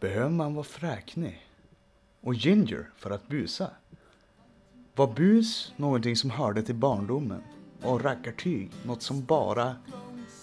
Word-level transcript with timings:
Behöver 0.00 0.30
man 0.30 0.54
vara 0.54 0.64
fräknig 0.64 1.46
och 2.20 2.34
ginger 2.34 2.90
för 2.96 3.10
att 3.10 3.28
busa? 3.28 3.70
Var 4.94 5.06
bus 5.06 5.72
någonting 5.76 6.16
som 6.16 6.30
hörde 6.30 6.62
till 6.62 6.74
barndomen 6.74 7.42
och 7.82 8.04
rackartyg 8.04 8.70
något 8.84 9.02
som 9.02 9.24
bara 9.24 9.76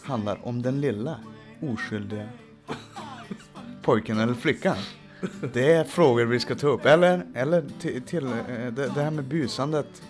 handlar 0.03 0.47
om 0.47 0.61
den 0.61 0.81
lilla 0.81 1.19
oskyldiga 1.61 2.29
pojken 3.81 4.19
eller 4.19 4.33
flickan? 4.33 4.77
Det 5.53 5.71
är 5.71 5.83
frågor 5.83 6.25
vi 6.25 6.39
ska 6.39 6.55
ta 6.55 6.67
upp. 6.67 6.85
Eller, 6.85 7.27
eller 7.33 7.63
till, 7.79 8.01
till 8.01 8.25
eh, 8.25 8.33
det, 8.47 8.71
det 8.71 9.01
här 9.01 9.11
med 9.11 9.25
busandet. 9.25 10.01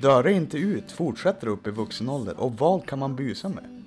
Dör 0.00 0.22
det 0.22 0.32
inte 0.32 0.58
ut, 0.58 0.92
fortsätter 0.92 1.46
upp 1.46 1.66
i 1.66 1.70
vuxen 1.70 2.08
ålder. 2.08 2.40
Och 2.40 2.54
vad 2.54 2.86
kan 2.86 2.98
man 2.98 3.16
busa 3.16 3.48
med? 3.48 3.84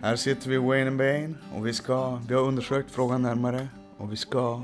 Här 0.00 0.16
sitter 0.16 0.50
vi 0.50 0.56
Wayne 0.56 0.88
and 0.88 0.98
Bane 0.98 1.34
och 1.54 1.66
vi 1.66 1.72
ska, 1.72 2.16
vi 2.28 2.34
har 2.34 2.42
undersökt 2.42 2.90
frågan 2.90 3.22
närmare 3.22 3.68
och 4.02 4.12
vi 4.12 4.16
ska 4.16 4.62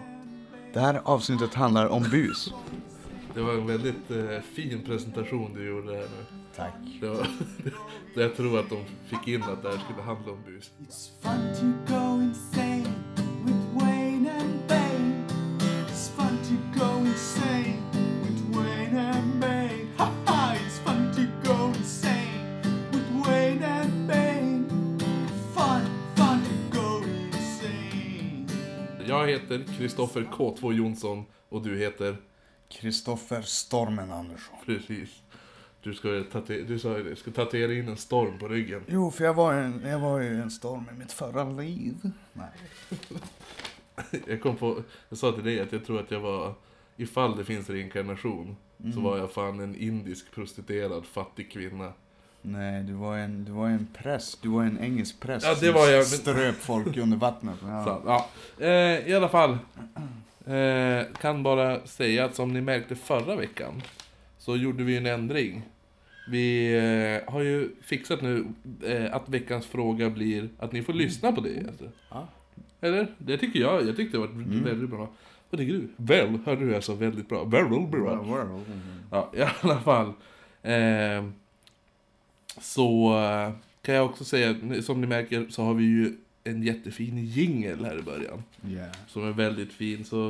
Det 0.72 0.80
här 0.80 1.00
avsnittet 1.04 1.54
handlar 1.54 1.86
om 1.86 2.02
bus. 2.02 2.54
Det 3.34 3.40
var 3.40 3.52
en 3.52 3.66
väldigt 3.66 4.10
eh, 4.10 4.40
fin 4.40 4.82
presentation 4.86 5.54
du 5.54 5.66
gjorde 5.66 5.92
här 5.92 6.00
nu. 6.00 6.24
Tack. 6.56 6.74
Det 7.00 7.08
var, 7.08 7.26
jag 8.14 8.36
tror 8.36 8.58
att 8.58 8.70
de 8.70 8.84
fick 9.06 9.28
in 9.28 9.42
att 9.42 9.62
det 9.62 9.68
här 9.68 9.78
skulle 9.78 10.02
handla 10.02 10.32
om 10.32 10.38
bus. 10.46 10.70
Heter 29.54 29.72
Kristoffer 29.78 30.20
K2 30.32 30.72
Jonsson 30.72 31.24
och 31.48 31.62
du 31.62 31.78
heter 31.78 32.16
Kristoffer 32.68 33.42
Stormen 33.42 34.10
Andersson. 34.12 34.56
precis. 34.66 35.22
Du 35.82 35.94
ska, 35.94 36.08
tatu- 36.08 36.64
du 36.64 36.78
sa 36.78 36.88
det, 36.98 37.16
ska 37.16 37.30
tatuera 37.30 37.72
in 37.74 37.88
en 37.88 37.96
storm 37.96 38.38
på 38.38 38.48
ryggen. 38.48 38.82
Jo, 38.88 39.10
för 39.10 39.24
jag 39.24 39.34
var, 39.34 39.54
en, 39.54 39.82
jag 39.86 39.98
var 39.98 40.20
ju 40.20 40.42
en 40.42 40.50
storm 40.50 40.84
i 40.94 40.98
mitt 40.98 41.12
förra 41.12 41.44
liv. 41.44 41.94
Nej. 42.32 42.48
Jag 44.26 44.42
kom 44.42 44.56
på, 44.56 44.82
jag 45.08 45.18
sa 45.18 45.32
till 45.32 45.44
dig 45.44 45.60
att 45.60 45.72
jag 45.72 45.84
tror 45.86 46.00
att 46.00 46.10
jag 46.10 46.20
var, 46.20 46.54
ifall 46.96 47.36
det 47.36 47.44
finns 47.44 47.70
reinkarnation, 47.70 48.56
så 48.94 49.00
var 49.00 49.18
jag 49.18 49.32
fan 49.32 49.60
en 49.60 49.76
indisk 49.76 50.30
prostituerad 50.32 51.06
fattig 51.06 51.52
kvinna. 51.52 51.92
Nej, 52.52 52.82
du 52.82 52.92
var 52.92 53.16
en, 53.16 53.44
du 53.44 53.52
var 53.52 53.68
en 53.68 53.88
präst. 53.94 54.42
Du 54.42 54.48
var 54.48 54.62
en 54.64 54.78
engelsk 54.80 55.20
präst 55.20 55.46
Ja, 55.46 55.54
det 55.54 55.66
som 55.66 55.74
var 55.74 55.88
jag, 55.88 55.96
men- 55.98 56.04
ströp 56.04 56.54
folk 56.54 56.96
under 56.96 57.16
vattnet. 57.16 57.56
Ja. 57.62 57.84
Så, 57.84 58.02
ja. 58.06 58.28
Eh, 58.66 59.08
I 59.08 59.14
alla 59.14 59.28
fall. 59.28 59.58
Eh, 60.46 61.04
kan 61.20 61.42
bara 61.42 61.86
säga 61.86 62.24
att 62.24 62.34
som 62.34 62.52
ni 62.52 62.60
märkte 62.60 62.96
förra 62.96 63.36
veckan 63.36 63.82
så 64.38 64.56
gjorde 64.56 64.84
vi 64.84 64.96
en 64.96 65.06
ändring. 65.06 65.62
Vi 66.30 66.74
eh, 67.26 67.32
har 67.32 67.40
ju 67.40 67.70
fixat 67.82 68.22
nu 68.22 68.44
eh, 68.84 69.14
att 69.14 69.28
veckans 69.28 69.66
fråga 69.66 70.10
blir 70.10 70.48
att 70.58 70.72
ni 70.72 70.82
får 70.82 70.92
lyssna 70.92 71.32
på 71.32 71.40
det. 71.40 71.64
Alltså. 71.68 71.84
Ja. 72.10 72.28
Eller? 72.80 73.06
Det 73.18 73.38
tycker 73.38 73.60
jag. 73.60 73.88
Jag 73.88 73.96
tyckte 73.96 74.16
det 74.16 74.20
var 74.20 74.64
väldigt 74.64 74.90
bra. 74.90 75.08
Vad 75.50 75.60
tycker 75.60 75.72
du? 75.72 75.88
Väl, 75.96 76.38
hörde 76.46 76.74
du 76.74 76.82
sa 76.82 76.94
väldigt 76.94 77.28
bra. 77.28 77.44
Väl, 77.44 77.64
väl, 77.64 77.86
bra. 77.86 78.44
Ja, 79.10 79.32
i 79.34 79.42
alla 79.60 79.80
fall. 79.80 80.12
Så 82.60 83.18
eh, 83.18 83.52
kan 83.82 83.94
jag 83.94 84.06
också 84.06 84.24
säga 84.24 84.54
som 84.82 85.00
ni 85.00 85.06
märker 85.06 85.46
så 85.50 85.62
har 85.62 85.74
vi 85.74 85.84
ju 85.84 86.12
en 86.44 86.62
jättefin 86.62 87.24
jingel 87.24 87.84
här 87.84 87.98
i 87.98 88.02
början. 88.02 88.42
Ja. 88.60 88.86
Som 89.08 89.28
är 89.28 89.32
väldigt 89.32 89.72
fin. 89.72 90.04
Så 90.04 90.28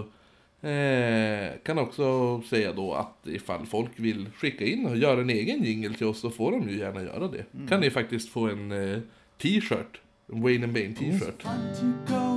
eh, 0.69 1.51
kan 1.63 1.79
också 1.79 2.41
säga 2.43 2.73
då 2.73 2.95
att 2.95 3.27
ifall 3.27 3.67
folk 3.67 3.91
vill 3.97 4.31
skicka 4.37 4.65
in 4.65 4.87
och 4.87 4.97
göra 4.97 5.21
en 5.21 5.31
egen 5.31 5.65
jingel 5.65 5.95
till 5.95 6.07
oss 6.07 6.21
så 6.21 6.31
får 6.31 6.51
de 6.51 6.69
ju 6.69 6.79
gärna 6.79 7.03
göra 7.03 7.29
det. 7.29 7.69
Kan 7.69 7.81
ni 7.81 7.91
faktiskt 7.91 8.29
få 8.29 8.49
en 8.49 8.73
eh, 8.73 8.99
t-shirt. 9.43 10.01
En 10.33 10.43
Wayne 10.43 10.65
and 10.65 10.73
Bane 10.73 10.95
t-shirt. 10.95 11.43
Fun 11.43 12.28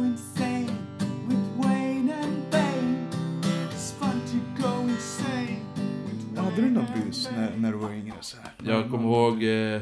när, 7.57 7.71
du 7.71 7.77
var 7.77 7.91
yngre? 7.93 8.13
Så 8.21 8.37
här? 8.37 8.51
Jag 8.73 8.89
kommer 8.89 9.03
ihåg 9.03 9.33
eh, 9.43 9.81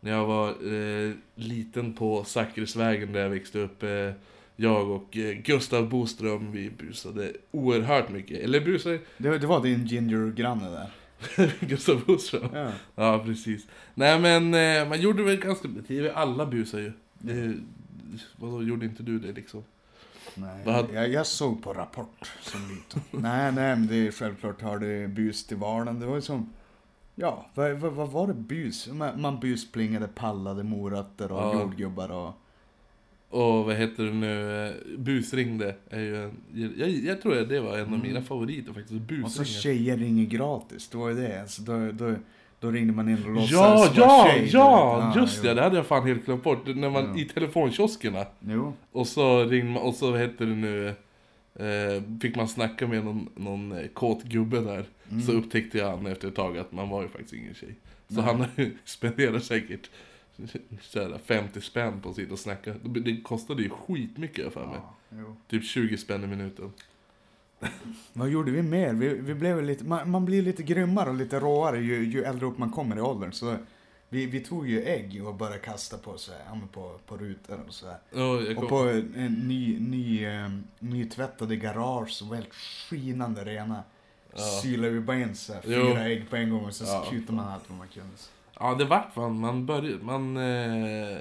när 0.00 0.10
jag 0.10 0.26
var 0.26 0.48
eh, 0.74 1.12
liten 1.34 1.92
på 1.92 2.24
Zackrisvägen 2.24 3.12
där 3.12 3.20
jag 3.20 3.30
växte 3.30 3.58
upp. 3.58 3.82
Eh, 3.82 4.10
jag 4.56 4.90
och 4.90 5.16
eh, 5.16 5.32
Gustav 5.32 5.88
Boström, 5.88 6.52
vi 6.52 6.70
busade 6.70 7.32
oerhört 7.50 8.08
mycket. 8.10 8.38
Eller 8.38 8.60
busade 8.60 8.98
Det, 9.18 9.38
det 9.38 9.46
var 9.46 9.62
din 9.62 9.86
ginger-granne 9.86 10.70
där. 10.70 10.90
Gustav 11.60 12.04
Boström? 12.06 12.48
Ja. 12.54 12.70
Ja, 12.94 13.22
precis. 13.24 13.66
Nej 13.94 14.20
men 14.20 14.54
eh, 14.54 14.88
man 14.88 15.00
gjorde 15.00 15.22
väl 15.22 15.36
ganska... 15.36 15.68
det- 15.88 16.12
Alla 16.14 16.46
busar 16.46 16.78
ju. 16.78 16.92
Det, 17.18 17.54
vadå, 18.36 18.62
gjorde 18.62 18.86
inte 18.86 19.02
du 19.02 19.18
det 19.18 19.32
liksom? 19.32 19.64
Nej, 20.34 20.62
Vad 20.64 20.86
jag, 20.94 21.08
jag 21.12 21.26
såg 21.26 21.62
på 21.62 21.72
Rapport 21.72 22.32
som 22.42 22.60
liten. 22.68 23.02
nej, 23.22 23.52
nej, 23.52 23.76
men 23.76 23.86
det 23.86 24.06
är 24.06 24.10
självklart 24.12 24.62
har 24.62 24.78
det 24.78 25.08
bus 25.08 25.46
till 25.46 25.56
vardagen. 25.56 26.00
Det 26.00 26.06
var 26.06 26.14
ju 26.14 26.20
som... 26.20 26.52
Ja, 27.14 27.46
vad, 27.54 27.72
vad, 27.72 27.92
vad 27.92 28.10
var 28.10 28.26
det 28.26 28.34
bus? 28.34 28.88
Man, 28.92 29.20
man 29.20 29.40
busplingade 29.40 30.08
pallade 30.08 30.62
morötter 30.62 31.32
och 31.32 31.38
Ja. 31.38 31.52
jordgubbar 31.60 32.08
och... 32.12 32.32
Och 33.40 33.64
vad 33.64 33.74
heter 33.76 34.02
det 34.04 34.12
nu? 34.12 34.72
Busringde 34.98 35.74
är 35.90 36.00
ju 36.00 36.24
en, 36.24 36.30
jag, 36.78 36.90
jag 36.90 37.22
tror 37.22 37.40
att 37.40 37.48
det 37.48 37.60
var 37.60 37.78
en 37.78 37.92
av 37.94 37.98
mina 37.98 38.22
favoriter 38.22 38.72
faktiskt. 38.72 39.24
Och 39.24 39.30
så 39.30 39.44
tjejer 39.44 39.96
ringer 39.96 40.24
gratis, 40.26 40.88
det 40.88 40.96
var 40.98 41.08
ju 41.08 41.14
det. 41.14 41.40
Alltså, 41.40 41.62
då, 41.62 41.92
då, 41.92 42.14
då 42.60 42.70
ringde 42.70 42.92
man 42.92 43.08
in 43.08 43.24
och 43.24 43.30
låtsades 43.30 43.50
Ja, 43.52 43.92
ja, 43.96 44.28
tjej, 44.32 44.50
ja! 44.52 45.12
Just 45.16 45.36
jo. 45.42 45.48
det, 45.48 45.54
det 45.54 45.62
hade 45.62 45.76
jag 45.76 45.86
fan 45.86 46.06
helt 46.06 46.24
glömt 46.24 46.42
bort. 46.42 46.66
När 46.66 46.90
man, 46.90 47.04
Ja. 47.14 47.20
I 47.20 47.24
telefonkioskerna. 47.24 48.26
Jo. 48.40 48.72
Och 48.92 49.06
så 49.06 49.44
ringde 49.44 49.70
man, 49.72 49.82
och 49.82 49.94
så 49.94 50.10
vad 50.10 50.20
heter 50.20 50.46
det 50.46 50.54
nu? 50.54 50.88
Eh, 51.54 52.02
fick 52.20 52.36
man 52.36 52.48
snacka 52.48 52.86
med 52.86 53.04
någon, 53.04 53.28
någon 53.36 53.72
eh, 53.72 53.86
kåt 53.86 54.22
gubbe 54.22 54.60
där. 54.60 54.84
Mm. 55.12 55.26
Så 55.26 55.32
upptäckte 55.32 55.78
jag 55.78 55.90
han 55.90 56.06
efter 56.06 56.28
ett 56.28 56.34
tag 56.34 56.58
att 56.58 56.72
man 56.72 56.88
var 56.88 57.02
ju 57.02 57.08
faktiskt 57.08 57.32
ingen 57.32 57.54
tjej. 57.54 57.74
Så 58.08 58.20
han 58.20 58.46
spenderade 58.84 59.40
säkert 59.40 59.90
såhär 60.80 61.18
50 61.24 61.60
spänn 61.60 62.00
på 62.00 62.10
att 62.10 62.16
sitta 62.16 62.32
och 62.32 62.38
snacka. 62.38 62.74
Det, 62.82 63.20
kostade 63.20 63.62
ju 63.62 63.70
skitmycket 63.70 64.52
för 64.52 64.66
mig. 64.66 64.80
Ja. 65.08 65.36
Typ 65.48 65.64
20 65.64 65.98
spänn 65.98 66.24
i 66.24 66.26
minuten. 66.26 66.72
Vad 68.12 68.28
gjorde 68.28 68.50
vi 68.50 68.62
mer? 68.62 68.92
Vi, 68.92 69.08
vi 69.08 69.34
blev 69.34 69.62
lite, 69.62 69.84
man, 69.84 70.10
man 70.10 70.24
blir 70.24 70.42
lite 70.42 70.62
grymmare 70.62 71.08
och 71.10 71.16
lite 71.16 71.40
råare 71.40 71.80
ju, 71.80 72.04
ju 72.04 72.22
äldre 72.22 72.46
upp 72.46 72.58
man 72.58 72.70
kommer 72.70 72.96
i 72.96 73.00
åldern. 73.00 73.32
Så 73.32 73.56
vi, 74.08 74.26
vi 74.26 74.40
tog 74.40 74.68
ju 74.68 74.82
ägg 74.82 75.26
och 75.26 75.34
började 75.34 75.58
kasta 75.58 75.98
på, 75.98 76.18
så 76.18 76.32
här, 76.32 76.60
på, 76.72 76.98
på 77.06 77.16
rutor 77.16 77.60
och 77.66 77.74
sådär. 77.74 77.98
Jag 78.10 78.58
Och 78.58 78.68
på 78.68 78.76
en, 78.76 79.32
ny, 79.48 79.80
ny, 79.80 80.26
um, 80.26 80.64
nytvättade 80.78 81.56
garage 81.56 82.10
som 82.10 82.28
var 82.28 82.36
helt 82.36 82.54
skinande 82.54 83.44
rena. 83.44 83.82
Ja. 84.34 84.40
Sylade 84.42 84.92
vi 84.92 85.00
bara 85.00 85.16
in 85.18 85.34
så 85.34 85.52
här, 85.52 85.60
fyra 85.60 86.04
ägg 86.04 86.30
på 86.30 86.36
en 86.36 86.50
gång 86.50 86.64
och 86.64 86.74
så 86.74 86.84
Ja. 86.84 87.04
kutade 87.10 87.32
man 87.36 87.48
allt 87.48 87.64
vad 87.70 87.78
man 87.78 87.88
kunde. 87.88 88.08
ja, 88.60 88.74
det 88.74 88.84
vart 88.84 89.14
fan, 89.14 89.40
man 89.40 89.66
började, 89.66 90.04
man... 90.04 90.36
Eh, 90.36 91.18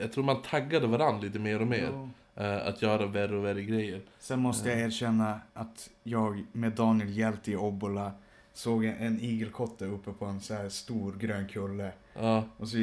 jag 0.00 0.12
tror 0.12 0.24
man 0.24 0.42
taggade 0.42 0.86
varandra 0.86 1.20
lite 1.22 1.38
mer 1.38 1.60
och 1.60 1.66
mer. 1.66 2.08
Eh, 2.36 2.66
att 2.66 2.82
göra 2.82 3.06
värre 3.06 3.36
och 3.36 3.44
värre 3.44 3.62
grejer. 3.62 4.00
Sen 4.18 4.40
måste 4.40 4.68
jag 4.68 4.80
erkänna 4.80 5.40
att 5.54 5.90
jag 6.02 6.44
med 6.52 6.72
Daniel 6.72 7.16
Hjälte 7.16 7.50
i 7.52 7.56
Obbola 7.56 8.12
såg 8.52 8.84
en, 8.84 9.20
igelkotte 9.20 9.84
uppe 9.86 10.12
på 10.12 10.24
en 10.24 10.40
så 10.40 10.54
här 10.54 10.68
stor 10.68 11.12
grön 11.12 11.48
kulle. 11.48 11.92
Ja. 12.20 12.44
Och 12.56 12.68
så, 12.68 12.76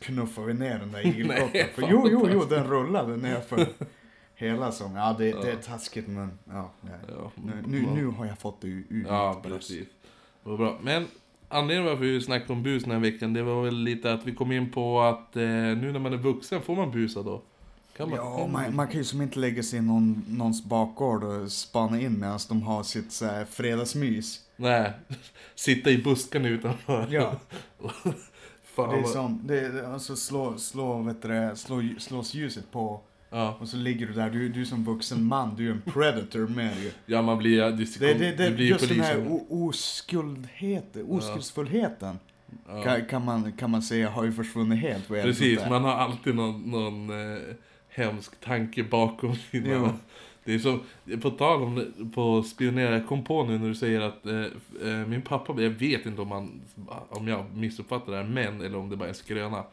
knuffade 0.00 0.46
vi 0.46 0.54
ner 0.54 0.78
den 0.78 0.92
där 0.92 1.00
igelkotten. 1.06 1.48
Nej, 1.54 1.70
För 1.74 1.82
jo, 1.90 2.08
jo, 2.10 2.28
jo, 2.32 2.44
den 2.44 2.64
rullade 2.64 3.16
ner 3.16 3.40
för 3.40 3.66
hela 4.36 4.72
som. 4.72 4.96
Ja, 4.96 5.14
det, 5.18 5.32
det 5.32 5.52
är 5.52 5.56
taskigt 5.56 6.08
men 6.08 6.38
ja. 6.44 6.70
Ja, 7.08 7.30
Nu, 7.34 7.52
nu, 7.66 7.80
nu 7.80 8.06
har 8.06 8.26
jag 8.26 8.38
fått 8.38 8.60
det 8.60 8.68
ut. 8.68 8.86
ut 8.90 9.06
Ja, 9.08 9.40
precis. 9.42 9.86
Det 10.44 10.50
var 10.50 10.56
bra. 10.56 10.78
Men 10.82 11.06
anledningen 11.48 11.90
varför 11.90 12.04
vi 12.04 12.20
snackade 12.20 12.52
om 12.52 12.62
bus 12.62 12.82
den 12.82 12.92
här 12.92 12.98
veckan, 12.98 13.32
det 13.32 13.42
var 13.42 13.64
väl 13.64 13.76
lite 13.76 14.12
att 14.12 14.26
vi 14.26 14.34
kom 14.34 14.52
in 14.52 14.70
på 14.72 15.00
att 15.00 15.36
eh, 15.36 15.42
nu 15.42 15.92
när 15.92 15.98
man 15.98 16.12
är 16.12 16.16
vuxen, 16.16 16.62
får 16.62 16.76
man 16.76 16.90
busa 16.90 17.22
då? 17.22 17.42
Kan 17.96 18.10
man? 18.10 18.18
Ja, 18.18 18.46
man, 18.52 18.76
man 18.76 18.88
kan 18.88 18.96
ju 18.96 19.04
som 19.04 19.22
inte 19.22 19.38
lägga 19.38 19.62
sig 19.62 19.78
i 19.78 19.82
någon, 19.82 20.24
någons 20.28 20.64
bakgård 20.64 21.24
och 21.24 21.52
spana 21.52 22.00
in 22.00 22.20
medan 22.20 22.38
de 22.48 22.62
har 22.62 22.82
sitt 22.82 23.12
så 23.12 23.26
här, 23.26 23.44
fredagsmys. 23.44 24.40
Nej, 24.56 24.92
sitta 25.54 25.90
i 25.90 25.98
busken 25.98 26.44
utanför. 26.44 27.06
Ja, 27.10 27.36
Fan 28.64 28.90
det 28.90 28.96
är 28.96 29.02
vad... 29.02 29.10
som, 29.10 29.40
det 29.44 29.60
är, 29.60 29.92
alltså 29.92 30.16
slå, 30.16 30.58
slå, 30.58 31.02
vet 31.02 31.22
du, 31.22 31.52
slå, 31.54 31.82
slås 31.98 32.34
ljuset 32.34 32.70
på 32.70 33.00
Ja. 33.36 33.56
och 33.60 33.68
så 33.68 33.76
ligger 33.76 34.06
du 34.06 34.12
där, 34.12 34.30
du, 34.30 34.48
du 34.48 34.66
som 34.66 34.84
vuxen 34.84 35.24
man, 35.24 35.56
du 35.56 35.66
är 35.68 35.72
en 35.72 35.82
predator 35.82 36.46
med 36.46 36.76
ju. 36.82 36.90
ja, 37.06 37.22
man 37.22 37.38
blir... 37.38 37.58
Det, 37.70 37.98
Det, 37.98 38.14
det, 38.14 38.32
det, 38.32 38.50
blir 38.50 38.64
ju 38.66 38.72
just 38.72 38.88
den 38.88 39.00
här 39.00 39.14
polisen. 39.14 39.46
oskuldheten, 39.50 41.06
oskuldsfullheten 41.08 42.18
Ja. 42.68 42.82
kan, 42.82 43.04
kan, 43.06 43.24
man, 43.24 43.52
kan 43.52 43.70
man 43.70 43.82
säga 43.82 44.10
har 44.10 44.24
ju 44.24 44.32
försvunnit 44.32 44.78
helt. 44.78 45.08
Precis, 45.08 45.60
man 45.68 45.84
har 45.84 45.92
alltid 45.94 46.34
någon, 46.34 46.70
någon 46.70 47.10
eh, 47.10 47.38
hemsk 47.88 48.40
tanke 48.40 48.84
bakom 48.84 49.34
sina 49.36 49.68
Jo. 49.68 49.88
Det 50.46 50.54
är 50.54 50.58
så, 50.58 50.78
på 51.22 51.30
tal 51.30 51.62
om 51.62 51.84
på 52.14 52.42
spionera, 52.42 52.94
jag 52.94 53.06
kom 53.06 53.24
på 53.24 53.44
nu 53.44 53.58
när 53.58 53.68
du 53.68 53.74
säger 53.74 54.00
att 54.00 54.26
eh, 54.26 54.44
eh, 54.90 55.06
min 55.06 55.22
pappa, 55.22 55.62
jag 55.62 55.70
vet 55.70 56.06
inte 56.06 56.22
om, 56.22 56.30
han, 56.30 56.60
om 57.08 57.28
jag 57.28 57.44
missuppfattar 57.54 58.12
det 58.12 58.18
här, 58.18 58.24
men 58.24 58.60
eller 58.60 58.78
om 58.78 58.90
det 58.90 58.96
bara 58.96 59.04
är 59.04 59.08
en 59.08 59.14
skröna. 59.14 59.64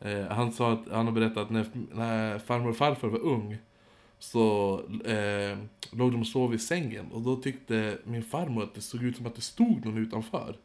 Eh, 0.00 0.26
han 0.30 0.52
sa 0.52 0.72
att, 0.72 0.80
han 0.92 1.06
har 1.06 1.12
berättat 1.12 1.38
att 1.38 1.50
när, 1.50 1.66
när 1.92 2.38
farmor 2.38 2.70
och 2.70 2.76
farfar 2.76 3.08
var 3.08 3.18
ung 3.18 3.56
så 4.18 4.74
eh, 5.04 5.58
låg 5.92 6.12
de 6.12 6.20
och 6.20 6.26
sov 6.26 6.54
i 6.54 6.58
sängen 6.58 7.06
och 7.12 7.22
då 7.22 7.36
tyckte 7.36 7.98
min 8.04 8.22
farmor 8.22 8.62
att 8.62 8.74
det 8.74 8.80
såg 8.80 9.02
ut 9.02 9.16
som 9.16 9.26
att 9.26 9.34
det 9.34 9.40
stod 9.40 9.86
någon 9.86 9.98
utanför. 9.98 10.56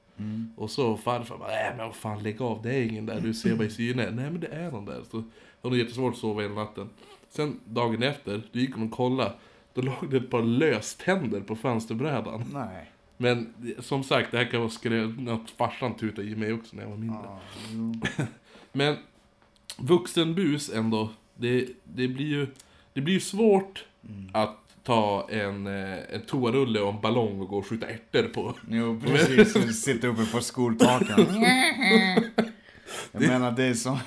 Och 0.55 0.71
så 0.71 0.97
farfar 0.97 1.37
bara, 1.37 1.47
nej 1.47 1.73
men 1.77 1.85
vad 1.85 1.95
fan 1.95 2.23
lägg 2.23 2.41
av, 2.41 2.61
det 2.61 2.75
är 2.75 2.81
ingen 2.81 3.05
där, 3.05 3.21
du 3.21 3.33
ser 3.33 3.55
bara 3.55 3.67
i 3.67 3.69
syne. 3.69 4.11
nej 4.11 4.31
men 4.31 4.39
det 4.39 4.47
är 4.47 4.71
någon 4.71 4.85
där. 4.85 5.01
Så 5.11 5.23
har 5.69 5.77
jättesvårt 5.77 6.13
att 6.13 6.19
sova 6.19 6.41
hela 6.41 6.55
natten. 6.55 6.89
Sen 7.29 7.59
dagen 7.65 8.03
efter, 8.03 8.41
då 8.51 8.59
gick 8.59 8.73
hon 8.75 8.83
och 8.83 8.91
kollade. 8.91 9.33
Då 9.73 9.81
låg 9.81 10.09
det 10.09 10.17
ett 10.17 10.29
par 10.29 10.41
löständer 10.41 11.41
på 11.41 11.55
fönsterbrädan. 11.55 12.43
Nej. 12.53 12.91
Men 13.17 13.53
som 13.79 14.03
sagt, 14.03 14.31
det 14.31 14.37
här 14.37 14.51
kan 14.51 14.61
vara 14.61 15.07
något 15.07 15.49
farsan 15.49 15.95
tutade 15.95 16.27
i 16.27 16.35
mig 16.35 16.53
också 16.53 16.75
när 16.75 16.83
jag 16.83 16.89
var 16.89 16.97
mindre. 16.97 17.39
Jo. 17.71 17.93
Men 18.71 18.97
vuxenbus 19.77 20.69
ändå, 20.69 21.09
det, 21.35 21.67
det 21.83 22.07
blir 22.07 22.27
ju 22.27 22.47
det 22.93 23.01
blir 23.01 23.13
ju 23.13 23.19
svårt 23.19 23.85
att 24.31 24.59
ta 24.83 25.27
en, 25.31 25.67
eh, 25.67 26.15
en 26.15 26.21
toarulle 26.27 26.79
och 26.79 26.93
en 26.93 27.01
ballong 27.01 27.41
och 27.41 27.47
gå 27.47 27.57
och 27.57 27.67
skjuta 27.67 27.87
ärtor 27.87 28.23
på. 28.23 28.53
Jo, 28.69 29.01
precis. 29.05 29.83
Sitta 29.83 30.07
uppe 30.07 30.25
på 30.25 30.41
skoltaken. 30.41 31.25
Jag 33.11 33.21
menar, 33.21 33.51
det 33.51 33.63
är 33.63 33.73
så... 33.73 33.99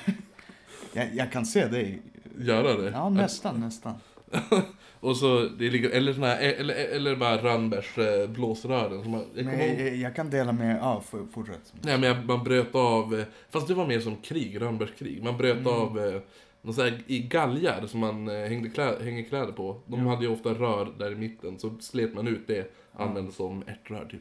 Jag, 0.96 1.14
jag 1.14 1.32
kan 1.32 1.46
se 1.46 1.66
dig. 1.66 2.02
Göra 2.38 2.76
det. 2.76 2.90
Ja, 2.90 3.08
nästan, 3.08 3.60
nästan. 3.60 3.94
Och 5.00 5.16
så, 5.16 5.48
det 5.58 5.70
ligger, 5.70 5.90
eller 5.90 6.12
såna 6.12 6.26
här, 6.26 6.38
eller, 6.40 6.75
eller 6.75 7.16
bara 7.16 7.37
Rönnbergs 7.37 7.98
eh, 7.98 8.28
blåsrören. 8.31 9.02
Som 9.02 9.10
man, 9.12 9.25
jag 9.34 9.44
ihåg, 9.44 9.81
jag, 9.81 9.96
jag 9.96 10.16
kan 10.16 10.31
dela 10.31 10.52
med... 10.52 10.78
Ja, 10.81 11.00
for- 11.00 11.26
fortsätt. 11.32 11.72
nej 11.81 11.98
men 11.98 12.08
jag- 12.08 12.25
man 12.26 12.44
bröt 12.44 12.75
av, 12.75 13.14
eh, 13.19 13.25
fast 13.50 13.69
det 13.69 13.75
var 13.75 13.87
mer 13.87 14.00
som 14.00 14.16
krig, 14.16 14.60
Rönnbergs 14.60 14.93
krig. 14.98 15.22
Man 15.22 15.37
bröt 15.37 15.66
av 15.66 15.98
eh, 15.98 16.20
någon 16.62 16.75
sån 16.75 16.84
här, 16.84 16.99
i 17.06 17.19
galgar 17.19 17.87
som 17.87 18.00
man 18.00 18.28
eh, 18.28 18.49
hängde 18.49 18.69
klä, 18.69 18.94
hänger 19.04 19.22
kläder 19.22 19.52
på. 19.52 19.81
De 19.87 20.06
hade 20.06 20.25
ju 20.25 20.32
ofta 20.32 20.49
rör 20.50 20.88
där 20.99 21.12
i 21.12 21.14
mitten, 21.14 21.58
så 21.58 21.75
slet 21.81 22.14
man 22.14 22.28
ut 22.28 22.46
det, 22.46 22.72
använde 22.92 23.32
som 23.32 23.62
ärtrör 23.66 24.04
typ. 24.10 24.20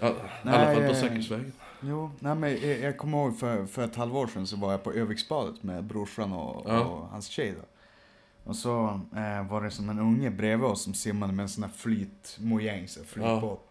Ja, 0.00 0.08
I 0.08 0.12
Nej, 0.42 0.54
alla 0.54 0.74
fall 0.74 0.88
på 0.88 0.94
Säkersvägen. 0.94 1.52
Jo, 1.84 2.10
nej 2.18 2.34
men 2.34 2.50
jag, 2.50 2.78
jag 2.80 2.98
kommer 2.98 3.18
ihåg 3.18 3.38
för, 3.38 3.66
för 3.66 3.84
ett 3.84 3.96
halvår 3.96 4.26
sedan 4.26 4.46
så 4.46 4.56
var 4.56 4.70
jag 4.70 4.84
på 4.84 4.92
Öviksbadet 4.92 5.62
med 5.62 5.84
brorsan 5.84 6.32
och, 6.32 6.62
Ja. 6.70 6.80
och 6.80 7.06
hans 7.08 7.26
tjej 7.26 7.54
då. 7.60 7.66
Och 8.50 8.56
så 8.56 9.00
eh, 9.16 9.48
var 9.50 9.62
det 9.62 9.70
som 9.70 9.88
en 9.90 9.98
unge 9.98 10.30
bredvid 10.30 10.66
oss 10.66 10.82
som 10.82 10.94
simmade 10.94 11.32
med 11.32 11.42
en 11.42 11.48
sån 11.48 11.64
här 11.64 11.70
flytmojäng, 11.70 12.88
så 12.88 13.04
flytbåt. 13.04 13.68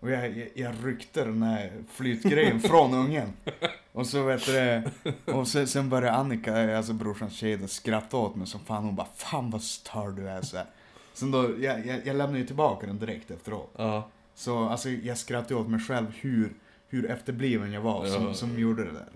Och 0.00 0.10
jag, 0.10 0.38
jag, 0.38 0.48
jag 0.54 0.74
ryckte 0.84 1.24
den 1.24 1.42
här 1.42 1.72
flytgrejen 1.90 2.60
från 2.60 2.94
ungen. 2.94 3.32
Och 3.92 4.06
så 4.06 4.22
vet 4.22 4.46
du 4.46 4.82
och 5.32 5.48
sen, 5.48 5.66
sen 5.66 5.88
började 5.88 6.16
Annika, 6.16 6.76
alltså 6.76 6.92
brorsans 6.92 7.32
tjej, 7.32 7.56
då 7.56 7.66
skratta 7.66 8.16
åt 8.16 8.36
mig 8.36 8.46
som 8.46 8.60
fan. 8.60 8.84
Hon 8.84 8.94
bara, 8.96 9.06
fan 9.14 9.50
vad 9.50 9.62
stör 9.62 10.08
du 10.10 10.28
är. 10.28 10.42
Så 10.42 10.56
här. 10.56 10.66
Sen 11.14 11.30
då, 11.30 11.50
jag, 11.60 11.86
jag, 11.86 12.06
jag 12.06 12.16
lämnade 12.16 12.38
ju 12.38 12.46
tillbaka 12.46 12.86
den 12.86 12.98
direkt 12.98 13.30
efteråt. 13.30 13.70
Ja. 13.76 14.08
Så 14.34 14.64
alltså, 14.68 14.88
jag 14.88 15.18
skrattade 15.18 15.54
åt 15.60 15.68
mig 15.68 15.80
själv 15.80 16.06
hur, 16.20 16.52
hur 16.88 17.10
efterbliven 17.10 17.72
jag 17.72 17.80
var 17.80 18.06
som, 18.06 18.24
Ja. 18.24 18.34
som 18.34 18.58
gjorde 18.58 18.84
det 18.84 18.92
där. 18.92 19.08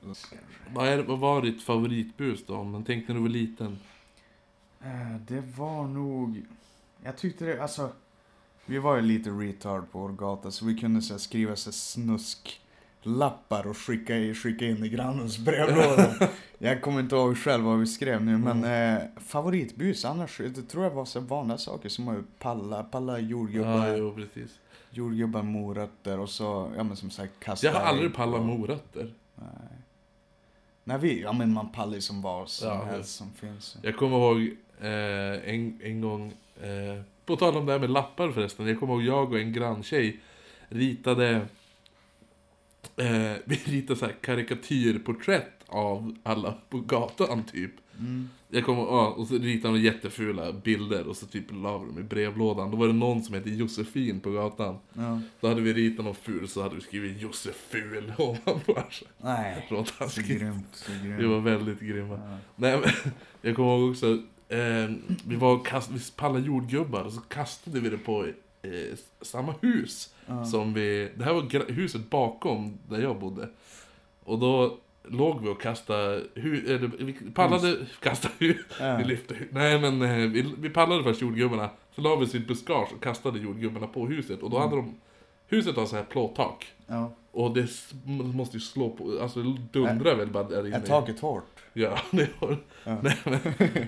Vad, 0.75 0.89
är, 0.89 0.99
vad 1.03 1.19
var 1.19 1.43
ditt 1.43 1.63
favoritbus 1.63 2.47
då? 2.47 2.65
Men 2.65 2.85
tänk 2.85 3.09
när 3.09 3.15
du 3.15 3.21
var 3.21 3.29
liten. 3.29 3.79
Eh, 4.85 5.17
Det 5.29 5.43
var 5.57 5.87
nog... 5.87 6.43
Jag 7.05 7.17
tyckte 7.17 7.45
det, 7.45 7.63
alltså... 7.63 7.91
Vi 8.67 8.79
var 8.79 8.97
ju 8.97 9.03
lite 9.03 9.31
retard 9.31 9.91
på 9.93 9.99
vår 9.99 10.09
gata 10.13 10.51
så 10.51 10.65
vi 10.65 10.79
kunde 10.79 11.03
så 11.03 11.15
här, 11.15 11.19
skriva 11.19 11.57
så 11.57 11.69
här, 11.71 11.73
snusklappar 13.03 13.67
och 13.67 13.77
skicka, 13.77 14.17
i- 14.17 14.35
skicka 14.35 14.65
in 14.67 14.85
i 14.85 14.89
grannens 14.89 15.39
brevlåda. 15.39 16.15
jag 16.59 16.83
kommer 16.83 17.01
inte 17.01 17.17
ihåg 17.17 17.39
själv 17.39 17.65
vad 17.65 17.79
vi 17.79 17.87
skrev 17.87 18.25
nu 18.25 18.39
men 18.39 18.65
eh, 18.65 19.03
favoritbus 19.17 20.05
annars, 20.05 20.39
det 20.39 20.63
tror 20.63 20.85
jag 20.85 20.91
var 20.91 21.05
så 21.05 21.21
vanliga 21.21 21.59
saker 21.59 21.89
som 21.89 22.07
var 22.07 22.15
ju 22.15 22.23
palla, 22.39 22.83
palla 22.83 23.19
jordgubbar, 23.19 23.87
Ja, 23.89 23.97
jo, 23.97 24.15
precis. 24.15 24.59
Jordgubbar, 24.93 25.43
morötter 25.43 26.19
och 26.19 26.31
så, 26.31 26.73
ja 26.77 26.83
men 26.83 26.97
som 26.97 27.11
sagt 27.11 27.33
kasta 27.41 27.67
Jag 27.67 27.75
har 27.75 27.81
aldrig 27.81 28.15
pallat 28.15 28.41
och- 28.41 28.47
morötter. 28.47 29.13
Nej. 29.35 29.47
Nej, 30.85 30.99
vi, 30.99 31.21
ja 31.23 31.33
men 31.33 31.53
man 31.53 31.73
pallar 31.73 31.95
ju 31.95 32.01
som 32.01 32.23
vad 32.23 32.49
som 32.49 32.69
Ja, 32.69 32.85
helst 32.85 33.15
som 33.17 33.31
finns. 33.33 33.77
Jag 33.83 33.97
kommer 33.97 34.17
ihåg 34.17 34.57
eh, 34.81 35.55
en, 35.55 35.79
en 35.83 36.01
gång, 36.01 36.33
eh, 36.63 37.03
på 37.27 37.37
tal 37.37 37.57
om 37.57 37.67
det 37.67 37.73
här 37.73 37.79
med 37.79 37.91
lappar 37.91 38.31
förresten, 38.31 38.67
jag 38.67 38.81
kommer 38.81 38.95
ihåg 38.95 39.03
jag 39.03 39.33
och 39.33 39.39
en 39.41 39.53
granntjej 39.53 40.21
ritade, 40.69 41.31
eh, 42.97 43.33
vi 43.45 43.57
ritade 43.65 43.99
så 43.99 44.07
här 44.07 44.15
karikatyrporträtt 44.21 45.53
av 45.67 46.17
alla 46.23 46.55
på 46.69 46.79
gatan 46.81 47.45
typ. 47.45 47.73
Mm. 47.99 48.29
Jag 48.49 48.65
kommer, 48.65 48.83
ja, 48.83 49.09
och 49.09 49.27
så 49.27 49.35
ritade 49.35 49.75
de 49.75 49.81
jättefula 49.81 50.53
bilder 50.53 51.09
och 51.09 51.17
så 51.17 51.27
typ 51.27 51.45
la 51.51 51.73
dem 51.73 51.99
i 51.99 52.03
brevlådan. 52.03 52.71
Då 52.71 52.77
var 52.77 52.87
det 52.87 52.93
någon 52.93 53.23
som 53.23 53.35
hette 53.35 53.51
Josefin 53.51 54.21
på 54.21 54.31
gatan. 54.31 54.79
Ja. 54.93 55.21
Då 55.41 55.49
hade 55.49 55.61
vi 55.61 55.73
ritat 55.73 56.05
någon 56.05 56.15
ful 56.15 56.49
så 56.49 56.63
hade 56.63 56.75
vi 56.75 56.81
skrivit 56.81 57.21
Joseful 57.21 58.13
ovanpå. 58.19 58.83
Nej, 59.19 59.69
så 60.09 60.23
grymt, 60.23 60.67
så 60.73 60.93
grymt. 61.03 61.21
Vi 61.21 61.27
var 61.27 61.41
väldigt 61.41 61.81
grymma. 61.81 62.15
Ja. 62.15 62.39
Nej, 62.57 62.81
men, 62.81 63.13
jag 63.43 63.57
kommer 63.57 63.79
ihåg 63.79 63.91
också, 63.91 64.07
eh, 64.49 64.91
vi 65.27 65.37
var 65.37 65.65
kast, 65.65 65.91
vi 65.91 66.01
pallade 66.17 66.47
jordgubbar 66.47 67.03
och 67.03 67.13
så 67.13 67.21
kastade 67.21 67.81
vi 67.81 67.89
det 67.89 67.99
på 67.99 68.27
eh, 68.63 68.71
samma 69.21 69.55
hus 69.61 70.15
Ja. 70.27 70.45
som 70.45 70.75
vi, 70.75 71.11
det 71.17 71.25
här 71.25 71.33
var 71.33 71.73
huset 71.73 72.11
bakom 72.11 72.79
där 72.89 73.03
jag 73.03 73.19
bodde. 73.21 73.49
Och 74.25 74.39
då 74.39 74.79
låg 75.05 75.43
vi 75.43 75.49
och 75.49 75.61
kastade, 75.61 76.23
hu, 76.35 76.75
eller, 76.75 76.91
vi 76.99 77.13
pallade, 77.35 77.77
kastade 78.01 78.35
hu, 78.39 78.55
Ja. 78.81 78.97
vi 78.97 79.05
lyfte 79.05 79.35
nej 79.51 79.81
men 79.81 80.03
eh, 80.03 80.17
vi, 80.31 80.55
vi 80.59 80.71
pallade 80.71 81.03
först 81.03 81.23
jordgubbarna, 81.23 81.71
så 81.95 82.01
la 82.01 82.17
vi 82.17 82.27
sitt 82.27 82.49
buskage 82.49 82.89
och 82.97 83.03
kastade 83.03 83.39
jordgubbarna 83.39 83.87
på 83.87 84.07
huset 84.07 84.43
och 84.43 84.51
då 84.51 84.59
hade 84.59 84.77
de, 84.77 84.95
huset 85.49 85.77
har 85.77 85.87
så 85.87 85.97
här 85.97 86.05
plåttak. 86.05 86.67
Ja. 86.87 87.13
Och 87.31 87.55
det 87.55 87.69
måste 88.35 88.57
ju 88.57 88.61
slå 88.61 88.91
på, 88.91 89.19
alltså 89.23 89.43
det 89.43 89.59
dundrar 89.73 90.15
väl 90.17 90.29
bara 90.31 90.45
där 90.45 90.67
inne. 90.67 90.77
Är 90.77 90.81
taket 90.81 91.21
hårt? 91.21 91.45
Ja, 91.73 91.99
det 92.11 92.29
var 92.39 92.57
Ja. 92.85 92.97
Nej, 93.03 93.19
men... 93.25 93.39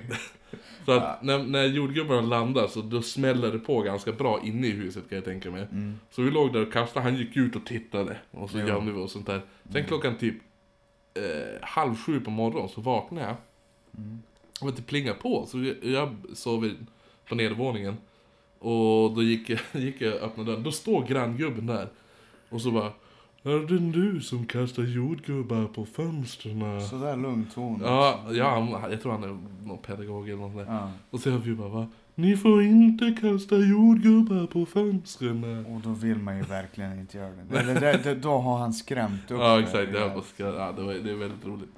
Så 0.87 0.93
att 0.93 1.23
när, 1.23 1.39
när 1.43 1.65
jordgubbarna 1.65 2.21
landar 2.21 2.67
så 2.67 2.81
då 2.83 3.03
smäller 3.03 3.53
det 3.53 3.59
på 3.59 3.81
ganska 3.83 4.13
bra 4.13 4.41
inne 4.45 4.67
i 4.67 4.71
huset 4.71 5.09
kan 5.09 5.17
jag 5.17 5.25
tänka 5.25 5.51
mig. 5.51 5.63
Mm. 5.63 5.99
Så 6.11 6.23
vi 6.23 6.31
låg 6.31 6.53
där 6.53 6.67
och 6.67 6.73
kastade, 6.73 7.05
han 7.05 7.17
gick 7.17 7.37
ut 7.37 7.57
och 7.57 7.67
tittade. 7.67 8.17
Och 8.31 8.51
så 8.51 8.59
Ja. 8.59 8.67
gömde 8.69 8.93
vi 8.93 8.99
oss 8.99 9.13
sånt 9.13 9.27
där. 9.27 9.41
Sen 9.73 9.85
klockan 9.85 10.17
typ 10.19 10.35
eh, 11.15 11.63
halv 11.63 11.97
sju 11.97 12.21
på 12.21 12.31
morgonen 12.31 12.69
så 12.69 12.81
vaknade 12.81 13.27
jag. 13.27 13.37
Mm. 13.97 14.23
Och 14.61 14.73
det 14.73 14.83
plingade 14.83 15.19
på, 15.19 15.47
så 15.47 15.59
jag, 15.59 15.77
jag 15.83 16.15
sov 16.35 16.71
på 17.29 17.35
nedervåningen. 17.35 17.97
Och 18.59 19.15
då 19.15 19.23
gick 19.23 19.51
jag, 19.51 19.61
gick 19.83 20.01
jag 20.01 20.13
öppnade 20.13 20.51
dörren, 20.51 20.63
då 20.63 20.73
står 20.73 21.07
granngubben 21.07 21.67
där. 21.67 21.89
Och 22.49 22.61
så 22.61 22.71
bara 22.71 22.93
Är 23.43 23.69
det 23.69 23.79
du 23.79 24.21
som 24.21 24.47
kastar 24.47 24.83
jordgubbar 24.83 25.67
på 25.67 25.87
fönstren? 25.87 26.81
Sådär 26.89 27.17
lugn 27.17 27.47
ton. 27.55 27.81
Ja, 27.85 28.25
ja 28.33 28.89
jag 28.91 29.03
tror 29.03 29.13
han 29.13 29.25
är 29.25 29.39
någon 29.67 29.79
pedagog 29.79 30.29
eller 30.29 30.41
något 30.41 30.57
där. 30.57 30.75
ja. 30.75 30.91
Och 31.11 31.21
så 31.21 31.31
vi 31.31 31.55
bara 31.55 31.69
va? 31.69 31.89
Ni 32.15 32.37
får 32.37 32.63
inte 32.63 33.17
kasta 33.21 33.57
jordgubbar 33.57 34.47
på 34.47 34.67
fönstren. 34.67 35.67
Och 35.67 35.81
då 35.81 35.91
vill 35.91 36.19
man 36.19 36.37
ju 36.37 36.43
verkligen 36.43 37.01
inte 37.01 37.19
göra 37.19 37.31
det. 37.51 37.59
Eller 37.59 37.81
det, 37.81 38.01
det, 38.05 38.15
då 38.15 38.39
har 38.39 38.59
han 38.59 38.73
skrämt 38.73 39.31
upp 39.31 39.39
Ja 39.39 39.61
exakt, 39.61 39.93
det, 39.93 40.01
var, 40.01 40.25
ja, 40.37 40.73
det, 40.73 40.83
var, 40.83 40.93
det 40.93 41.11
är 41.11 41.15
väldigt 41.15 41.47
roligt. 41.47 41.71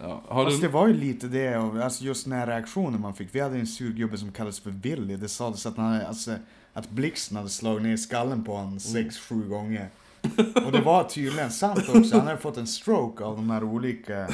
Ja, 0.00 0.22
har 0.28 0.44
Fast 0.44 0.60
du... 0.60 0.66
det 0.66 0.72
var 0.72 0.88
ju 0.88 0.94
lite 0.94 1.26
det, 1.26 1.54
alltså 1.54 2.04
just 2.04 2.24
den 2.24 2.32
här 2.32 2.46
reaktionen 2.46 3.00
man 3.00 3.14
fick. 3.14 3.28
Vi 3.34 3.40
hade 3.40 3.58
en 3.58 3.66
surgubbe 3.66 4.18
som 4.18 4.32
kallades 4.32 4.60
för 4.60 4.70
Willy. 4.70 5.16
Det 5.16 5.28
sades 5.28 5.66
att, 5.66 5.76
han, 5.76 6.00
alltså, 6.00 6.34
att 6.72 6.90
blixten 6.90 7.36
hade 7.36 7.48
slagit 7.48 7.82
ner 7.82 7.96
skallen 7.96 8.44
på 8.44 8.56
honom 8.56 8.80
sex, 8.80 9.18
sju 9.18 9.48
gånger. 9.48 9.88
Och 10.66 10.72
det 10.72 10.80
var 10.80 11.04
tydligen 11.04 11.50
sant 11.50 11.88
också. 11.88 12.16
Han 12.16 12.26
hade 12.26 12.40
fått 12.40 12.56
en 12.56 12.66
stroke 12.66 13.24
av 13.24 13.36
de 13.36 13.50
här 13.50 13.64
olika, 13.64 14.28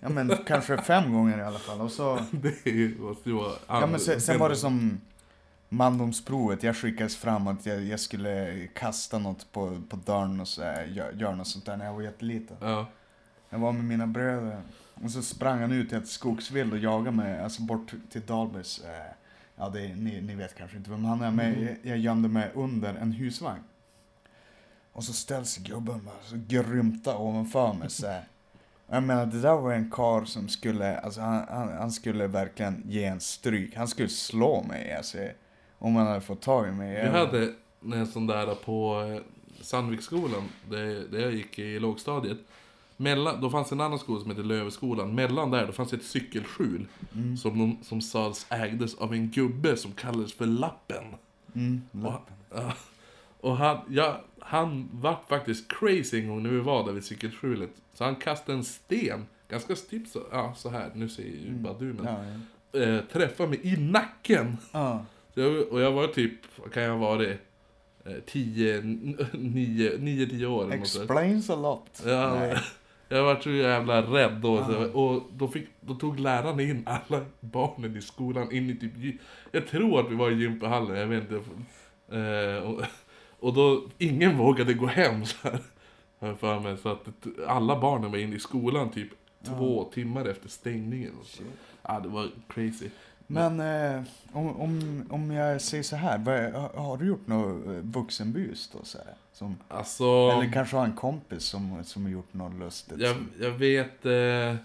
ja 0.00 0.08
men 0.08 0.36
kanske 0.46 0.78
fem 0.78 1.12
gånger 1.12 1.38
i 1.38 1.42
alla 1.42 1.58
fall. 1.58 1.80
Och 1.80 1.90
så, 1.90 2.14
Det 2.30 2.98
måste 2.98 3.28
ju 3.30 3.34
vara... 3.36 3.52
ja 3.68 3.86
men 3.86 4.00
sen, 4.00 4.20
sen 4.20 4.38
var 4.38 4.48
det 4.48 4.56
som 4.56 5.00
mandomsprovet. 5.68 6.62
Jag 6.62 6.76
skickades 6.76 7.16
fram 7.16 7.46
att 7.46 7.66
jag, 7.66 7.82
jag 7.82 8.00
skulle 8.00 8.66
kasta 8.66 9.18
något 9.18 9.52
på, 9.52 9.80
på 9.88 9.96
dörren 9.96 10.40
och 10.40 10.48
så 10.48 10.62
här, 10.62 10.84
gör, 10.84 11.12
gör 11.12 11.34
något 11.34 11.46
sånt 11.46 11.66
där 11.66 11.76
när 11.76 11.84
jag 11.84 11.92
var 11.92 12.02
jätteliten. 12.02 12.56
Ja, 12.60 12.86
Jag 13.50 13.58
var 13.58 13.72
med 13.72 13.84
mina 13.84 14.06
bröder. 14.06 14.62
Och 15.04 15.10
så 15.10 15.22
sprang 15.22 15.60
han 15.60 15.72
ut 15.72 15.88
till 15.88 15.98
ett 15.98 16.08
skogsvild 16.08 16.72
och 16.72 16.78
jagade 16.78 17.16
mig, 17.16 17.40
alltså 17.40 17.62
bort 17.62 17.92
till 18.10 18.26
Dahlbergs, 18.26 18.78
eh, 18.84 19.12
ja 19.56 19.68
det, 19.68 19.94
ni, 19.94 20.20
ni 20.20 20.34
vet 20.34 20.54
kanske 20.58 20.76
inte 20.76 20.90
vem 20.90 21.04
han 21.04 21.22
är, 21.22 21.30
men 21.30 21.62
jag, 21.62 21.76
jag 21.82 21.98
gömde 21.98 22.28
mig 22.28 22.50
under 22.54 22.94
en 22.94 23.12
husvagn. 23.12 23.62
Och 24.92 25.04
så 25.04 25.12
ställs 25.12 25.56
gubben 25.56 26.04
bara 26.04 26.22
så 26.22 26.36
grymta 26.48 27.16
ovanför 27.18 27.72
mig 27.72 27.90
så 27.90 28.06
här. 28.06 28.24
Jag 28.92 29.02
menar 29.02 29.26
det 29.26 29.40
där 29.40 29.56
var 29.56 29.72
en 29.72 29.90
karl 29.90 30.24
som 30.24 30.48
skulle, 30.48 30.98
alltså 30.98 31.20
han, 31.20 31.44
han, 31.48 31.68
han 31.68 31.90
skulle 31.90 32.26
verkligen 32.26 32.82
ge 32.86 33.04
en 33.04 33.20
stryk. 33.20 33.76
Han 33.76 33.88
skulle 33.88 34.08
slå 34.08 34.62
mig 34.62 34.94
alltså. 34.94 35.18
Om 35.78 35.92
man 35.92 36.06
hade 36.06 36.20
fått 36.20 36.40
tag 36.42 36.68
i 36.68 36.72
mig. 36.72 37.02
Vi 37.02 37.18
hade 37.18 37.52
en 37.92 38.06
sån 38.06 38.26
där 38.26 38.54
på 38.54 39.02
eh, 39.02 39.20
Sandviksskolan, 39.60 40.42
där, 40.70 41.08
där 41.10 41.20
jag 41.20 41.32
gick 41.32 41.58
i 41.58 41.78
lågstadiet. 41.78 42.38
Mellan, 42.96 43.40
då 43.40 43.50
fanns 43.50 43.72
en 43.72 43.80
annan 43.80 43.98
skola 43.98 44.20
som 44.20 44.30
hette 44.30 44.42
Löveskolan. 44.42 45.14
Mellan 45.14 45.50
där, 45.50 45.66
då 45.66 45.72
fanns 45.72 45.92
ett 45.92 46.04
cykelskjul. 46.04 46.86
Mm. 47.14 47.36
Som, 47.36 47.58
de, 47.58 47.78
som 47.82 48.00
sades 48.00 48.46
ägdes 48.50 48.94
av 48.94 49.12
en 49.12 49.30
gubbe 49.30 49.76
som 49.76 49.92
kallades 49.92 50.32
för 50.32 50.46
Lappen. 50.46 51.04
Mm, 51.54 51.82
Och, 52.06 52.12
ja, 52.54 52.72
och 53.40 53.56
han, 53.56 53.78
ja, 53.88 54.20
han 54.38 54.88
var 54.92 55.16
faktiskt 55.28 55.72
crazy 55.72 56.20
en 56.20 56.28
gång 56.28 56.42
när 56.42 56.50
vi 56.50 56.60
var 56.60 56.84
där 56.84 56.92
vid 56.92 57.04
cykelskjulet. 57.04 57.70
Så 57.94 58.04
han 58.04 58.16
kastade 58.16 58.58
en 58.58 58.64
sten, 58.64 59.26
ganska 59.48 59.74
typ 59.74 60.08
så, 60.08 60.22
ja, 60.32 60.54
så 60.56 60.68
här, 60.68 60.90
nu 60.94 61.08
ser 61.08 61.22
ju 61.22 61.50
bara 61.50 61.74
du 61.78 61.84
men. 61.84 62.04
ja, 62.04 62.24
ja. 62.24 62.80
Eh, 62.80 63.00
träffade 63.12 63.48
mig 63.48 63.60
i 63.62 63.76
nacken. 63.76 64.56
Ja. 64.72 65.04
Jag, 65.34 65.68
och 65.72 65.80
jag 65.80 65.92
var 65.92 66.06
typ, 66.06 66.32
vad 66.56 66.72
kan 66.72 66.82
jag 66.82 66.90
ha 66.90 66.98
varit? 66.98 67.40
10, 68.26 68.80
9, 69.32 69.98
9, 69.98 70.26
10 70.26 70.46
år. 70.46 70.72
Explains 70.72 71.50
a 71.50 71.56
lot. 71.56 72.02
Ja, 72.06 72.34
Nej. 72.34 72.56
jag 73.08 73.24
var 73.24 73.40
så 73.40 73.50
jävla 73.50 74.02
rädd 74.02 74.32
då. 74.32 74.64
Så, 74.64 74.90
och 75.00 75.22
då, 75.32 75.48
fick, 75.48 75.68
då 75.80 75.94
tog 75.94 76.20
lärarna 76.20 76.62
in 76.62 76.82
alla 76.86 77.24
barnen 77.40 77.96
i 77.96 78.02
skolan 78.02 78.52
in 78.52 78.70
i 78.70 78.76
typ 78.76 79.20
Jag 79.50 79.66
tror 79.66 80.00
att 80.00 80.10
vi 80.10 80.14
var 80.14 80.30
i 80.30 80.34
gympahallen, 80.34 80.96
jag 80.96 81.06
vet 81.06 81.22
inte. 81.22 81.34
Eh, 82.16 82.62
och, 82.62 82.82
och 83.40 83.52
då, 83.54 83.82
ingen 83.98 84.38
vågade 84.38 84.74
gå 84.74 84.86
hem 84.86 85.24
så 85.26 85.36
här. 85.42 85.60
för 86.34 86.60
mig. 86.60 86.76
Så 86.76 86.88
att 86.88 87.06
alla 87.46 87.80
barnen 87.80 88.10
var 88.10 88.18
inne 88.18 88.36
i 88.36 88.40
skolan 88.40 88.90
typ 88.90 89.08
två 89.46 89.84
timmar 89.94 90.24
efter 90.24 90.48
stängningen. 90.48 91.12
Och 91.20 91.26
så. 91.26 91.42
Ja, 91.82 92.00
det 92.00 92.08
var 92.08 92.28
crazy. 92.48 92.88
Men 93.26 93.60
eh, 93.60 94.02
om, 94.32 94.60
om, 94.60 95.02
om 95.10 95.30
jag 95.30 95.60
säger 95.60 95.82
så 95.82 95.96
här, 95.96 96.18
vad, 96.18 96.52
har- 96.84 96.96
du 96.96 97.06
gjort 97.06 97.26
något 97.26 97.66
eh, 97.66 97.72
vuxenbus 97.72 98.70
då? 98.72 98.78
Så 98.84 98.98
här, 98.98 99.14
som, 99.32 99.56
Alltså... 99.68 100.04
Eller 100.04 100.52
kanske 100.52 100.76
har 100.76 100.84
en 100.84 100.92
kompis 100.96 101.42
som, 101.44 101.84
som 101.84 102.02
har 102.04 102.10
gjort 102.10 102.34
något 102.34 102.54
lustigt? 102.58 102.98
Jag, 103.00 103.16
som, 103.16 103.28
jag 103.40 103.50
vet... 103.50 104.06
Eh, 104.06 104.56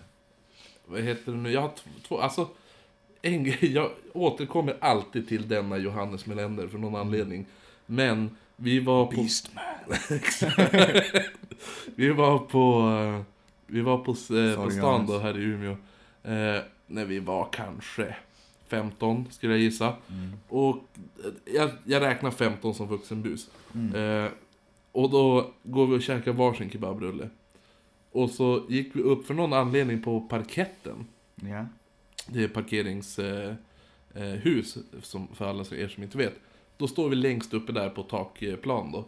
vad 0.85 1.01
heter 1.01 1.31
det 1.31 1.37
nu? 1.37 1.51
Jag 1.51 1.61
har 1.61 1.71
två... 2.07 2.19
Alltså... 2.19 2.47
En 3.21 3.53
jag 3.61 3.89
återkommer 4.13 4.77
alltid 4.81 5.27
till 5.27 5.47
denna 5.47 5.77
Johannes 5.77 6.25
Melander 6.25 6.67
för 6.67 6.77
någon 6.77 6.95
anledning. 6.95 7.45
Men 7.85 8.37
vi 8.55 8.79
var 8.79 9.05
på... 9.05 9.11
Beastman. 9.15 9.63
vi 11.95 12.09
var 12.09 12.39
på... 12.39 12.89
eh, 13.17 13.21
Vi 13.67 13.81
var 13.81 13.97
på, 13.97 14.11
eh, 14.35 14.63
på 14.65 14.71
stan 14.71 15.05
då 15.07 15.19
här 15.19 15.37
i 15.39 15.43
Umeå. 15.43 15.71
Eh, 16.23 16.61
när 16.87 17.05
vi 17.05 17.19
var 17.19 17.49
kanske 17.51 18.15
15 18.67 19.27
skulle 19.31 19.53
jag 19.53 19.61
gissa. 19.61 19.93
Mm. 20.09 20.31
Och 20.47 20.75
eh, 20.75 21.53
jag, 21.55 21.69
jag 21.83 22.01
räknar 22.01 22.31
15 22.31 22.73
som 22.75 22.87
vuxenbus. 22.87 23.49
Mm. 23.75 23.95
Eh, 24.25 24.31
och 24.91 25.09
då 25.09 25.51
går 25.63 25.87
vi 25.87 25.97
och 25.97 26.01
käkar 26.01 26.33
varsin 26.33 26.69
kebabrulle. 26.69 27.29
Och 28.11 28.29
så 28.29 28.65
gick 28.69 28.95
vi 28.95 29.01
upp 29.01 29.27
för 29.27 29.33
någon 29.33 29.53
anledning 29.53 30.01
på 30.01 30.21
parketten. 30.21 31.05
Ja. 31.35 31.65
Det 32.27 32.43
är 32.43 32.47
parkeringshus, 32.47 33.17
eh, 33.17 34.83
eh, 34.93 35.01
som, 35.01 35.27
för 35.35 35.45
alla 35.45 35.61
er 35.71 35.87
som 35.87 36.03
inte 36.03 36.17
vet. 36.17 36.33
Då 36.77 36.87
står 36.87 37.09
vi 37.09 37.15
längst 37.15 37.53
uppe 37.53 37.71
där 37.71 37.89
på 37.89 38.03
takplan 38.03 38.91
då. 38.91 39.05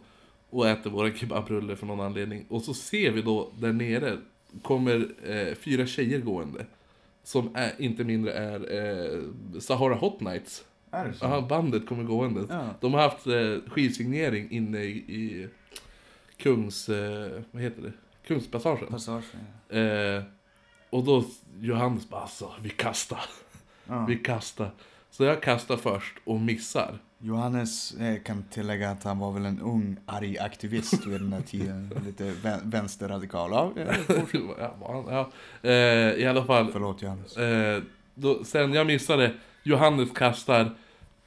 Och 0.50 0.68
äter 0.68 0.90
våra 0.90 1.14
kebabrulle 1.14 1.76
för 1.76 1.86
någon 1.86 2.00
anledning. 2.00 2.46
Och 2.48 2.62
så 2.62 2.74
ser 2.74 3.10
vi 3.10 3.22
då 3.22 3.52
där 3.58 3.72
nere, 3.72 4.18
kommer 4.62 5.08
eh, 5.24 5.54
fyra 5.54 5.86
tjejer 5.86 6.20
gående. 6.20 6.66
Som 7.22 7.56
är, 7.56 7.72
inte 7.78 8.04
mindre 8.04 8.32
är 8.32 8.76
eh, 8.76 9.20
Sahara 9.60 9.94
Hot 9.94 10.20
Nights. 10.20 10.64
Är 10.90 11.04
det 11.04 11.14
så? 11.14 11.24
Aha, 11.24 11.40
bandet 11.40 11.86
kommer 11.86 12.04
gående. 12.04 12.44
Ja. 12.48 12.74
De 12.80 12.94
har 12.94 13.00
haft 13.00 13.26
eh, 13.26 13.72
skivsignering 13.72 14.50
inne 14.50 14.78
i, 14.78 14.96
i 14.96 15.48
Kungs... 16.36 16.88
Eh, 16.88 17.42
vad 17.50 17.62
heter 17.62 17.82
det? 17.82 17.92
Kungspassagen. 18.26 18.86
Passage. 18.86 19.24
Ja. 19.68 19.76
Eh, 19.78 20.22
och 20.90 21.04
då 21.04 21.24
Johannes 21.60 22.08
bara 22.08 22.20
alltså, 22.20 22.52
vi 22.62 22.70
kastar. 22.70 23.24
Ja. 23.86 24.04
Vi 24.06 24.16
kastar. 24.16 24.70
Så 25.10 25.24
jag 25.24 25.42
kastar 25.42 25.76
först 25.76 26.14
och 26.24 26.40
missar. 26.40 26.98
Johannes 27.20 27.94
eh, 27.94 28.22
kan 28.22 28.42
tillägga 28.42 28.90
att 28.90 29.04
han 29.04 29.18
var 29.18 29.32
väl 29.32 29.44
en 29.46 29.60
ung, 29.60 29.96
arg 30.06 30.38
aktivist 30.38 31.06
vid 31.06 31.20
den 31.20 31.32
här 31.32 31.40
tiden. 31.40 31.90
Lite 32.06 32.24
vä- 32.24 32.60
vänsterradikal. 32.64 33.50
Ja, 33.50 33.72
ja, 34.80 35.04
ja. 35.10 35.30
Eh, 35.70 36.12
I 36.14 36.26
alla 36.26 36.44
fall. 36.44 36.68
förlåt 36.72 37.02
Johannes. 37.02 37.36
Eh, 37.36 37.82
då, 38.14 38.44
sen 38.44 38.72
jag 38.72 38.86
missade, 38.86 39.34
Johannes 39.62 40.10
kastar, 40.12 40.74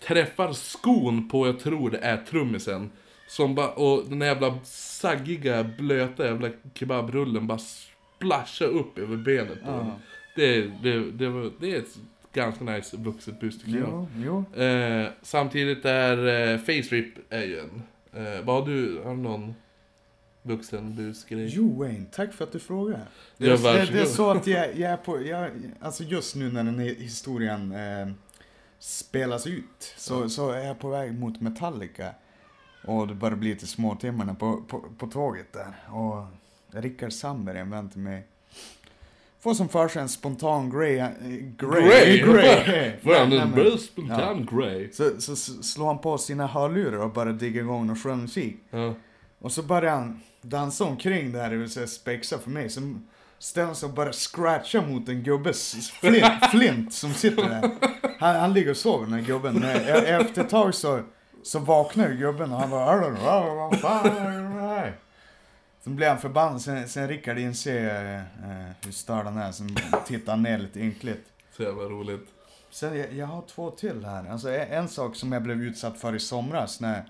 träffar 0.07 0.53
skon 0.53 1.29
på, 1.29 1.47
jag 1.47 1.59
tror 1.59 1.89
det 1.89 1.97
är 1.97 2.17
trummisen. 2.17 2.91
Som 3.27 3.55
bara, 3.55 3.69
och 3.71 4.03
den 4.09 4.21
jävla 4.21 4.59
saggiga, 4.63 5.63
blöta 5.63 6.25
jävla 6.25 6.50
kebabrullen 6.73 7.47
bara 7.47 7.59
splashar 7.59 8.65
upp 8.65 8.97
över 8.97 9.17
benet 9.17 9.63
på 9.63 9.69
Ja. 9.71 9.77
honom. 9.77 9.91
Det, 10.35 10.61
det, 10.83 11.11
det, 11.11 11.29
var, 11.29 11.51
det 11.59 11.75
är 11.75 11.79
ett 11.79 11.97
ganska 12.33 12.63
nice 12.63 12.97
vuxet 12.97 13.39
bus 13.39 13.57
tycker 13.61 13.79
jag. 13.79 14.07
Jo, 14.17 14.45
jo. 14.55 14.61
Eh, 14.63 15.07
samtidigt 15.21 15.85
är 15.85 16.17
eh, 16.51 16.57
Face 16.57 16.95
Rip 16.95 17.13
är 17.33 17.43
ju 17.43 17.59
en. 17.59 17.83
Eh, 18.13 18.41
vad 18.45 18.55
har 18.59 18.65
du, 18.71 19.01
har 19.03 19.11
du 19.15 19.21
någon 19.21 19.55
vuxen 20.41 20.95
busgrej? 20.95 21.47
Jo 21.51 21.79
Wayne, 21.79 22.05
tack 22.11 22.33
för 22.33 22.43
att 22.43 22.51
du 22.51 22.59
frågar. 22.59 23.05
Det 23.38 23.45
Ja, 23.47 23.53
är, 23.53 23.85
det, 23.85 23.93
det 23.93 24.01
är 24.01 24.05
så 24.05 24.29
att 24.31 24.47
jag, 24.47 24.77
jag 24.77 24.91
är 24.91 24.97
på, 24.97 25.21
jag, 25.21 25.51
alltså 25.81 26.03
just 26.03 26.35
nu 26.35 26.51
när 26.51 26.63
den 26.63 26.79
här 26.79 26.95
historien 26.95 27.71
eh, 27.71 28.07
spelas 28.79 29.47
ut 29.47 29.93
så, 29.97 30.29
så 30.29 30.51
är 30.51 30.65
jag 30.65 30.79
på 30.79 30.89
väg 30.89 31.13
mot 31.19 31.41
Metallica. 31.41 32.13
Och 32.85 33.07
det 33.07 33.13
börjar 33.13 33.35
bli 33.38 33.50
lite 33.50 33.67
småtimmarna 33.67 34.35
på, 34.35 34.61
på, 34.67 34.85
på 34.97 35.07
tåget 35.07 35.53
där. 35.53 35.73
Och 35.95 36.25
Rickard 36.81 37.13
Sandberg, 37.13 37.59
en 37.59 37.69
vän 37.69 37.89
till 37.89 38.00
mig, 38.00 38.27
får 39.43 39.53
som 39.53 39.69
för 39.69 39.88
sig 39.88 40.01
en 40.01 40.10
spontan 40.10 40.69
grey... 40.69 40.98
eh, 40.98 41.10
Grey? 41.57 42.17
Grey? 42.17 42.63
grey. 42.65 42.91
Får 43.03 43.15
han 43.15 43.33
en 43.33 43.51
bus 43.51 43.86
spontan 43.86 44.48
grey? 44.51 44.91
Så, 44.91 45.21
så 45.21 45.33
s- 45.33 45.71
slår 45.74 45.88
han 45.88 46.00
på 46.00 46.17
sina 46.17 46.48
hörlurar 46.48 46.98
och 46.98 47.13
börjar 47.13 47.33
digga 47.33 47.62
igång 47.62 47.88
någon 47.88 47.95
skön 47.95 48.21
musik. 48.21 48.57
Ja. 48.69 48.93
Och 49.39 49.51
så 49.51 49.63
börjar 49.63 49.91
han 49.95 50.21
dansa 50.41 50.83
omkring 50.83 51.31
där, 51.31 51.50
det 51.50 51.55
vill 51.57 51.69
säga 51.69 51.88
spexa 51.88 52.38
för 52.38 52.50
mig. 52.50 52.69
Så 52.69 52.93
ställer 53.39 53.74
sig 53.74 53.89
och 53.89 53.95
börjar 53.95 54.12
scratcha 54.12 54.81
mot 54.81 55.10
en 55.10 55.24
gubbes 55.24 55.89
flint, 55.91 56.25
flint 56.51 56.93
som 56.93 57.13
sitter 57.13 57.43
där. 57.50 57.69
Han, 58.19 58.36
han 58.36 58.53
ligger 58.53 58.69
och 58.71 58.77
sover 58.77 59.05
den 59.05 59.13
här 59.13 59.21
gubben. 59.21 59.53
Men 59.53 59.63
e- 59.69 59.89
efter 60.05 60.41
ett 60.41 60.50
tag 60.50 60.75
så, 60.75 61.00
så 61.43 61.60
vaknar 61.60 62.10
ju 62.10 62.17
gubben 62.17 62.51
och 62.51 62.60
han 62.60 62.69
bara 62.69 62.86
Sen 65.83 65.95
blir 65.95 66.07
han 66.07 66.19
förbannad, 66.19 66.61
sen, 66.61 66.89
sen 66.89 67.07
Rickard 67.07 67.38
inser 67.38 68.05
eh, 68.05 68.15
eh, 68.51 68.71
hur 68.85 68.91
störd 68.91 69.25
han 69.25 69.38
är, 69.38 69.51
sen 69.51 69.75
tittar 70.07 70.31
han 70.31 70.43
ner 70.43 70.57
lite 70.57 70.79
ynkligt. 70.79 71.25
Så 71.57 71.63
jävla 71.63 71.83
roligt. 71.83 72.27
Sen, 72.69 72.97
jag, 72.97 73.13
jag 73.13 73.25
har 73.27 73.41
två 73.41 73.71
till 73.71 74.05
här. 74.05 74.29
Alltså 74.29 74.50
en, 74.51 74.88
sak 74.88 75.15
som 75.15 75.31
jag 75.31 75.43
blev 75.43 75.61
utsatt 75.61 75.97
för 76.00 76.15
i 76.15 76.19
somras 76.19 76.79
när 76.79 77.03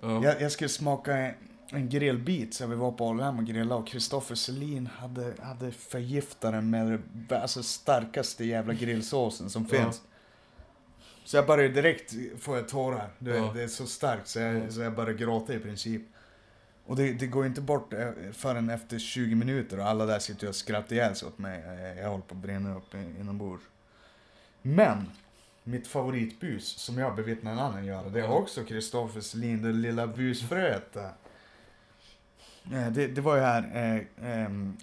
Ja. 0.00 0.24
jag, 0.24 0.40
jag 0.40 0.52
skulle 0.52 0.68
smaka 0.68 1.16
en, 1.16 1.34
en 1.72 1.88
grillbit 1.88 2.54
så 2.54 2.66
vi 2.66 2.76
var 2.76 2.92
på 2.92 3.06
Ålhem 3.06 3.38
och 3.38 3.44
grillade 3.46 3.80
och 3.80 3.86
Kristoffer 3.88 4.34
Selin 4.34 4.86
hade, 4.86 5.32
hade 5.42 5.70
förgiftat 5.72 6.52
den 6.52 6.70
med 6.70 7.02
alltså, 7.30 7.62
starkaste 7.62 8.44
jävla 8.44 8.74
grillsåsen 8.74 9.50
som 9.50 9.66
Ja. 9.70 9.78
finns. 9.78 10.02
Så 11.24 11.36
jag 11.36 11.46
började 11.46 11.74
direkt 11.74 12.14
få 12.40 12.60
tårar. 12.60 13.08
Det, 13.18 13.36
Ja. 13.36 13.50
det 13.54 13.62
är 13.62 13.68
så 13.68 13.86
starkt 13.86 14.28
så 14.28 14.38
jag, 14.38 14.72
så 14.72 14.80
jag 14.80 14.94
började 14.94 15.14
gråta 15.18 15.54
i 15.54 15.58
princip. 15.58 16.02
Och 16.90 16.96
det, 16.96 17.12
det 17.12 17.26
går 17.26 17.46
inte 17.46 17.60
bort 17.60 17.92
eh, 17.92 18.10
förrän 18.32 18.70
efter 18.70 18.98
20 18.98 19.34
minuter 19.34 19.78
och 19.80 19.86
alla 19.86 20.06
där 20.06 20.18
sitter 20.18 20.48
och 20.48 20.54
skrattar 20.54 20.92
ihjäl 20.96 21.16
sig 21.16 21.28
åt 21.28 21.38
mig. 21.38 21.60
Jag, 21.66 21.96
jag 22.04 22.10
håller 22.10 22.24
på 22.24 22.34
att 22.34 22.40
brinna 22.40 22.76
upp 22.76 22.94
i- 22.94 23.20
inombords. 23.20 23.62
Men, 24.62 25.10
mitt 25.64 25.86
favoritbus 25.86 26.66
som 26.68 26.98
jag 26.98 27.16
bevittnar 27.16 27.52
en 27.52 27.58
annan 27.58 27.84
göra, 27.84 28.08
det 28.08 28.20
är 28.20 28.30
också 28.30 28.64
Kristoffer 28.64 29.20
Selin, 29.20 29.62
det 29.62 29.72
lilla 29.72 30.06
busfröet. 30.06 30.96
Eh, 30.96 31.08
Det, 32.90 33.06
det 33.06 33.20
var 33.20 33.36
ju 33.36 33.42
här, 33.42 33.62
eh, 33.74 34.30
ehm, 34.30 34.76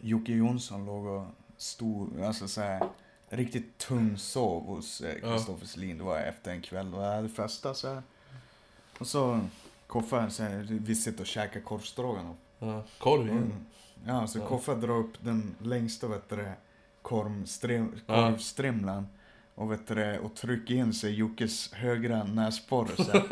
Jocke 0.00 0.32
Jonsson 0.32 0.84
låg 0.86 1.06
och 1.06 1.26
stod, 1.56 2.20
alltså 2.20 2.48
såhär, 2.48 2.82
riktigt 3.28 3.78
tung 3.78 4.18
sov 4.18 4.66
hos 4.66 5.00
eh. 5.00 5.14
Kristoffer 5.34 5.66
Selin. 5.66 5.98
Det 5.98 6.04
var 6.04 6.18
efter 6.18 6.50
en 6.50 6.62
kväll 6.62 6.94
och 6.94 7.02
jag 7.02 7.14
hade 7.16 7.28
festat 7.28 7.76
så 7.76 7.88
här. 7.94 8.02
Och 8.98 9.06
så, 9.06 9.40
Koffe, 9.92 10.28
vi 10.68 10.94
sitter 10.94 11.20
och 11.20 11.26
käkar 11.26 11.60
korvstroganoff. 11.60 12.36
Ja. 12.58 12.82
Korv. 12.98 13.28
Mm. 13.30 13.52
Ja, 14.06 14.26
så 14.26 14.38
Ja. 14.38 14.46
Koffe 14.46 14.74
drar 14.74 14.96
upp 14.98 15.12
den 15.20 15.54
längsta 15.58 16.06
vet 16.08 16.28
du, 16.28 16.48
korvstrim, 17.02 17.92
korvstrimlan 18.06 19.06
och, 19.54 19.72
vet 19.72 19.86
du, 19.86 20.18
och 20.18 20.34
trycker 20.34 20.74
in 20.74 20.92
sig 20.92 21.12
i 21.12 21.14
Jockes 21.14 21.72
högra 21.72 22.24
näsborre 22.24 22.88
så, 22.96 23.22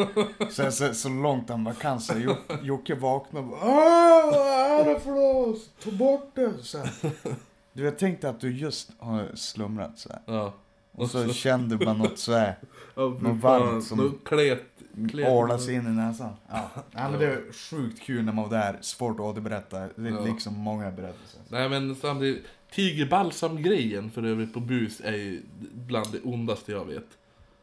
så, 0.50 0.70
så, 0.72 0.94
så 0.94 1.08
långt 1.08 1.48
han 1.48 1.64
bara 1.64 1.74
kan. 1.74 2.00
Så 2.00 2.14
Jocke 2.62 2.94
vaknar 2.94 3.40
och 3.40 3.46
bara, 3.46 3.60
"Åh, 3.62 4.32
vad 4.32 4.46
är 4.88 4.94
det 4.94 5.00
för 5.00 5.10
något? 5.10 5.70
Ta 5.84 5.90
bort 5.90 6.30
det! 6.34 6.62
Så. 6.62 6.84
Du, 7.72 7.84
jag 7.84 7.98
tänkte 7.98 8.28
att 8.28 8.40
du 8.40 8.56
just 8.56 8.90
har 8.98 9.30
slumrat 9.34 9.98
så 9.98 10.08
här. 10.08 10.22
Ja. 10.26 10.52
Och 10.92 11.10
så 11.10 11.32
kände 11.32 11.84
man 11.84 11.98
något 11.98 12.18
så 12.18 12.32
här 12.32 12.58
Ja, 12.94 13.02
Något 13.02 13.36
varmt 13.42 13.84
som- 13.84 13.98
något 13.98 14.24
Klet, 14.24 14.62
klet. 15.08 15.28
Åla 15.28 15.58
sig 15.58 15.74
in 15.74 15.86
i 15.86 15.90
näsan. 15.90 16.30
Ja. 16.48 16.70
Nej, 16.92 17.10
men 17.10 17.20
det 17.20 17.26
är 17.26 17.52
sjukt 17.52 18.00
kul 18.02 18.24
när 18.24 18.32
man 18.32 18.44
var 18.50 18.58
där. 18.58 18.78
Svårt 18.80 19.14
att 19.14 19.20
återberätta. 19.20 19.78
Det 19.78 20.08
är 20.08 20.10
Ja. 20.12 20.20
liksom 20.24 20.54
många 20.58 20.90
berättelser. 20.90 21.40
Nej 21.48 21.68
men 21.68 21.94
samtidigt, 21.96 22.44
tigerbalsam-grejen 22.72 24.10
för 24.10 24.22
övrigt 24.22 24.52
på 24.54 24.60
bus 24.60 25.00
är 25.04 25.12
ju 25.16 25.42
bland 25.74 26.12
det 26.12 26.20
ondaste 26.24 26.72
jag 26.72 26.84
vet. 26.84 27.06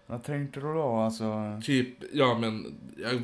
Vad 0.09 0.23
tänkte 0.23 0.59
du 0.59 0.73
då? 0.73 0.95
Alltså... 0.95 1.59
Typ, 1.63 1.87
ja 2.13 2.37
men, 2.39 2.75
jag 2.97 3.21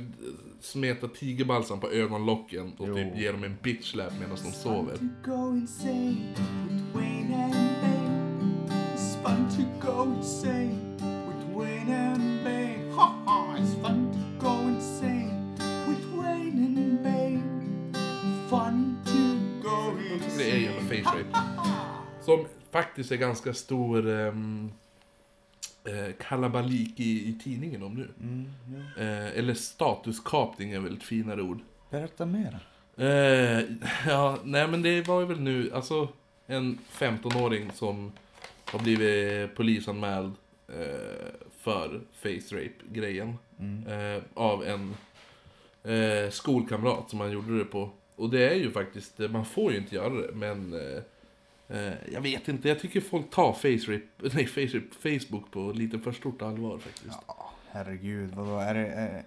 smetar 0.62 1.08
tigerbalsam 1.08 1.80
på 1.80 1.92
ögonlocken 1.92 2.74
och 2.78 2.88
Jo. 2.88 2.96
typ 2.96 3.18
ger 3.18 3.34
dem 3.34 3.44
en 3.44 3.58
bitch-slap 3.64 4.12
medan 4.20 4.38
de 4.44 4.52
sover. 4.52 4.98
fun 9.24 9.48
to 9.50 9.64
go 9.88 10.04
insane 10.04 10.98
with 11.00 11.56
Wayne 11.56 11.92
and 11.94 12.33
rape. 21.06 21.38
Som 22.22 22.46
faktiskt 22.72 23.12
är 23.12 23.16
ganska 23.16 23.54
stor 23.54 24.08
um, 24.08 24.72
eh, 25.84 26.14
kalabalik 26.28 27.00
i, 27.00 27.30
i 27.30 27.40
tidningen 27.44 27.84
om 27.84 27.94
nu. 27.94 28.10
Mm, 28.20 28.50
ja. 28.74 29.04
Eh, 29.04 29.38
eller 29.40 29.54
statuskapning 29.54 30.72
är 30.72 30.80
väl 30.80 30.98
ett 30.98 31.04
finare 31.04 31.42
ord. 31.42 31.60
Berätta 31.90 32.26
mer. 32.26 32.60
Eh, 32.98 33.64
ja, 34.08 34.38
nej 34.44 34.68
men 34.68 34.82
det 34.82 35.08
var 35.08 35.26
väl 35.26 35.40
nu, 35.40 35.72
alltså 35.74 36.08
en 36.46 36.80
15-åring 36.92 37.72
som 37.72 38.12
har 38.66 38.80
blivit 38.80 39.56
polisanmäld 39.56 40.34
eh, 40.68 41.50
för 41.60 42.02
face 42.14 42.56
rape-grejen. 42.56 43.38
Mm. 43.60 43.88
Eh, 43.88 44.24
av 44.34 44.64
en 44.64 44.96
eh, 45.84 46.30
skolkamrat 46.30 47.10
som 47.10 47.20
han 47.20 47.32
gjorde 47.32 47.58
det 47.58 47.66
på. 47.66 47.90
Och 48.16 48.30
det 48.30 48.50
är 48.50 48.56
ju 48.56 48.72
faktiskt, 48.72 49.20
eh, 49.20 49.30
man 49.30 49.46
får 49.46 49.72
ju 49.72 49.78
inte 49.78 49.96
göra 49.96 50.10
det, 50.10 50.34
men 50.34 50.74
eh, 50.74 51.78
eh, 51.78 51.94
jag 52.12 52.22
vet 52.22 52.48
inte, 52.48 52.68
jag 52.68 52.80
tycker 52.80 53.02
folk 53.02 53.30
tar 53.30 53.54
face 53.54 53.92
rape, 53.92 54.08
nej, 54.36 54.46
face 54.46 54.78
rape, 54.78 55.20
Facebook 55.20 55.52
på 55.52 55.72
lite 55.72 56.00
för 56.00 56.12
stort 56.12 56.42
allvar 56.42 56.78
faktiskt. 56.78 57.18
Ja, 57.28 57.52
herregud. 57.70 58.32
Vadå? 58.36 58.58
Är 58.58 58.74
det, 58.74 58.88
är, 58.88 59.24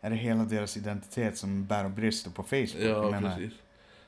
är 0.00 0.10
det 0.10 0.16
hela 0.16 0.44
deras 0.44 0.76
identitet 0.76 1.38
som 1.38 1.66
bär 1.66 1.84
och 1.84 1.90
brister 1.90 2.30
på 2.30 2.42
Facebook? 2.42 2.82
Ja, 2.82 3.20
precis. 3.20 3.58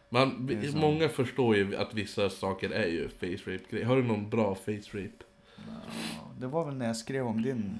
Man, 0.08 0.50
många 0.74 1.08
förstår 1.08 1.56
ju 1.56 1.76
att 1.76 1.94
vissa 1.94 2.30
saker 2.30 2.70
är 2.70 2.86
ju 2.86 3.08
face 3.08 3.50
rape 3.52 3.84
Har 3.84 3.96
du 3.96 4.02
någon 4.02 4.30
bra 4.30 4.54
face 4.54 4.70
rape? 4.92 5.24
ja, 5.56 6.32
Det 6.38 6.46
var 6.46 6.64
väl 6.64 6.74
när 6.74 6.86
jag 6.86 6.96
skrev 6.96 7.26
om 7.26 7.42
din 7.42 7.78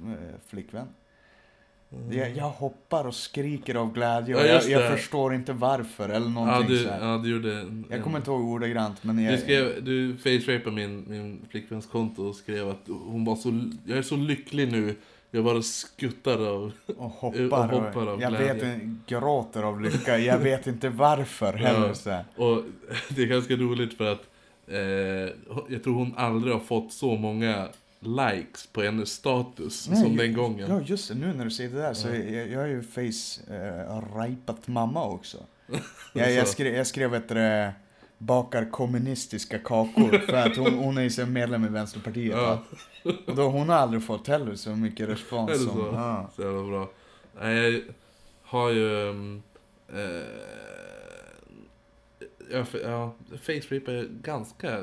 eh, 0.00 0.38
flickvän. 0.46 0.88
Jag, 2.10 2.36
jag 2.36 2.50
hoppar 2.50 3.06
och 3.06 3.14
skriker 3.14 3.74
av 3.74 3.92
glädje 3.92 4.34
och 4.34 4.40
Ja, 4.40 4.46
jag, 4.46 4.68
jag 4.70 4.98
förstår 4.98 5.34
inte 5.34 5.52
varför 5.52 6.08
eller 6.08 6.26
Ja 6.26 6.32
någonting 6.32 6.68
du, 6.68 6.82
så 6.84 6.88
här. 6.90 7.08
ja, 7.08 7.18
du 7.24 7.30
gjorde 7.30 7.58
en, 7.58 7.84
Jag 7.90 8.02
kommer 8.02 8.18
inte 8.18 8.30
ihåg 8.30 8.40
ordagrant 8.44 9.04
men 9.04 9.18
jag... 9.24 9.34
Du, 9.34 9.38
skrev, 9.38 9.84
du 9.84 10.16
face-rapade 10.16 10.76
min, 10.76 11.04
min 11.08 11.46
flickväns 11.50 11.86
konto 11.86 12.22
och 12.28 12.34
skrev 12.34 12.68
att 12.68 12.82
hon 12.86 13.24
var 13.24 13.36
så, 13.36 13.70
jag 13.86 13.98
är 13.98 14.02
så 14.02 14.16
lycklig 14.16 14.72
nu 14.72 14.94
Jag 15.30 15.44
bara 15.44 15.62
skuttar 15.62 16.46
av, 16.48 16.72
och 16.96 17.10
hoppar. 17.10 17.42
och 17.74 17.80
hoppar 17.80 18.06
av 18.06 18.20
jag 18.22 18.30
glädje. 18.30 18.54
vet 18.54 18.62
inte, 18.62 18.90
gråter 19.06 19.62
av 19.62 19.80
lycka. 19.80 20.18
Jag 20.18 20.38
vet 20.38 20.66
inte 20.66 20.88
varför 20.88 21.52
heller. 21.52 21.94
Ja. 22.04 22.24
Och 22.36 22.62
det 23.08 23.22
är 23.22 23.26
ganska 23.26 23.54
roligt 23.56 23.94
för 23.96 24.12
att 24.12 24.22
eh, 24.68 24.78
jag 25.68 25.82
tror 25.84 25.94
hon 25.94 26.14
aldrig 26.16 26.52
har 26.54 26.60
fått 26.60 26.92
så 26.92 27.16
många 27.16 27.68
likes 28.06 28.66
på 28.66 28.82
hennes 28.82 29.10
status 29.10 29.88
Nej, 29.88 30.02
som 30.02 30.16
den 30.16 30.32
gången. 30.32 30.70
Ja, 30.70 30.80
just 30.80 31.08
det. 31.08 31.14
Nu 31.14 31.32
när 31.32 31.44
du 31.44 31.50
säger 31.50 31.70
det 31.70 31.78
där 31.78 31.94
så 31.94 32.08
Ja. 32.08 32.14
jag, 32.14 32.48
jag 32.48 32.60
har 32.60 32.66
ju 32.66 32.82
face 32.82 33.54
uh, 33.54 34.16
rapat 34.16 34.68
mamma 34.68 35.04
också. 35.04 35.38
Jag, 36.12 36.32
jag, 36.32 36.48
skrev, 36.48 36.74
jag 36.74 36.86
skrev 36.86 37.14
ett 37.14 37.30
äh, 37.30 37.74
bakar 38.18 38.70
kommunistiska 38.70 39.58
kakor 39.58 40.18
för 40.26 40.36
att 40.36 40.56
hon, 40.56 40.74
hon 40.74 40.98
är 40.98 41.20
ju 41.20 41.26
medlem 41.26 41.64
i 41.64 41.68
Vänsterpartiet. 41.68 42.36
Ja. 42.36 42.62
Och 43.26 43.36
då, 43.36 43.48
hon 43.48 43.68
har 43.68 43.76
aldrig 43.76 44.04
fått 44.04 44.28
heller 44.28 44.54
så 44.54 44.70
mycket 44.70 45.08
respons 45.08 45.64
som... 45.64 45.74
så? 45.76 45.90
Ja. 45.92 46.30
Så 46.36 46.42
jävla 46.42 46.62
bra. 46.62 46.90
Jag 47.50 47.82
har 48.42 48.70
ju... 48.70 49.08
Um, 49.08 49.42
eh, 49.88 49.98
ja, 52.52 52.64
ja, 52.84 53.14
face 53.42 53.74
rape 53.74 53.92
är 53.92 54.08
ganska 54.22 54.82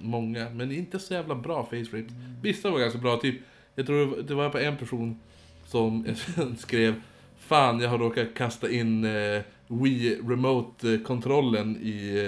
många, 0.00 0.50
men 0.50 0.72
inte 0.72 0.98
så 0.98 1.14
jävla 1.14 1.34
bra 1.34 1.64
face 1.64 1.76
rape. 1.96 2.14
Vissa 2.42 2.70
var 2.70 2.78
ganska 2.78 2.98
bra, 2.98 3.16
typ, 3.16 3.36
jag 3.74 3.86
tror 3.86 4.22
det 4.22 4.34
var- 4.34 4.50
på 4.50 4.58
en 4.58 4.76
person 4.76 5.20
som 5.66 6.06
skrev 6.58 6.94
Fan, 7.38 7.80
jag 7.80 7.88
har 7.88 7.98
råkat 7.98 8.34
kasta 8.34 8.70
in 8.70 9.04
eh, 9.04 9.42
Wii 9.68 10.18
Remote-kontrollen 10.28 11.76
i... 11.76 12.24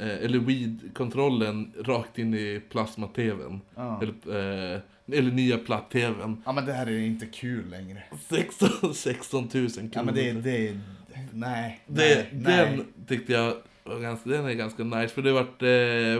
Eh, 0.00 0.08
eller 0.24 0.38
Wii-kontrollen 0.38 1.72
rakt 1.84 2.18
in 2.18 2.34
i 2.34 2.60
plasma-tvn. 2.70 3.60
Ja. 3.74 4.02
Eller, 4.02 4.74
eh, 4.74 4.80
eller 5.12 5.32
nya 5.32 5.58
platt-tvn. 5.58 6.42
ja, 6.46 6.52
men 6.52 6.66
det 6.66 6.72
här 6.72 6.86
är 6.86 6.98
inte 6.98 7.26
kul 7.26 7.70
längre. 7.70 8.02
16, 8.28 8.94
16 8.94 9.48
000 9.54 9.68
kronor. 9.70 9.90
Ja, 9.94 10.02
men 10.02 10.14
det, 10.14 10.32
det 10.32 10.78
Nej. 11.32 11.80
Det, 11.86 12.26
nej, 12.32 12.40
nej. 12.42 12.76
den 12.76 13.06
tyckte 13.06 13.32
jag 13.32 13.54
ganska, 13.96 14.30
den 14.30 14.46
är 14.46 14.54
ganska 14.54 14.84
nice, 14.84 15.14
för 15.14 15.22
det 15.22 15.30
har 15.30 15.44
varit 15.44 15.62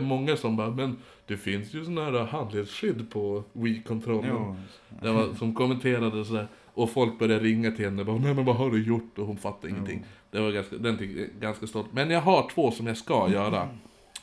eh, 0.00 0.06
många 0.08 0.36
som 0.36 0.56
bara, 0.56 0.70
men 0.70 0.96
det 1.26 1.36
finns 1.36 1.74
ju 1.74 1.84
sådana 1.84 2.04
här 2.04 2.24
handledsskydd 2.24 3.10
på 3.10 3.44
Wii-kontrollen. 3.52 4.56
Var, 5.00 5.34
som 5.38 5.54
kommenterade 5.54 6.24
sådär, 6.24 6.48
och 6.74 6.90
folk 6.90 7.18
började 7.18 7.44
ringa 7.44 7.70
till 7.70 7.84
henne 7.84 8.00
och 8.00 8.06
bara, 8.06 8.18
nej 8.18 8.34
men 8.34 8.44
vad 8.44 8.56
har 8.56 8.70
du 8.70 8.86
gjort? 8.86 9.18
Och 9.18 9.26
hon 9.26 9.36
fattade 9.36 9.72
ingenting. 9.72 10.04
Det 10.30 10.40
var 10.40 10.50
ganska, 10.50 10.76
den 10.76 10.98
tyckte 10.98 11.20
jag 11.20 11.28
ganska 11.40 11.66
stolt. 11.66 11.86
Men 11.92 12.10
jag 12.10 12.20
har 12.20 12.50
två 12.50 12.70
som 12.70 12.86
jag 12.86 12.96
ska 12.96 13.28
göra. 13.32 13.68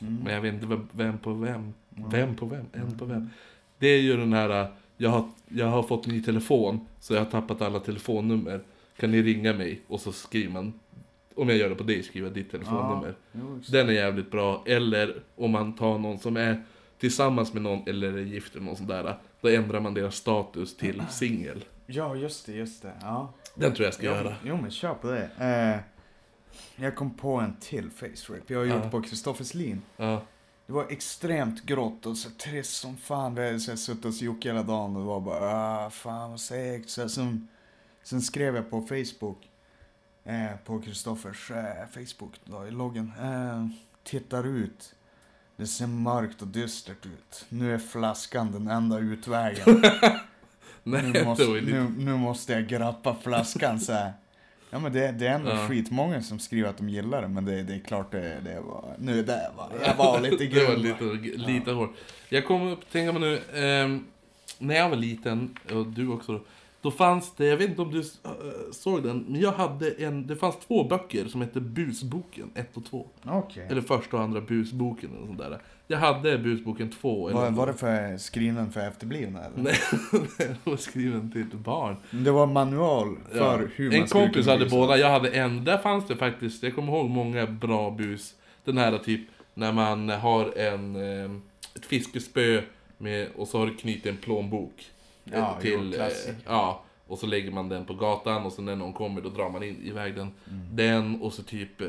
Mm. 0.00 0.18
Men 0.24 0.34
jag 0.34 0.40
vet 0.40 0.54
inte 0.54 0.66
vem, 0.66 0.88
vem 0.92 1.18
på 1.18 1.32
vem. 1.32 1.72
Vem 1.90 2.36
på 2.36 2.46
vem? 2.46 2.64
En 2.72 2.98
på 2.98 3.04
vem? 3.04 3.30
Det 3.78 3.86
är 3.86 4.00
ju 4.00 4.16
den 4.16 4.32
här, 4.32 4.68
jag 4.96 5.10
har, 5.10 5.28
jag 5.48 5.66
har 5.66 5.82
fått 5.82 6.06
ny 6.06 6.22
telefon, 6.22 6.80
så 7.00 7.14
jag 7.14 7.20
har 7.20 7.30
tappat 7.30 7.62
alla 7.62 7.80
telefonnummer. 7.80 8.60
Kan 8.96 9.10
ni 9.10 9.22
ringa 9.22 9.52
mig? 9.52 9.80
Och 9.86 10.00
så 10.00 10.12
skriver 10.12 10.52
man, 10.52 10.72
om 11.36 11.48
jag 11.48 11.58
gör 11.58 11.68
det 11.68 11.74
på 11.74 11.82
dig, 11.82 12.02
skriver 12.02 12.26
jag 12.28 12.34
ditt 12.34 12.50
telefonnummer. 12.50 13.14
Just 13.56 13.72
Den 13.72 13.88
är 13.88 13.92
jävligt 13.92 14.30
bra. 14.30 14.62
Eller 14.66 15.22
om 15.36 15.50
man 15.50 15.72
tar 15.76 15.98
någon 15.98 16.18
som 16.18 16.36
är 16.36 16.64
tillsammans 16.98 17.52
med 17.52 17.62
någon 17.62 17.88
eller 17.88 18.12
är 18.12 18.22
gift 18.22 18.54
eller 18.54 18.64
något 18.64 18.76
sånt 18.78 18.88
där. 18.88 19.18
Då 19.40 19.48
ändrar 19.48 19.80
man 19.80 19.94
deras 19.94 20.14
status 20.14 20.76
till 20.76 21.02
singel. 21.10 21.64
Ja, 21.86 22.14
just 22.16 22.46
det, 22.46 22.52
just 22.52 22.82
det. 22.82 22.92
Ja. 23.00 23.32
Den 23.54 23.74
tror 23.74 23.84
jag 23.84 23.94
ska 23.94 24.06
jo, 24.06 24.12
göra. 24.12 24.34
Jo, 24.44 24.56
men 24.56 24.70
kör 24.70 24.94
på 24.94 25.10
det. 25.10 25.30
Eh, 25.38 25.80
jag 26.84 26.96
kom 26.96 27.14
på 27.14 27.34
en 27.34 27.56
till 27.60 27.90
face 27.90 28.32
rape. 28.34 28.52
Jag 28.52 28.58
har 28.58 28.64
gjort 28.64 28.84
Ja. 28.84 28.90
på 28.90 29.02
Kristofferslin. 29.02 29.82
Ja. 29.96 30.22
Det 30.66 30.72
var 30.72 30.86
extremt 30.90 31.66
grått 31.66 32.06
och 32.06 32.16
så 32.16 32.30
trist 32.30 32.72
som 32.74 32.96
fan. 32.96 33.34
Vi 33.34 33.46
hade 33.46 33.60
suttit 33.60 34.04
hos 34.04 34.22
Jocke 34.22 34.48
hela 34.48 34.62
dagen 34.62 34.96
och 34.96 35.02
det 35.02 35.06
var 35.08 35.20
bara 35.20 35.50
ah, 35.86 35.90
fan 35.90 36.30
vad 36.30 36.40
segt. 36.40 36.90
Sen, 36.90 37.48
sen 38.02 38.22
skrev 38.22 38.56
jag 38.56 38.70
på 38.70 38.80
Facebook, 38.80 39.48
eh, 40.26 40.56
på 40.64 40.80
Kristoffers 40.80 41.50
eh, 41.50 41.86
Facebook 41.94 42.34
då, 42.44 42.66
i 42.66 42.70
loggen. 42.70 43.12
Eh, 43.22 43.66
tittar 44.04 44.46
ut. 44.46 44.94
Det 45.56 45.66
ser 45.66 45.86
mörkt 45.86 46.42
och 46.42 46.48
dystert 46.48 47.06
ut. 47.06 47.44
Nu 47.48 47.74
är 47.74 47.78
flaskan 47.78 48.52
den 48.52 48.68
enda 48.68 48.98
utvägen. 48.98 49.64
Nej, 50.82 51.02
nu, 51.02 51.24
måste, 51.24 51.44
nu, 51.46 51.92
nu 51.98 52.16
måste 52.16 52.52
jag 52.52 52.66
grappa 52.66 53.14
flaskan 53.22 53.80
så 53.80 53.92
här. 53.92 54.12
Ja 54.70 54.78
men 54.78 54.92
det, 54.92 55.12
det 55.12 55.26
är 55.26 55.34
ändå 55.34 55.50
Ja. 55.50 55.68
skitmånga 55.68 56.22
som 56.22 56.38
skriver 56.38 56.68
att 56.68 56.76
de 56.78 56.88
gillar 56.88 57.22
det, 57.22 57.28
men 57.28 57.44
det, 57.44 57.62
det 57.62 57.74
är 57.74 57.78
klart 57.78 58.12
det, 58.12 58.40
det 58.44 58.60
var... 58.60 58.94
Nu 58.98 59.22
det 59.22 59.50
var... 59.56 59.70
Jag 59.84 59.94
var 59.96 60.20
lite 60.20 60.44
det 60.44 60.64
var 60.66 60.74
grym. 60.74 60.82
lite, 60.82 61.36
lite 61.36 61.70
hårt. 61.70 61.94
Jag 62.28 62.46
kommer 62.46 62.72
att 62.72 62.90
tänka 62.92 63.12
mig 63.18 63.20
nu, 63.20 63.60
ehm, 63.60 64.04
när 64.58 64.74
jag 64.74 64.88
var 64.88 64.96
liten, 64.96 65.58
och 65.72 65.86
du 65.86 66.08
också 66.08 66.32
då, 66.32 66.44
då 66.86 66.90
fanns 66.90 67.32
det, 67.36 67.46
jag 67.46 67.56
vet 67.56 67.68
inte 67.70 67.82
om 67.82 67.90
du 67.90 67.98
eh, 67.98 68.04
såg 68.72 69.02
den, 69.02 69.24
men 69.28 69.40
jag 69.40 69.52
hade 69.52 69.90
en, 69.90 70.26
det 70.26 70.36
fanns 70.36 70.56
två 70.66 70.84
böcker 70.84 71.24
som 71.28 71.40
hette 71.40 71.60
Busboken 71.60 72.50
1 72.54 72.76
och 72.76 72.84
2. 72.84 73.06
Okej. 73.24 73.66
Eller 73.70 73.80
första 73.80 74.16
och 74.16 74.22
andra 74.22 74.40
Busboken 74.40 75.10
eller 75.16 75.26
sånt 75.26 75.38
där. 75.38 75.58
Jag 75.86 75.98
hade 75.98 76.38
Busboken 76.38 76.90
2. 76.90 77.30
Var, 77.30 77.50
var 77.50 77.66
det 77.66 77.74
för 77.74 78.16
skriven 78.16 78.72
för 78.72 78.80
efterblivna 78.80 79.38
eller? 79.44 79.62
Nej, 79.62 79.74
den 80.38 80.56
var 80.64 80.76
skriven 80.76 81.32
till 81.32 81.58
barn. 81.58 81.96
Det 82.10 82.30
var 82.30 82.46
manual 82.46 83.16
för 83.32 83.38
Ja. 83.38 83.68
hur 83.74 83.90
man 83.90 84.00
En 84.00 84.06
kompis 84.06 84.46
hade 84.46 84.66
båda, 84.66 84.96
jag 84.96 85.10
hade 85.10 85.28
en. 85.30 85.64
Där 85.64 85.78
fanns 85.78 86.06
det 86.06 86.16
faktiskt, 86.16 86.62
jag 86.62 86.74
kommer 86.74 86.92
ihåg 86.92 87.10
många 87.10 87.46
bra 87.46 87.90
bus. 87.90 88.34
Den 88.64 88.78
här 88.78 88.98
typ, 88.98 89.20
när 89.54 89.72
man 89.72 90.08
har 90.08 90.58
en, 90.58 90.96
eh, 90.96 91.30
ett 91.74 91.86
fiskespö 91.86 92.62
med, 92.98 93.28
och 93.36 93.48
så 93.48 93.58
har 93.58 93.66
du 93.66 93.74
knutit 93.74 94.06
en 94.06 94.16
plånbok. 94.16 94.84
Eh, 95.32 95.38
Ja, 95.38 95.56
jo, 95.56 95.62
till, 95.62 95.92
eh, 95.92 95.96
klassiker. 95.96 96.34
ja, 96.46 96.82
och 97.06 97.18
så 97.18 97.26
lägger 97.26 97.50
man 97.50 97.68
den 97.68 97.84
på 97.84 97.94
gatan 97.94 98.46
och 98.46 98.52
så 98.52 98.62
när 98.62 98.76
någon 98.76 98.92
kommer 98.92 99.20
då 99.20 99.28
drar 99.28 99.50
man 99.50 99.62
in, 99.62 99.80
iväg 99.84 100.14
den. 100.14 100.30
Mm. 100.50 100.66
Den 100.76 101.20
och 101.22 101.32
så 101.32 101.42
typ 101.42 101.80
eh, 101.80 101.88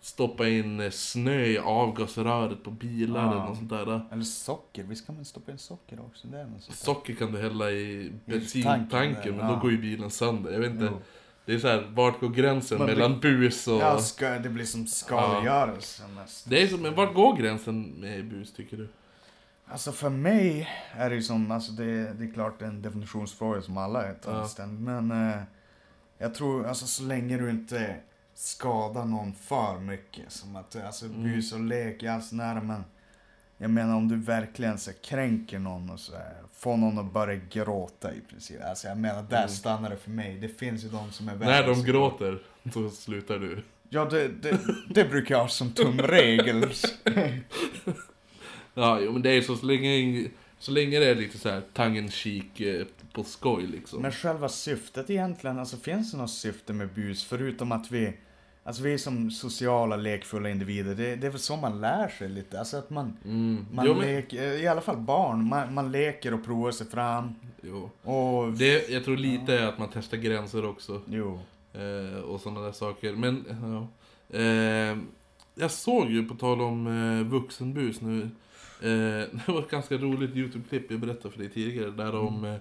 stoppa 0.00 0.48
in 0.48 0.80
eh, 0.80 0.90
snö 0.90 1.44
i 1.44 1.58
avgasröret 1.58 2.64
på 2.64 2.70
bilar 2.70 3.22
Ja. 3.24 3.30
eller 3.32 3.44
något 3.44 3.56
sånt 3.58 3.70
där. 3.70 4.00
Eller 4.12 4.22
socker, 4.24 4.82
visst 4.82 5.06
kan 5.06 5.14
man 5.14 5.24
stoppa 5.24 5.52
in 5.52 5.58
socker 5.58 6.00
också? 6.00 6.26
Det 6.28 6.38
är. 6.38 6.46
Socker 6.58 7.14
kan 7.14 7.32
du 7.32 7.38
hälla 7.38 7.70
i 7.70 8.10
tanken 8.26 8.40
bensintanken, 8.40 9.36
men 9.36 9.46
ja. 9.46 9.52
då 9.54 9.60
går 9.60 9.70
ju 9.70 9.78
bilen 9.78 10.10
sönder. 10.10 10.52
Jag 10.52 10.60
vet 10.60 10.70
inte. 10.70 10.88
Jo. 10.90 10.98
Det 11.44 11.54
är 11.54 11.58
så 11.58 11.68
här, 11.68 11.86
vart 11.94 12.20
går 12.20 12.28
gränsen 12.28 12.78
Man 12.78 12.86
blir- 12.86 12.96
mellan 12.96 13.20
bus 13.20 13.68
och... 13.68 13.74
Ja, 13.80 13.98
ska, 13.98 14.28
det 14.38 14.48
blir 14.48 14.64
som 14.64 14.86
skadegörelse 14.86 16.02
nästan. 16.16 16.50
Det 16.50 16.62
är 16.62 16.66
som, 16.66 16.80
men 16.82 16.94
vart 16.94 17.14
går 17.14 17.36
gränsen 17.36 17.82
med 17.82 18.24
bus 18.24 18.52
tycker 18.52 18.76
du? 18.76 18.88
Alltså 19.66 19.92
för 19.92 20.08
mig 20.10 20.68
är 20.96 21.10
det 21.10 21.16
ju 21.16 21.22
som, 21.22 21.50
alltså 21.50 21.72
det, 21.72 22.12
det 22.12 22.24
är 22.24 22.32
klart 22.32 22.62
en 22.62 22.82
definitionsfråga 22.82 23.62
som 23.62 23.76
alla 23.76 24.04
är 24.06 24.14
Ja. 24.24 24.66
Men 24.66 25.10
eh, 25.10 25.42
jag 26.18 26.34
tror, 26.34 26.66
alltså 26.66 26.86
så 26.86 27.02
länge 27.02 27.36
du 27.38 27.50
inte 27.50 27.96
skadar 28.34 29.04
någon 29.04 29.32
för 29.34 29.78
mycket. 29.78 30.32
Som 30.32 30.56
att, 30.56 30.76
alltså 30.76 31.04
Mm. 31.06 31.22
bus 31.22 31.52
och 31.52 31.60
lek 31.60 32.02
är 32.02 32.10
alls 32.10 32.32
nära 32.32 32.60
men 32.62 32.84
jag 33.58 33.70
menar 33.70 33.96
om 33.96 34.08
du 34.08 34.16
verkligen 34.16 34.78
så 34.78 34.90
kränker 35.02 35.58
någon 35.58 35.90
och 35.90 36.00
så 36.00 36.12
här, 36.12 36.34
får 36.52 36.76
någon 36.76 36.98
att 36.98 37.12
börja 37.12 37.40
gråta 37.50 38.14
i 38.14 38.20
princip. 38.20 38.60
Alltså 38.64 38.88
jag 38.88 38.98
menar, 38.98 39.22
där 39.22 39.36
Mm. 39.36 39.48
stannar 39.48 39.90
det 39.90 39.96
för 39.96 40.10
mig. 40.10 40.38
Det 40.38 40.48
finns 40.48 40.84
ju 40.84 40.88
de 40.88 41.12
som 41.12 41.28
är 41.28 41.32
När 41.36 41.46
värre 41.46 41.66
de 41.66 41.74
så- 41.76 41.82
gråter, 41.82 42.42
då 42.62 42.90
slutar 42.90 43.38
du. 43.38 43.64
Ja, 43.88 44.04
det, 44.04 44.28
det, 44.28 44.58
det 44.94 45.04
brukar 45.04 45.34
jag 45.34 45.42
ha 45.42 45.48
som 45.48 45.72
tumregel. 45.72 46.70
Ja, 48.74 49.00
jo, 49.00 49.12
men 49.12 49.22
det 49.22 49.30
är 49.30 49.40
så, 49.42 49.56
så 49.56 49.66
länge, 49.66 50.28
så 50.58 50.72
länge 50.72 50.98
det 50.98 51.06
är 51.06 51.14
lite 51.14 51.38
så 51.38 51.48
här 51.48 51.62
tongue-in-cheek 51.72 52.60
eh, 52.60 52.86
på 53.12 53.24
skoj 53.24 53.66
liksom. 53.66 54.02
Men 54.02 54.12
själva 54.12 54.48
syftet 54.48 55.10
egentligen, 55.10 55.58
alltså 55.58 55.76
finns 55.76 56.12
det 56.12 56.18
något 56.18 56.30
syfte 56.30 56.72
med 56.72 56.88
bus 56.88 57.24
förutom 57.24 57.72
att 57.72 57.90
vi, 57.90 58.12
alltså 58.64 58.82
vi 58.82 58.92
är 58.94 58.98
som 58.98 59.30
sociala 59.30 59.96
lekfulla 59.96 60.50
individer, 60.50 60.94
det, 60.94 61.16
det 61.16 61.26
är 61.26 61.30
väl 61.30 61.40
så 61.40 61.56
man 61.56 61.80
lär 61.80 62.08
sig 62.08 62.28
lite, 62.28 62.58
alltså 62.58 62.76
att 62.76 62.90
man, 62.90 63.16
Mm. 63.24 63.66
man 63.72 63.86
jo, 63.86 63.94
men, 63.94 64.02
leker, 64.06 64.42
i 64.62 64.66
alla 64.66 64.80
fall 64.80 64.96
barn, 64.96 65.48
man, 65.48 65.74
man 65.74 65.92
leker 65.92 66.34
och 66.34 66.44
provar 66.44 66.70
sig 66.70 66.86
fram 66.86 67.34
jo. 67.62 67.90
och, 68.02 68.52
Det, 68.52 68.88
jag 68.90 69.04
tror 69.04 69.16
lite 69.16 69.58
är 69.58 69.66
att 69.66 69.78
man 69.78 69.88
testar 69.92 70.16
gränser 70.16 70.64
också. 70.64 71.00
jo, 71.06 71.40
Eh, 71.74 72.20
och 72.20 72.40
sådana 72.40 72.60
där 72.60 72.72
saker. 72.72 73.12
Men, 73.12 73.44
ja. 73.62 73.88
Eh, 74.38 74.98
jag 75.54 75.70
såg 75.70 76.10
ju, 76.10 76.28
på 76.28 76.34
tal 76.34 76.60
om 76.60 76.86
eh, 76.86 77.26
vuxenbus 77.26 78.00
nu, 78.00 78.22
eh, 78.22 78.28
det 79.32 79.48
var 79.48 79.60
ett 79.60 79.70
ganska 79.70 79.96
roligt 79.96 80.36
YouTube-klipp 80.36 80.90
jag 80.90 81.00
berättade 81.00 81.30
för 81.30 81.38
dig 81.38 81.48
tidigare, 81.48 81.90
där 81.90 82.12
de, 82.12 82.44
eh, 82.44 82.56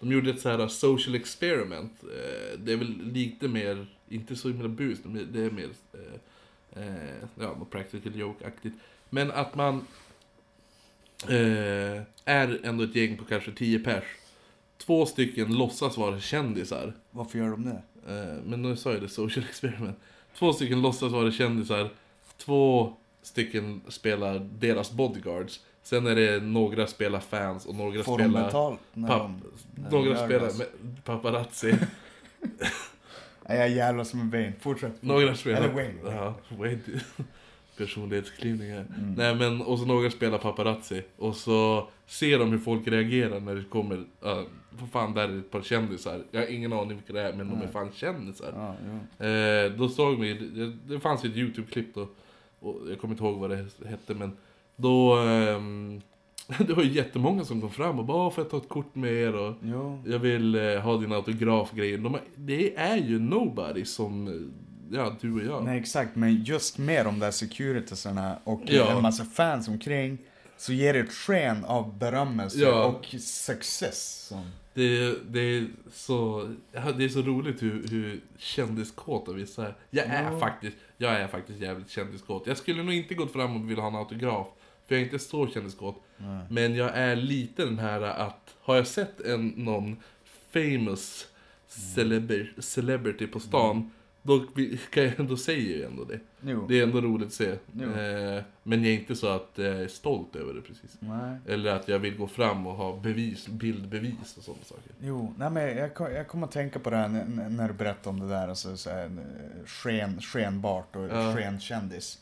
de 0.00 0.12
gjorde 0.12 0.30
ett 0.30 0.40
så 0.40 0.48
här 0.48 0.68
social 0.68 1.14
experiment. 1.14 1.92
Eh, 2.02 2.58
det 2.58 2.72
är 2.72 2.76
väl 2.76 3.02
lite 3.02 3.48
mer, 3.48 3.86
inte 4.08 4.36
så 4.36 4.48
himla 4.48 4.68
bus, 4.68 4.98
men 5.02 5.28
det 5.32 5.40
är 5.40 5.50
mer, 5.50 5.68
eh, 5.92 6.82
eh, 6.82 7.24
ja, 7.40 7.66
practical 7.70 8.14
joke-aktigt. 8.14 8.74
Men 9.10 9.30
att 9.30 9.54
man 9.54 9.86
eh, 11.28 12.02
är 12.24 12.60
ändå 12.62 12.84
ett 12.84 12.96
gäng 12.96 13.16
på 13.16 13.24
kanske 13.24 13.52
10 13.52 13.78
pers. 13.78 14.04
Två 14.78 15.06
stycken 15.06 15.58
låtsas 15.58 15.96
vara 15.96 16.20
kändisar. 16.20 16.92
varför 17.10 17.38
gör 17.38 17.50
de 17.50 17.64
det? 17.64 17.82
Eh, 18.08 18.42
men 18.44 18.62
nu 18.62 18.76
sa 18.76 18.92
jag 18.92 19.02
det, 19.02 19.08
social 19.08 19.44
experiment. 19.48 19.98
Två 20.38 20.52
stycken 20.52 20.82
låtsas 20.82 21.12
vara 21.12 21.30
kändisar. 21.30 21.90
Två 22.36 22.96
stycken 23.26 23.80
spelar 23.88 24.38
deras 24.38 24.92
bodyguards. 24.92 25.60
Sen 25.82 26.06
är 26.06 26.14
det 26.14 26.40
några 26.40 26.86
spelar 26.86 27.20
fans 27.20 27.66
och 27.66 27.74
några 27.74 28.02
spelar... 28.02 28.78
när 28.92 29.30
några 29.90 30.26
spelar 30.26 30.58
med 30.58 30.66
paparazzi. 31.04 31.74
Nej, 33.48 33.58
jag 33.58 33.70
jävlar 33.70 34.04
som 34.04 34.20
en 34.20 34.30
Wayne, 34.30 34.52
fortsätt. 34.60 35.02
några 35.02 35.34
spelar... 35.34 35.58
Eller 35.58 35.74
Wayne. 35.74 36.00
Ja, 36.04 36.34
Wayne. 36.48 36.80
Personlighetsklyvningar. 37.76 38.86
Mm. 38.98 39.14
Nej 39.14 39.34
men, 39.34 39.62
och 39.62 39.78
så 39.78 39.84
några 39.84 40.10
spelar 40.10 40.38
paparazzi. 40.38 41.02
Och 41.16 41.36
så 41.36 41.88
ser 42.06 42.38
de 42.38 42.50
hur 42.50 42.58
folk 42.58 42.88
reagerar 42.88 43.40
när 43.40 43.54
det 43.54 43.64
kommer... 43.64 43.96
Uh, 43.96 44.42
vad 44.70 44.90
fan, 44.90 45.14
där 45.14 45.28
är 45.28 45.38
ett 45.38 45.50
par 45.50 45.62
kändisar. 45.62 46.24
Jag 46.30 46.40
har 46.40 46.46
ingen 46.48 46.72
aning 46.72 46.96
vilka 46.96 47.12
det 47.12 47.22
är, 47.22 47.32
men 47.32 47.50
de 47.50 47.62
är 47.62 47.68
fan 47.68 47.92
kändisar. 47.92 48.52
Ja, 48.56 48.74
jo. 48.86 49.26
Eh, 49.26 49.72
då 49.72 49.88
såg 49.88 50.20
vi, 50.20 50.34
det, 50.34 50.94
det 50.94 51.00
fanns 51.00 51.24
ju 51.24 51.28
ett 51.28 51.36
YouTube-klipp 51.36 51.94
då, 51.94 52.08
och 52.60 52.90
jag 52.90 53.00
kommer 53.00 53.14
inte 53.14 53.24
ihåg 53.24 53.38
vad 53.38 53.50
det 53.50 53.66
hette 53.88 54.14
men 54.14 54.36
då, 54.76 55.16
ehm, 55.16 56.00
det 56.66 56.72
var 56.74 56.82
ju 56.82 56.92
jättemånga 56.92 57.44
som 57.44 57.60
kom 57.60 57.70
fram 57.70 57.98
och 57.98 58.04
bara 58.04 58.16
"Åh, 58.26 58.30
får 58.32 58.44
jag 58.44 58.50
ta 58.50 58.56
ett 58.56 58.68
kort 58.68 58.94
med 58.94 59.12
er 59.12 59.34
och 59.34 59.54
jo. 59.62 60.02
jag 60.06 60.18
vill 60.18 60.54
eh, 60.54 60.78
ha 60.80 60.96
din 60.96 61.12
autografgrej. 61.12 61.96
De, 61.98 62.16
det 62.36 62.76
är 62.76 62.96
ju 62.96 63.18
nobody 63.18 63.84
som, 63.84 64.28
eh, 64.28 64.96
ja 64.96 65.16
du 65.20 65.32
och 65.34 65.42
jag. 65.42 65.64
Nej 65.64 65.78
exakt, 65.80 66.16
men 66.16 66.44
just 66.44 66.78
med 66.78 67.06
de 67.06 67.18
där 67.18 67.30
securitasarna 67.30 68.38
och 68.44 68.60
Ja. 68.66 68.96
en 68.96 69.02
massa 69.02 69.24
fans 69.24 69.68
omkring 69.68 70.18
så 70.58 70.72
ger 70.72 70.92
det 70.94 71.00
ett 71.00 71.12
sken 71.12 71.64
av 71.64 71.98
berömmelse 71.98 72.58
Ja. 72.58 72.84
och 72.84 73.06
success. 73.20 74.26
Som, 74.28 74.50
Det, 74.74 75.14
det, 75.32 75.40
är 75.40 75.66
så, 75.92 76.48
ja, 76.72 76.92
det 76.92 77.04
är 77.04 77.08
så 77.08 77.22
roligt 77.22 77.62
hur, 77.62 77.88
hur 77.88 78.20
kändiskåta 78.38 79.32
vissa 79.32 79.66
är. 79.66 79.74
Jag 79.90 80.06
är, 80.06 80.32
Ja. 80.32 80.38
faktiskt, 80.40 80.76
jag 80.96 81.12
är 81.12 81.28
faktiskt 81.28 81.60
jävligt 81.60 81.90
kändiskåt. 81.90 82.46
Jag 82.46 82.56
skulle 82.56 82.82
nog 82.82 82.94
inte 82.94 83.14
gått 83.14 83.32
fram 83.32 83.56
och 83.56 83.70
vilja 83.70 83.82
ha 83.82 83.88
en 83.88 83.96
autograf. 83.96 84.46
För 84.86 84.94
jag 84.94 85.00
är 85.00 85.04
inte 85.04 85.18
så 85.18 85.46
kändiskåt. 85.46 86.02
Nej. 86.16 86.46
Men 86.50 86.76
jag 86.76 86.90
är 86.94 87.16
lite 87.16 87.64
den 87.64 87.78
här 87.78 88.00
att, 88.00 88.54
har 88.60 88.76
jag 88.76 88.86
sett 88.86 89.20
en, 89.20 89.48
någon 89.48 89.96
famous 90.52 91.26
celeber, 91.66 92.54
celebrity 92.58 93.26
på 93.26 93.40
stan, 93.40 93.90
då, 94.26 94.46
kan 94.90 95.02
jag, 95.04 95.26
då 95.28 95.36
säger 95.36 95.80
jag 95.82 95.90
ändå 95.90 96.04
det. 96.04 96.18
jo. 96.40 96.66
Det 96.68 96.78
är 96.78 96.82
ändå 96.82 97.00
roligt 97.00 97.26
att 97.26 97.32
se. 97.32 97.50
Eh, 97.50 98.42
men 98.62 98.84
jag 98.84 98.92
är 98.92 98.98
inte 98.98 99.16
så 99.16 99.28
att 99.28 99.50
jag 99.54 99.66
är 99.66 99.88
stolt 99.88 100.36
över 100.36 100.54
det 100.54 100.60
precis. 100.60 100.96
Nej. 101.00 101.36
Eller 101.46 101.70
att 101.74 101.88
jag 101.88 101.98
vill 101.98 102.16
gå 102.16 102.26
fram 102.26 102.66
och 102.66 102.74
ha 102.74 102.96
bevis, 102.96 103.48
bildbevis 103.48 104.36
och 104.38 104.44
sådana 104.44 104.64
saker. 104.64 104.92
Jo, 105.00 105.34
nej 105.38 105.50
men 105.50 105.76
jag, 105.76 105.90
jag 106.14 106.28
kommer 106.28 106.46
att 106.46 106.52
tänka 106.52 106.78
på 106.78 106.90
det 106.90 106.96
här 106.96 107.08
när, 107.08 107.48
när 107.48 107.68
du 107.68 107.74
berättade 107.74 108.08
om 108.08 108.20
det 108.20 108.28
där, 108.28 108.48
alltså 108.48 108.76
så 108.76 108.90
här, 108.90 109.10
sken, 109.66 110.20
skenbart 110.20 110.96
och 110.96 111.04
Ja. 111.08 111.34
skenkändis. 111.36 112.18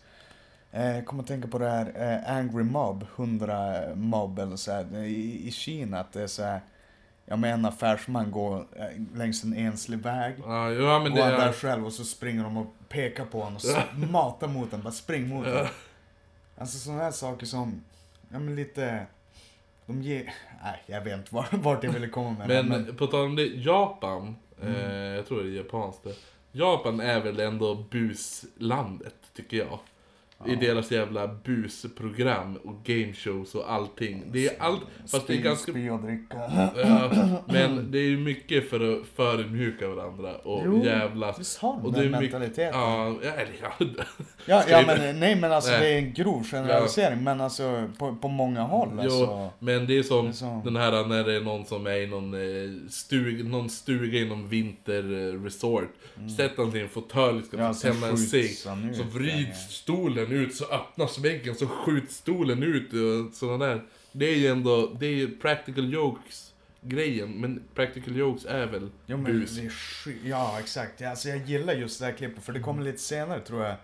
Eh, 0.73 0.95
Jag 0.97 1.07
kommer 1.07 1.23
att 1.23 1.29
tänka 1.29 1.49
på 1.49 1.59
det 1.59 1.69
här 1.71 1.93
eh, 2.27 2.37
Angry 2.37 2.63
Mob, 2.65 3.05
100 3.17 3.75
mob 3.95 4.39
eller 4.39 4.57
så 4.57 4.73
här, 4.73 4.97
i, 5.05 5.49
i 5.49 5.51
Kina, 5.51 6.01
att 6.01 6.13
det 6.13 6.23
är 6.23 6.27
så 6.27 6.43
här, 6.43 6.61
ja 7.27 7.37
men 7.37 7.51
en 7.51 7.65
affärsman 7.65 8.31
går 8.31 8.67
eh, 8.77 8.85
längs 9.19 9.45
en 9.45 9.55
enslig 9.55 9.99
väg, 9.99 10.35
Ja, 10.45 10.71
ja 10.73 10.99
men 10.99 11.11
går 11.13 11.19
det 11.19 11.25
han 11.25 11.33
där 11.41 11.49
är... 11.49 11.53
själv 11.53 11.87
och 11.87 11.93
så 11.93 12.05
springer 12.05 12.43
de 12.45 12.57
och 12.57 12.67
pekar 12.89 13.25
på 13.25 13.39
honom 13.41 13.57
och 13.57 13.63
Ja. 13.65 13.79
s- 13.79 14.11
matar 14.11 14.49
mot 14.49 14.71
honom, 14.71 14.85
bara 14.85 14.93
spring 14.93 15.29
mot 15.29 15.47
honom. 15.47 15.67
Alltså 16.59 16.79
sådana 16.79 17.03
här 17.03 17.11
saker 17.11 17.47
som, 17.47 17.85
ja 18.33 18.39
men 18.39 18.57
lite, 18.57 19.07
de 19.87 20.03
ger, 20.03 20.35
nej 20.65 20.83
jag 20.87 21.01
vet 21.01 21.19
inte 21.19 21.35
vart, 21.35 21.53
vart 21.53 21.85
jag 21.85 21.93
ville 21.93 22.09
komma 22.09 22.31
med 22.39 22.49
det, 22.49 22.63
Men 22.63 22.97
på 22.97 23.07
tal 23.07 23.25
om 23.25 23.37
det, 23.37 23.47
Japan, 23.47 24.37
Mm. 24.63 24.75
eh, 24.75 24.93
jag 25.17 25.27
tror 25.27 25.43
det 25.43 25.49
är 25.49 25.53
japanskt 25.57 26.05
det. 26.05 26.15
Japan 26.53 27.01
är 27.01 27.21
väl 27.21 27.41
ändå 27.41 27.75
buslandet, 27.75 29.15
tycker 29.37 29.57
jag. 29.57 29.79
I 30.47 30.57
deras 30.57 30.91
jävla 30.91 31.27
busprogram 31.29 32.57
och 32.57 32.85
gameshows 32.85 33.55
och 33.55 33.73
allting. 33.73 34.23
Det 34.33 34.47
är 34.47 34.53
allt, 34.59 34.81
fast 35.11 35.27
det 35.27 35.35
är 35.35 35.41
ganska... 35.41 35.73
Spy 35.73 35.91
och 35.91 36.01
dricka. 36.03 36.37
Ja, 36.77 37.11
men 37.47 37.91
det 37.91 37.99
är 37.99 38.09
ju 38.09 38.19
mycket 38.19 38.71
för 38.71 38.93
att 39.01 39.07
förödmjuka 39.17 39.89
varandra 39.89 40.35
och 40.37 40.63
Jo, 40.65 40.85
jävlas. 40.85 41.41
Visst 41.41 41.59
har 41.59 41.87
Och 41.87 41.93
det 41.93 41.99
är 42.01 42.05
mycket, 42.05 42.21
mentaliteten? 42.21 42.81
ja, 42.81 43.15
ja, 43.23 43.33
ja. 43.63 43.87
Ja, 44.47 44.65
ja 44.69 44.83
men 44.87 45.21
nej 45.21 45.37
men 45.37 45.53
alltså 45.53 45.71
Nej. 45.71 45.81
det 45.81 45.87
är 45.89 45.99
en 45.99 46.13
grov 46.13 46.45
generalisering 46.45 47.25
men 47.25 47.41
alltså 47.41 47.89
på, 47.99 48.17
på 48.17 48.29
många 48.29 48.63
håll 48.63 48.89
Jo, 48.95 49.01
alltså. 49.03 49.51
men 49.59 49.87
det 49.87 49.99
är 49.99 50.03
som 50.03 50.33
så. 50.33 50.63
den 50.65 50.77
här 50.77 51.07
när 51.07 51.25
det 51.25 51.35
är 51.37 51.41
någon 51.41 51.65
som 51.65 51.87
är 51.87 51.97
i 51.97 52.07
någon, 52.07 52.35
eh, 52.35 52.89
stug, 52.91 53.45
någon 53.51 53.71
stuga 53.71 54.19
i 54.19 54.25
någon 54.29 54.49
vinterresort. 54.49 55.89
Sätter 56.37 56.63
han 56.63 56.71
sig 56.73 56.81
i 56.81 56.83
en 56.83 56.89
fåtölj, 56.89 57.43
ska 57.45 57.57
Mm. 57.57 57.67
Ja, 57.67 57.75
tända 57.75 58.09
en 58.09 58.19
cigg. 58.19 58.51
Så 58.95 59.03
vrids 59.13 59.71
stolen 59.71 60.27
ut, 60.35 60.55
så 60.55 60.65
öppnas 60.65 61.19
väggen, 61.19 61.55
så 61.55 61.67
skjuts 61.67 62.17
stolen 62.17 62.63
ut 62.63 62.93
och 62.93 63.35
sådana 63.35 63.67
där. 63.67 63.83
Det 64.13 64.27
är 64.27 64.37
ju 64.37 64.47
ändå, 64.47 64.87
det 65.01 65.07
är 65.07 65.11
ju 65.15 65.37
practical 65.39 65.93
jokes 65.93 66.53
grejen, 66.81 67.31
men 67.41 67.63
practical 67.75 68.17
jokes 68.17 68.45
är 68.47 68.67
väl 68.67 68.91
Jo, 69.07 69.17
men 69.17 69.33
bus. 69.41 69.57
det 69.57 69.63
är 70.11 70.29
Ja 70.29 70.57
exakt, 70.61 71.01
Ja, 71.01 71.11
alltså 71.11 71.29
jag 71.29 71.39
gillar 71.49 71.73
just 71.75 71.99
det 72.01 72.07
här 72.07 72.13
klippet 72.13 72.45
för 72.45 72.53
det 72.53 72.61
kommer 72.61 72.83
lite 72.83 72.99
senare 72.99 73.41
tror 73.41 73.63
jag. 73.65 73.75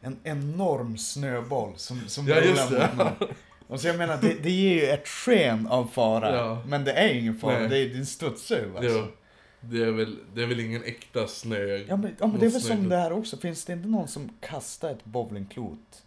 En 0.00 0.16
enorm 0.24 0.98
snöboll 0.98 1.72
som, 1.76 2.00
som 2.08 2.28
Ja, 2.28 2.40
just 2.40 2.70
det. 2.70 2.90
mot 2.96 2.98
någon. 3.20 3.28
Och 3.68 3.80
så 3.80 3.86
jag 3.86 3.96
menar, 3.98 4.18
det, 4.22 4.36
det 4.42 4.50
ger 4.50 4.74
ju 4.74 4.86
ett 4.86 5.08
sken 5.08 5.66
av 5.66 5.90
fara. 5.94 6.36
Ja. 6.36 6.62
Men 6.66 6.84
det 6.84 6.92
är 6.92 7.14
ingen 7.14 7.38
fara, 7.38 7.58
Nej. 7.58 7.68
det 7.68 7.78
är 7.78 7.88
din 7.88 8.06
studsar 8.06 8.56
ju 8.56 8.76
alltså. 8.76 8.98
Jo, 8.98 9.06
det, 9.70 9.84
är 9.84 9.90
väl, 9.90 10.16
det 10.34 10.42
är 10.42 10.46
väl 10.46 10.60
ingen 10.60 10.82
äkta 10.84 11.26
snö. 11.26 11.84
Ja 11.88 11.96
men, 11.96 12.16
ja, 12.20 12.26
men 12.26 12.40
det 12.40 12.46
är 12.46 12.50
väl 12.50 12.60
som 12.60 12.88
det 12.88 12.96
här 12.96 13.12
också, 13.12 13.36
finns 13.36 13.64
det 13.64 13.72
inte 13.72 13.88
någon 13.88 14.08
som 14.08 14.30
kastar 14.40 14.90
ett 14.90 15.04
bowlingklot 15.04 16.02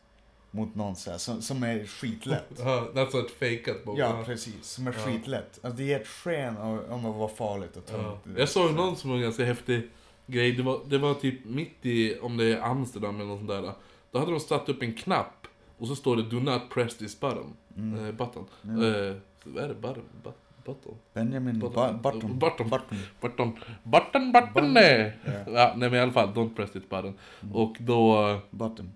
mot 0.51 0.75
någon 0.75 0.95
så 0.95 1.11
här, 1.11 1.17
som, 1.17 1.41
som 1.41 1.63
är 1.63 1.85
skitlätt? 1.85 2.45
Ja, 2.59 2.87
alltså 2.95 3.19
ett 3.19 3.31
fejkat 3.31 3.83
boll. 3.83 3.97
Ja, 3.99 4.23
precis. 4.25 4.63
Som 4.65 4.87
är 4.87 4.93
Ja. 4.93 5.05
skitlätt. 5.05 5.59
Alltså 5.61 5.77
det 5.77 5.83
ger 5.83 5.99
ett 5.99 6.07
sken 6.07 6.57
av, 6.57 6.85
om 6.91 7.05
att 7.05 7.15
vara 7.15 7.29
farligt 7.29 7.77
och 7.77 7.83
Ja. 7.91 8.19
tungt. 8.23 8.37
Jag 8.39 8.49
såg 8.49 8.73
någon 8.73 8.95
som 8.95 9.09
var 9.09 9.17
en 9.17 9.23
ganska 9.23 9.45
häftig 9.45 9.89
grej. 10.27 10.51
Det 10.51 10.63
var, 10.63 10.79
det 10.87 10.97
var 10.97 11.13
typ 11.13 11.45
mitt 11.45 11.85
i, 11.85 12.19
om 12.19 12.37
det 12.37 12.45
är 12.53 12.61
Amsterdam 12.61 13.15
eller 13.15 13.25
något 13.25 13.39
sånt 13.39 13.49
där. 13.49 13.73
Då 14.11 14.19
hade 14.19 14.31
de 14.31 14.39
satt 14.39 14.69
upp 14.69 14.81
en 14.81 14.93
knapp 14.93 15.47
och 15.77 15.87
så 15.87 15.95
står 15.95 16.15
det 16.15 16.23
Do 16.23 16.39
not 16.39 16.61
press 16.69 16.97
this 16.97 17.19
button. 17.19 17.53
Mm. 17.77 18.05
Eh, 18.05 18.11
button. 18.11 18.45
Eh, 18.63 19.15
vad 19.43 19.63
är 19.63 19.67
det? 19.67 19.73
Button? 19.73 20.03
But, 20.23 20.33
button? 20.69 20.95
Benjamin 21.13 21.59
Button. 21.59 22.01
Button. 22.01 22.39
Button. 22.39 22.69
Button. 22.69 22.97
Button. 23.21 23.53
Button, 23.83 24.31
button, 24.31 24.73
nej. 24.73 25.13
Ja, 25.45 25.73
nej 25.77 25.89
men 25.89 25.93
i 25.93 25.99
alla 25.99 26.11
fall, 26.11 26.29
don't 26.29 26.55
press 26.55 26.71
this 26.71 26.89
button. 26.89 27.13
Mm. 27.43 27.55
Och 27.55 27.75
då... 27.79 28.39
Button. 28.51 28.91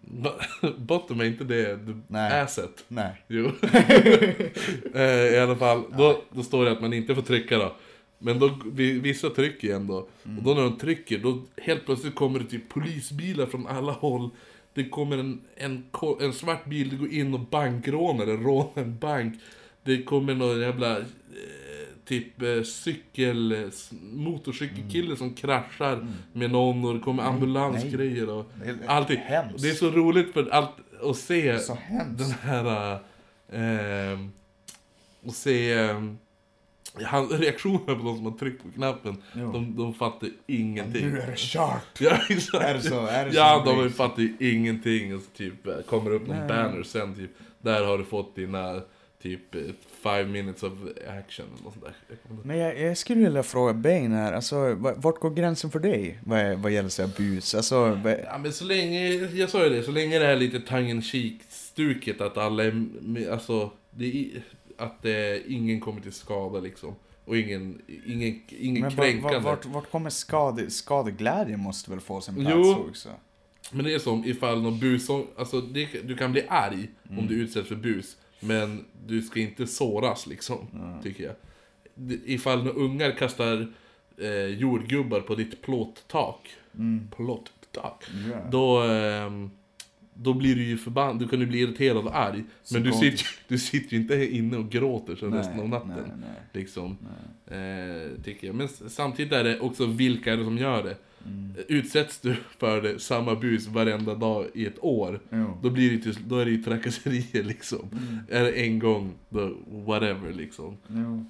bottom 0.77 1.19
är 1.21 1.25
inte 1.25 1.43
det, 1.43 1.77
the 1.77 1.93
Nej. 2.07 2.41
asset. 2.41 2.83
Nej. 2.87 3.23
Jo. 3.27 3.45
eh, 4.93 5.33
I 5.33 5.39
alla 5.39 5.55
fall, 5.55 5.83
då, 5.97 6.21
då 6.31 6.43
står 6.43 6.65
det 6.65 6.71
att 6.71 6.81
man 6.81 6.93
inte 6.93 7.15
får 7.15 7.21
trycka 7.21 7.57
då. 7.57 7.75
Men 8.17 8.39
då, 8.39 8.59
vi- 8.73 8.99
vissa 8.99 9.29
trycker 9.29 9.67
ju 9.67 9.73
ändå. 9.73 9.95
Och 10.37 10.43
då 10.43 10.53
när 10.53 10.61
de 10.61 10.77
trycker, 10.77 11.17
då 11.19 11.41
helt 11.57 11.85
plötsligt 11.85 12.15
kommer 12.15 12.39
det 12.39 12.45
typ 12.45 12.69
polisbilar 12.69 13.45
från 13.45 13.67
alla 13.67 13.91
håll. 13.91 14.29
Det 14.73 14.89
kommer 14.89 15.17
en, 15.17 15.41
en, 15.55 15.83
en 16.21 16.33
svart 16.33 16.65
bil, 16.65 16.89
det 16.89 16.95
går 16.95 17.13
in 17.13 17.33
och 17.33 17.39
bankrånar, 17.39 18.25
rånar 18.25 18.71
en 18.75 18.97
bank. 18.97 19.33
Det 19.83 20.03
kommer 20.03 20.35
någon 20.35 20.61
jävla 20.61 20.97
eh, 20.97 21.03
typ 22.05 22.41
eh, 22.41 22.63
cykel, 22.63 23.51
eh, 23.51 23.69
motorcykelkille 24.13 25.15
som 25.15 25.33
kraschar 25.33 26.07
med 26.33 26.51
någon 26.51 26.85
och 26.85 26.93
det 26.93 26.99
kommer 26.99 27.23
ambulansgrejer 27.23 28.29
och 28.29 28.51
allting. 28.87 29.17
hemskt. 29.17 29.61
Det 29.61 29.69
är 29.69 29.73
så 29.73 29.89
roligt 29.89 30.33
för 30.33 30.49
allt 30.49 30.71
att 31.01 31.17
se 31.17 31.59
Så 31.59 31.77
den 32.17 32.31
här... 32.41 32.93
Eh, 33.49 34.19
och 35.25 35.33
se 35.33 35.73
eh, 35.73 36.01
han, 37.05 37.27
reaktionerna 37.29 37.85
på 37.85 38.03
de 38.05 38.15
som 38.15 38.25
har 38.25 38.37
tryckt 38.37 38.63
på 38.63 38.71
knappen. 38.71 39.17
Jo. 39.35 39.51
De, 39.51 39.75
de 39.77 39.93
fattar 39.93 40.29
ingenting. 40.47 41.09
Nu 41.09 41.19
är 41.19 41.27
det 41.27 41.37
kört. 41.37 41.83
Ja, 42.01 42.17
exakt. 42.29 42.65
Är 42.65 42.73
det 42.73 42.81
så? 42.81 43.05
Är 43.07 43.25
det 43.25 43.31
så 43.31 43.37
ja, 43.37 43.61
blir? 43.63 43.83
de 43.83 43.89
fattar 43.89 44.21
ju 44.21 44.35
ingenting. 44.39 45.15
Och 45.15 45.21
så 45.21 45.29
typ 45.29 45.67
eh, 45.67 45.77
kommer 45.89 46.11
upp 46.11 46.27
någon 46.27 46.37
Nej. 46.37 46.47
banner 46.47 46.83
sen 46.83 47.15
typ. 47.15 47.31
Där 47.61 47.85
har 47.85 47.97
du 47.97 48.05
fått 48.05 48.35
dina 48.35 48.81
typ 49.23 49.55
eh, 49.55 49.61
five 50.03 50.25
minutes 50.25 50.63
of 50.63 50.71
action 51.19 51.45
eller 51.45 51.71
sånt 51.71 51.81
där. 51.81 51.93
Men 52.43 52.57
jag, 52.57 52.79
jag 52.81 52.97
skulle 52.97 53.23
vilja 53.23 53.43
fråga 53.43 53.73
Bane 53.73 54.15
här, 54.15 54.33
alltså 54.33 54.73
va- 54.75 54.93
vart 54.97 55.19
går 55.19 55.29
gränsen 55.29 55.71
för 55.71 55.79
dig 55.79 56.19
vad, 56.25 56.57
vad 56.59 56.71
gäller 56.71 56.89
så 56.89 57.07
bus? 57.17 57.55
Alltså, 57.55 57.85
va, 57.95 58.11
Ja 58.25 58.37
men 58.37 58.53
så 58.53 58.65
länge, 58.65 59.07
jag 59.15 59.49
sa 59.49 59.63
ju 59.63 59.69
det, 59.69 59.83
så 59.83 59.91
länge 59.91 60.19
det 60.19 60.25
här 60.25 60.35
lite 60.35 60.59
tongue 60.59 61.01
stuket 61.49 62.21
att 62.21 62.37
alla 62.37 62.63
är, 62.63 62.85
alltså, 63.31 63.71
det 63.91 64.29
att 64.77 65.05
eh, 65.05 65.51
ingen 65.53 65.79
kommer 65.79 66.01
till 66.01 66.13
skada 66.13 66.59
liksom. 66.59 66.95
Och 67.25 67.37
ingen, 67.37 67.81
ingen, 68.05 68.41
ingen 68.49 68.81
men 68.81 68.91
kränkande. 68.91 69.37
va- 69.39 69.43
vart, 69.43 69.65
vart 69.65 69.91
kommer 69.91 70.09
skade, 70.09 70.69
skadeglädje 70.69 71.57
måste 71.57 71.91
väl 71.91 71.99
få 71.99 72.21
sin 72.21 72.35
plats 72.35 72.51
Jo. 72.55 72.85
också? 72.89 73.09
Men 73.71 73.85
det 73.85 73.93
är 73.93 73.99
som 73.99 74.25
ifall 74.25 74.61
någon 74.61 74.79
bus, 74.79 75.07
alltså 75.37 75.61
det, 75.61 75.85
du 76.03 76.15
kan 76.17 76.31
bli 76.31 76.43
arg 76.49 76.87
om 77.09 77.27
du 77.27 77.35
utsätts 77.35 77.67
för 77.67 77.75
bus. 77.75 78.17
Men 78.43 78.85
du 79.07 79.21
ska 79.21 79.39
inte 79.39 79.67
såras 79.67 80.27
liksom, 80.27 80.67
tycker 81.03 81.23
jag. 81.23 81.35
Ifall 82.25 82.63
några 82.63 82.79
ungar 82.79 83.11
kastar 83.11 83.73
eh, 84.17 84.45
jordgubbar 84.45 85.19
på 85.19 85.35
ditt 85.35 85.61
plåttak. 85.61 86.55
Plåttak. 87.15 88.05
Ja. 88.31 88.47
Då, 88.51 88.81
ehm, 88.81 89.51
då 90.13 90.33
blir 90.33 90.55
du 90.55 90.63
ju 90.63 90.77
förbannad, 90.77 91.19
du 91.19 91.27
kan 91.27 91.39
ju 91.39 91.45
bli 91.45 91.59
irriterad 91.59 91.97
och 92.07 92.17
arg. 92.17 92.43
Men 92.71 92.83
du 92.83 92.91
sitter, 92.91 93.27
du 93.47 93.57
sitter 93.57 93.93
ju 93.95 94.01
inte 94.01 94.35
inne 94.35 94.57
och 94.57 94.69
gråter 94.69 95.15
sen 95.15 95.33
resten 95.33 95.59
av 95.59 95.69
natten. 95.69 95.89
Nej, 95.89 96.17
nej. 96.21 96.41
Liksom. 96.53 96.97
Eh, 97.47 98.23
tycker 98.23 98.47
jag. 98.47 98.55
Men 98.55 98.67
samtidigt 98.67 99.33
är 99.33 99.43
det 99.43 99.59
också 99.59 99.85
vilka 99.85 100.33
är 100.33 100.37
det 100.37 100.43
som 100.43 100.57
gör 100.57 100.83
det. 100.83 100.97
Mm. 101.25 101.55
Utsätts 101.67 102.19
du 102.19 102.35
för 102.59 102.97
samma 102.97 103.35
bus 103.35 103.67
varenda 103.67 104.15
dag 104.15 104.45
i 104.53 104.65
ett 104.65 104.83
år, 104.83 105.19
Jo. 105.29 105.57
då, 105.61 105.69
blir 105.69 105.89
det, 105.89 106.05
ju 106.05 106.13
då 106.27 106.37
är 106.39 106.45
det 106.45 106.51
ju 106.51 106.63
trakasserier 106.63 107.43
liksom. 107.53 107.89
Mm. 107.91 108.19
Är 108.29 108.43
det 108.43 108.51
en 108.51 108.79
gång, 108.79 109.13
då 109.29 109.51
whatever 109.69 110.33
liksom. 110.33 110.77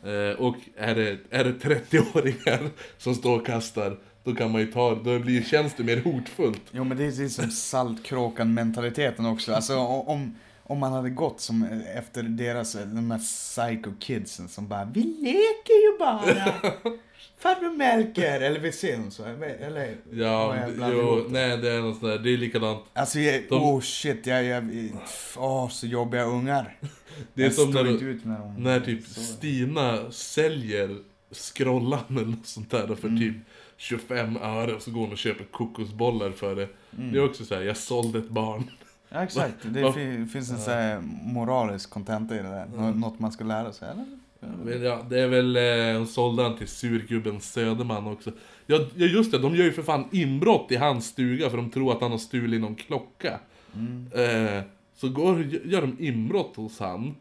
Eh, 0.03 0.39
och 0.39 0.55
är 0.77 0.95
det, 0.95 1.17
är 1.29 1.43
det 1.43 1.51
30-åringar 1.51 2.59
som 2.97 3.15
står 3.15 3.39
och 3.39 3.45
kastar, 3.45 3.97
då 4.23 4.35
kan 4.35 4.51
man 4.51 4.61
ju 4.61 4.67
ta, 4.71 4.95
då 4.95 5.19
blir, 5.19 5.41
känns 5.41 5.73
det 5.77 5.83
mer 5.83 6.01
hotfullt. 6.01 6.61
Jo 6.71 6.83
men 6.83 6.97
det 6.97 7.03
är 7.03 7.21
är 7.21 7.27
som 7.27 7.51
Saltkråkan-mentaliteten 7.51 9.25
också. 9.25 9.53
Alltså 9.53 9.77
om, 9.77 10.35
om 10.63 10.79
man 10.79 10.91
hade 10.93 11.09
gått 11.09 11.41
som 11.41 11.63
eh, 11.63 11.97
efter 11.97 12.23
deras, 12.23 12.75
eh, 12.75 12.87
de 12.87 13.11
här 13.11 13.19
psycho 13.19 13.91
kidsen 13.99 14.47
som 14.47 14.67
bara 14.67 14.85
Vi 14.85 15.01
leker 15.03 15.91
ju 15.91 15.97
bara! 15.99 16.53
Farbror 17.43 17.77
Melker! 17.77 18.41
Eller 18.41 18.59
vi 18.59 18.71
så, 19.11 19.23
eller? 19.23 19.95
Ja, 20.11 20.55
jo, 20.91 21.25
nej 21.29 21.57
det 21.57 21.71
är 21.71 21.81
något 21.81 21.99
sånt 21.99 22.11
där, 22.11 22.19
det 22.19 22.33
är 22.33 22.37
likadant. 22.37 22.83
Alltså, 22.93 23.19
jag, 23.19 23.43
De- 23.49 23.63
oh 23.63 23.81
shit, 23.81 24.27
jag, 24.27 24.43
jag, 24.43 24.89
åh 25.37 25.69
så 25.69 25.87
jobbiga 25.87 26.23
ungar. 26.23 26.77
Det 27.33 27.41
är 27.41 27.45
jag 27.45 27.53
som 27.53 27.71
när, 27.71 27.83
du- 27.83 27.97
dem. 28.37 28.55
när 28.57 28.79
typ 28.79 29.07
Så. 29.07 29.19
Stina 29.21 30.11
säljer 30.11 30.97
Scrollan 31.31 31.99
eller 32.09 32.25
något 32.25 32.47
sånt 32.47 32.71
där 32.71 32.95
för 32.95 33.07
Mm. 33.07 33.19
typ 33.19 33.35
25 33.77 34.37
öre 34.37 34.73
och 34.73 34.81
så 34.81 34.91
går 34.91 35.01
hon 35.01 35.11
och 35.11 35.17
köper 35.17 35.43
kokosbollar 35.43 36.31
för 36.31 36.55
det. 36.55 36.67
Mm. 36.97 37.11
Det 37.11 37.17
är 37.19 37.25
också 37.25 37.45
så 37.45 37.55
här, 37.55 37.61
jag 37.61 37.77
sålde 37.77 38.19
ett 38.19 38.29
barn. 38.29 38.71
Ja, 39.09 39.23
exakt. 39.23 39.53
Det 39.63 40.27
finns 40.33 40.51
en 40.51 40.59
här 40.71 41.01
moralisk 41.23 41.89
kontenta 41.89 42.35
i 42.35 42.37
det 42.37 42.43
där. 42.49 42.65
Nå- 42.75 42.91
Något 42.91 43.19
man 43.19 43.31
ska 43.31 43.43
lära 43.43 43.73
sig, 43.73 43.89
eller? 43.89 44.05
Men 44.63 44.83
ja, 44.83 45.05
det 45.09 45.19
är 45.19 45.27
väl, 45.27 45.55
eh, 45.55 46.05
sålde 46.05 46.43
han 46.43 46.57
till 46.57 46.67
surgubben 46.67 47.41
Söderman 47.41 48.07
också. 48.07 48.31
Ja, 48.65 48.79
ja 48.95 49.05
just 49.05 49.31
det, 49.31 49.37
de 49.37 49.55
gör 49.55 49.65
ju 49.65 49.71
för 49.71 49.83
fan 49.83 50.07
inbrott 50.11 50.71
i 50.71 50.75
hans 50.75 51.07
stuga 51.07 51.49
för 51.49 51.57
de 51.57 51.69
tror 51.69 51.91
att 51.91 52.01
han 52.01 52.11
har 52.11 52.17
stulit 52.17 52.61
någon 52.61 52.75
klocka. 52.75 53.39
Mm. 53.75 54.07
Eh, 54.15 54.63
så 54.95 55.09
går, 55.09 55.43
gör 55.65 55.81
de 55.81 55.95
inbrott 55.99 56.55
hos 56.55 56.79
han. 56.79 57.15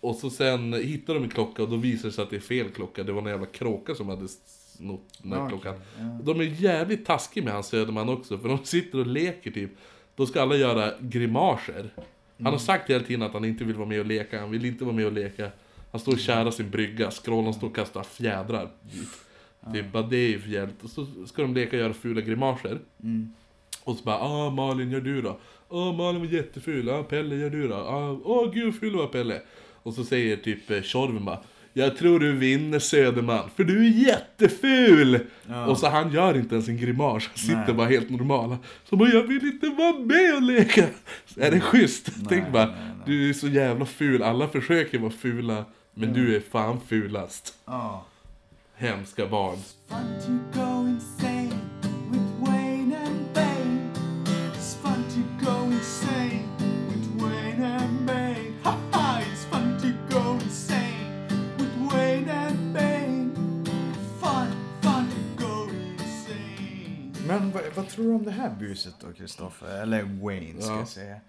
Och 0.00 0.16
så 0.16 0.30
sen 0.30 0.72
hittar 0.72 1.14
de 1.14 1.22
en 1.22 1.28
klocka 1.28 1.62
och 1.62 1.68
då 1.68 1.76
visar 1.76 2.08
det 2.08 2.14
sig 2.14 2.22
att 2.24 2.30
det 2.30 2.36
är 2.36 2.40
fel 2.40 2.68
klocka. 2.68 3.02
Det 3.02 3.12
var 3.12 3.22
en 3.22 3.28
jävla 3.28 3.46
kråka 3.46 3.94
som 3.94 4.08
hade 4.08 4.28
snott 4.28 5.18
den 5.22 5.32
här 5.32 5.38
Ja, 5.38 5.48
klockan. 5.48 5.74
ja. 5.98 6.04
De 6.24 6.40
är 6.40 6.44
jävligt 6.44 7.06
taskiga 7.06 7.44
med 7.44 7.52
hans 7.52 7.66
Söderman 7.66 8.08
också, 8.08 8.38
för 8.38 8.48
de 8.48 8.58
sitter 8.64 8.98
och 8.98 9.06
leker 9.06 9.50
typ. 9.50 9.70
Då 10.16 10.26
ska 10.26 10.42
alla 10.42 10.56
göra 10.56 10.92
grimaser. 11.00 11.90
Han 12.38 12.52
har 12.52 12.58
sagt 12.58 12.90
hela 12.90 13.04
tiden 13.04 13.22
att 13.22 13.32
han 13.32 13.44
inte 13.44 13.64
vill 13.64 13.76
vara 13.76 13.88
med 13.88 14.00
och 14.00 14.06
leka, 14.06 14.40
han 14.40 14.50
vill 14.50 14.64
inte 14.64 14.84
vara 14.84 14.96
med 14.96 15.06
och 15.06 15.12
leka. 15.12 15.50
Han 15.94 16.00
står 16.00 16.12
och 16.12 16.18
kärar 16.18 16.50
sin 16.50 16.70
brygga, 16.70 17.10
scrollen 17.10 17.54
står 17.54 17.66
och 17.66 17.76
kastar 17.76 18.02
fjädrar 18.02 18.68
dit. 18.92 19.08
Typ, 19.72 19.92
bara 19.92 20.02
det 20.02 20.16
är 20.16 20.28
ju 20.28 20.40
för 20.40 20.48
jävligt. 20.48 20.84
Och 20.84 20.90
så 20.90 21.06
ska 21.26 21.42
de 21.42 21.54
leka 21.54 21.76
och 21.76 21.82
göra 21.82 21.94
fula 21.94 22.20
grimaser. 22.20 22.78
Mm. 23.02 23.32
Och 23.84 23.96
så 23.96 24.04
bara, 24.04 24.18
ah 24.18 24.50
Malin 24.50 24.90
gör 24.90 25.00
du 25.00 25.22
då? 25.22 25.38
Ah 25.68 25.92
Malin 25.92 26.20
var 26.20 26.28
jätteful, 26.28 26.90
ah 26.90 27.02
Pelle 27.02 27.36
gör 27.36 27.50
du 27.50 27.68
då? 27.68 27.74
Ah, 27.74 28.20
åh 28.24 28.52
gud 28.52 28.64
vad 28.64 28.74
ful 28.74 28.96
var 28.96 29.06
Pelle. 29.06 29.40
Och 29.72 29.94
så 29.94 30.04
säger 30.04 30.36
typ 30.36 30.70
eh, 30.70 30.82
Tjorven 30.82 31.24
bara, 31.24 31.38
jag 31.72 31.96
tror 31.96 32.20
du 32.20 32.32
vinner 32.32 32.78
Söderman, 32.78 33.50
för 33.56 33.64
du 33.64 33.86
är 33.86 33.90
jätteful! 33.90 35.18
Ja. 35.48 35.66
Och 35.66 35.78
så 35.78 35.88
han 35.88 36.12
gör 36.12 36.36
inte 36.36 36.54
ens 36.54 36.68
en 36.68 36.76
grimas, 36.76 37.26
han 37.28 37.36
sitter 37.36 37.64
Nej. 37.66 37.74
bara 37.74 37.88
helt 37.88 38.10
normal. 38.10 38.56
Så 38.84 38.96
bara, 38.96 39.08
jag 39.08 39.22
vill 39.22 39.44
inte 39.44 39.68
vara 39.68 39.98
med 39.98 40.34
och 40.34 40.42
leka! 40.42 40.86
Så 41.26 41.40
är 41.40 41.50
det 41.50 41.60
schysst? 41.60 42.10
Tänk 42.28 42.52
bara, 42.52 42.66
nej, 42.66 42.74
nej. 42.78 43.02
du 43.06 43.28
är 43.28 43.32
så 43.32 43.48
jävla 43.48 43.86
ful, 43.86 44.22
alla 44.22 44.48
försöker 44.48 44.98
vara 44.98 45.10
fula, 45.10 45.64
men 45.94 46.12
du 46.12 46.36
är 46.36 46.40
fan 46.40 46.80
fulast. 46.80 47.54
Ja. 47.64 48.04
Hemska 48.74 49.26
barn. 49.26 49.58
Men 67.28 67.50
vad, 67.50 67.62
vad 67.74 67.88
tror 67.88 68.04
du 68.04 68.10
om 68.14 68.24
det 68.24 68.30
här 68.30 68.50
buset 68.58 68.94
då, 69.00 69.12
Kristoffer? 69.12 69.82
Eller 69.82 70.02
Wayne, 70.02 70.60
ska 70.62 70.72
Ja. 70.72 70.78
jag 70.78 70.88
säga. 70.88 71.20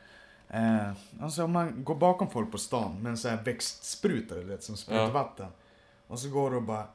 Eh, 0.49 0.91
alltså 1.21 1.43
om 1.43 1.51
man 1.51 1.84
går 1.84 1.95
bakom 1.95 2.29
folk 2.29 2.51
på 2.51 2.58
stan 2.58 2.97
med 3.01 3.10
en 3.10 3.17
sån 3.17 3.31
här 3.31 3.43
växtsprutare, 3.43 4.39
du 4.39 4.45
vet, 4.45 4.63
som 4.63 4.77
sprutar 4.77 5.01
Ja. 5.03 5.10
vatten. 5.10 5.47
Och 6.08 6.19
så 6.19 6.29
går 6.29 6.51
du 6.51 6.58
och 6.58 6.63
bara... 6.63 6.88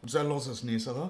Och 0.00 0.10
så 0.10 0.18
här 0.18 0.24
låtsas 0.24 0.62
nysa 0.62 0.92
då. 0.92 1.08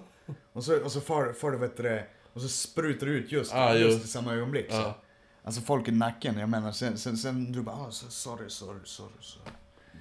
Och 0.52 0.64
så, 0.64 0.84
och 0.84 0.92
så 0.92 1.00
far, 1.00 1.32
far 1.32 1.50
du, 1.50 1.58
vet 1.58 1.76
det, 1.76 2.06
och 2.32 2.40
så 2.40 2.48
sprutar 2.48 3.06
du 3.06 3.12
ut 3.12 3.32
just, 3.32 3.52
Ja, 3.54 3.74
just 3.74 4.04
i 4.04 4.08
samma 4.08 4.32
ögonblick. 4.32 4.66
Så. 4.70 4.76
Ja. 4.76 4.94
Alltså 5.44 5.60
folk 5.60 5.88
i 5.88 5.90
nacken, 5.90 6.38
jag 6.38 6.48
menar, 6.48 6.72
sen, 6.72 6.98
sen, 6.98 7.16
sen 7.16 7.52
du 7.52 7.62
bara, 7.62 7.76
ah, 7.76 7.90
så- 7.90 8.10
sorry, 8.10 8.50
sorry, 8.50 8.78
sorry, 8.84 9.10
sorry. 9.20 9.50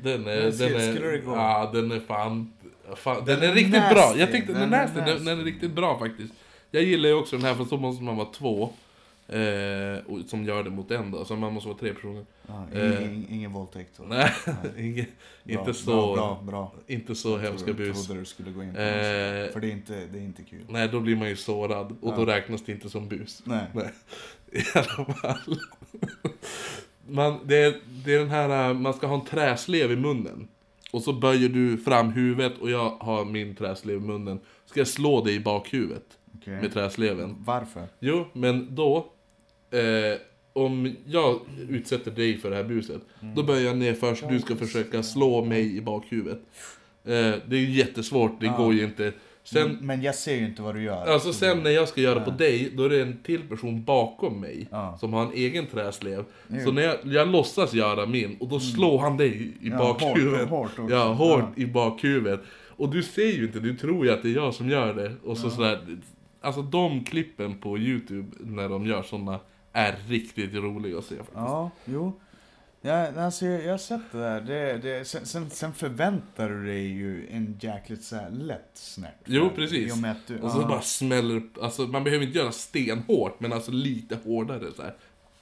Den 0.03 0.27
är, 0.27 0.51
skulle- 0.51 0.69
den 0.69 1.03
är, 1.03 1.21
ja 1.35 1.69
den 1.73 1.91
är 1.91 1.99
fan, 1.99 2.53
fan 2.95 3.15
den, 3.15 3.25
Den 3.25 3.43
är 3.43 3.51
är 3.51 3.53
riktigt 3.55 3.73
nasty. 3.73 3.95
bra. 3.95 4.13
Jag 4.17 4.31
tyckte 4.31 4.53
den, 4.53 4.61
Den 4.61 4.73
är 4.73 4.77
är 4.77 4.81
nasty, 4.85 4.95
den, 4.99 5.05
nasty. 5.09 5.25
den 5.25 5.39
är 5.39 5.43
riktigt 5.43 5.71
bra 5.71 5.99
faktiskt. 5.99 6.33
Jag 6.71 6.83
gillar 6.83 7.09
ju 7.09 7.15
också 7.15 7.35
den 7.37 7.45
här 7.45 7.55
för 7.55 7.65
så 7.65 7.77
måste 7.77 8.03
man 8.03 8.15
vara 8.17 8.29
två. 8.33 8.73
Eh, 9.29 10.05
och, 10.07 10.19
som 10.27 10.43
gör 10.45 10.63
det 10.63 10.69
mot 10.69 10.91
en 10.91 11.11
då, 11.11 11.25
så 11.25 11.35
man 11.35 11.53
måste 11.53 11.69
vara 11.69 11.77
tre 11.77 11.93
personer. 11.93 12.25
Ja, 12.47 12.65
Eh. 12.73 13.01
ingen, 13.03 13.25
ingen 13.29 13.53
våldtäkt. 13.53 13.91
då. 13.97 14.03
Nej, 14.03 14.31
inge, 14.77 15.05
Bra, 15.43 15.59
inte 15.59 15.73
så, 15.73 15.91
Bra, 15.91 16.15
bra, 16.15 16.41
bra. 16.43 16.73
inte 16.87 17.15
så 17.15 17.37
hemska 17.37 17.69
Jag 17.69 17.75
bus. 17.77 18.05
trodde 18.05 18.21
du 18.21 18.25
skulle 18.25 18.51
gå 18.51 18.63
in 18.63 18.73
på 18.73 18.79
Eh. 18.79 19.51
För 19.51 19.59
det 19.59 19.67
är, 19.67 19.71
inte, 19.71 20.05
det 20.11 20.17
är 20.19 20.23
inte 20.23 20.43
kul. 20.43 20.65
Nej, 20.69 20.87
då 20.87 20.99
blir 20.99 21.15
man 21.15 21.29
ju 21.29 21.35
sårad 21.35 21.95
och 22.01 22.15
då 22.15 22.21
Ja. 22.21 22.35
räknas 22.35 22.65
det 22.65 22.71
inte 22.71 22.89
som 22.89 23.07
bus. 23.07 23.41
Nej. 23.45 23.65
Nej, 23.73 23.89
i 24.51 24.63
alla 24.75 25.13
fall. 25.13 25.57
Man, 27.07 27.39
det, 27.45 27.55
är, 27.57 27.75
det 28.05 28.13
är 28.15 28.19
den 28.19 28.29
här, 28.29 28.69
äh, 28.69 28.73
man 28.73 28.93
ska 28.93 29.07
ha 29.07 29.15
en 29.15 29.25
träslev 29.25 29.91
i 29.91 29.95
munnen. 29.95 30.47
Och 30.91 31.01
så 31.01 31.13
böjer 31.13 31.49
du 31.49 31.77
fram 31.77 32.09
huvudet 32.11 32.57
och 32.57 32.69
jag 32.71 32.89
har 32.89 33.25
min 33.25 33.55
träslev 33.55 33.97
i 33.97 33.99
munnen. 33.99 34.39
Ska 34.65 34.79
jag 34.79 34.87
slå 34.87 35.23
dig 35.23 35.35
i 35.35 35.39
bakhuvudet 35.39 36.03
Okej. 36.37 36.53
med 36.61 36.73
träsleven. 36.73 37.35
Varför? 37.45 37.87
Jo, 37.99 38.25
men 38.33 38.75
då... 38.75 39.11
Eh, 39.71 40.19
om 40.53 40.95
jag 41.05 41.39
utsätter 41.69 42.11
dig 42.11 42.37
för 42.37 42.49
det 42.49 42.55
här 42.55 42.63
buset, 42.63 43.01
då 43.35 43.43
böjer 43.43 43.67
jag 43.67 43.77
ner 43.77 43.93
först. 43.93 44.23
Du 44.29 44.39
ska 44.39 44.55
försöka 44.55 45.03
slå 45.03 45.45
mig 45.45 45.77
i 45.77 45.81
bakhuvudet. 45.81 46.39
Eh, 47.05 47.11
det 47.47 47.55
är 47.55 47.59
ju 47.59 47.71
jättesvårt, 47.71 48.39
det 48.39 48.45
Ja. 48.45 48.57
går 48.57 48.73
ju 48.73 48.83
inte. 48.83 49.13
Sen, 49.43 49.77
Men 49.81 50.01
jag 50.01 50.15
ser 50.15 50.35
ju 50.35 50.45
inte 50.45 50.61
vad 50.61 50.75
du 50.75 50.83
gör. 50.83 51.05
Alltså 51.05 51.33
sen 51.33 51.63
när 51.63 51.69
jag 51.69 51.87
ska 51.87 52.01
göra 52.01 52.19
på 52.19 52.31
Ja. 52.31 52.35
dig, 52.35 52.71
då 52.77 52.83
är 52.83 52.89
det 52.89 53.01
en 53.01 53.17
till 53.23 53.41
person 53.47 53.83
bakom 53.83 54.41
mig 54.41 54.67
Ja. 54.71 54.97
som 54.99 55.13
har 55.13 55.21
en 55.25 55.33
egen 55.33 55.65
träslev. 55.67 56.23
Jo. 56.47 56.59
Så 56.65 56.71
när 56.71 56.81
jag, 56.81 56.95
jag 57.03 57.27
låtsas 57.27 57.73
göra 57.73 58.05
min, 58.05 58.37
och 58.39 58.47
då 58.47 58.59
slår 58.59 58.99
han 58.99 59.17
dig 59.17 59.29
i 59.61 59.69
Ja, 59.69 59.77
bakhuvudet. 59.77 60.49
hårt- 60.49 60.77
hårt 60.77 60.89
ja, 60.91 61.13
hårt 61.13 61.43
Ja. 61.55 61.63
i 61.63 61.65
bakhuvudet. 61.65 62.39
Och 62.67 62.89
du 62.89 63.03
ser 63.03 63.31
ju 63.37 63.43
inte, 63.45 63.59
du 63.59 63.75
tror 63.77 64.05
ju 64.05 64.11
att 64.11 64.21
det 64.23 64.29
är 64.29 64.35
jag 64.35 64.53
som 64.53 64.69
gör 64.69 64.93
det. 64.93 65.13
Och 65.23 65.37
så 65.37 65.49
sådär. 65.49 65.79
Alltså 66.41 66.61
de 66.61 67.03
klippen 67.03 67.57
på 67.57 67.77
Youtube 67.77 68.27
när 68.39 68.69
de 68.69 68.85
gör 68.85 69.03
sådana 69.03 69.39
är 69.73 69.95
riktigt 70.07 70.53
roliga 70.53 70.97
att 70.97 71.05
se 71.05 71.15
faktiskt. 71.15 71.35
Ja, 71.35 71.71
jo. 71.85 72.19
Ja, 72.81 73.21
alltså, 73.23 73.45
jag, 73.45 73.63
jag 73.63 73.71
har 73.71 73.77
sett 73.77 74.01
det 74.11 74.17
där. 74.19 74.41
Det, 74.41 74.77
det, 74.77 75.05
sen, 75.05 75.25
sen, 75.25 75.49
sen 75.49 75.73
förväntar 75.73 76.49
du 76.49 76.65
dig 76.65 76.87
ju 76.87 77.27
en 77.31 77.57
jäkligt 77.61 78.03
så 78.03 78.19
lätt 78.31 78.69
snärt. 78.73 79.15
Jo, 79.25 79.49
precis. 79.55 79.93
Du, 80.27 80.39
Och 80.39 80.51
så 80.51 80.61
ja. 80.61 80.67
bara 80.67 80.81
smäller 80.81 81.41
alltså 81.61 81.81
man 81.81 82.03
behöver 82.03 82.25
inte 82.25 82.37
göra 82.37 82.51
stenhårt, 82.51 83.39
men 83.39 83.53
alltså 83.53 83.71
lite 83.71 84.17
hårdare 84.25 84.71
så 84.75 84.81
här. 84.81 84.95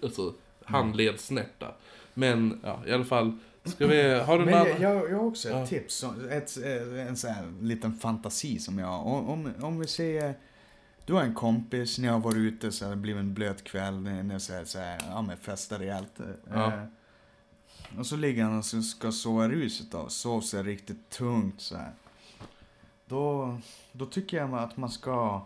Alltså 0.04 0.34
handledssnärta. 0.64 1.76
Men 2.14 2.60
ja, 2.64 2.82
i 2.88 2.92
alla 2.92 3.06
fall. 3.06 3.38
Ska 3.64 3.88
vi, 3.88 4.20
har 4.20 4.40
du 4.40 4.46
Men 4.46 4.54
jag, 4.54 4.80
jag, 4.80 5.12
jag 5.12 5.18
har 5.18 5.26
också 5.26 5.50
ett 5.50 5.56
Ja. 5.56 5.68
tips, 5.68 6.06
ett, 6.32 6.58
en 7.08 7.16
sån 7.18 7.30
här 7.30 7.54
liten 7.62 7.94
fantasi 7.94 8.60
som 8.60 8.80
jag 8.80 9.08
om, 9.08 9.54
om 9.62 9.80
vi 9.80 9.88
säger, 9.88 10.34
du 11.08 11.14
har 11.14 11.22
en 11.24 11.34
kompis, 11.34 12.00
ni 12.00 12.08
har 12.08 12.20
varit 12.20 12.38
ute, 12.38 12.72
så 12.72 12.90
det 12.90 12.96
blir 12.96 13.16
en 13.18 13.34
blöt 13.34 13.64
kväll, 13.64 14.02
ni, 14.02 14.24
ni 14.24 14.40
så 14.40 14.54
här, 14.54 14.66
så 14.66 14.80
här, 14.80 15.02
ja 15.10 15.22
men 15.22 15.38
festar 15.38 15.80
rejält. 15.80 16.20
Ja. 16.54 16.74
Eh, 16.74 16.84
och 18.00 18.06
så 18.06 18.16
ligger 18.16 18.44
han 18.44 18.58
och 18.58 18.66
så 18.66 18.82
ska 18.82 19.12
sova 19.12 19.48
ruset 19.50 19.92
då, 19.92 20.10
sov 20.10 20.42
sig 20.42 20.64
riktigt 20.64 21.10
tungt 21.10 21.62
så 21.62 21.78
här. 21.78 21.92
Då, 23.06 23.58
då 23.92 24.06
tycker 24.06 24.38
jag 24.38 24.54
att 24.54 24.78
man 24.78 24.90
ska, 24.90 25.46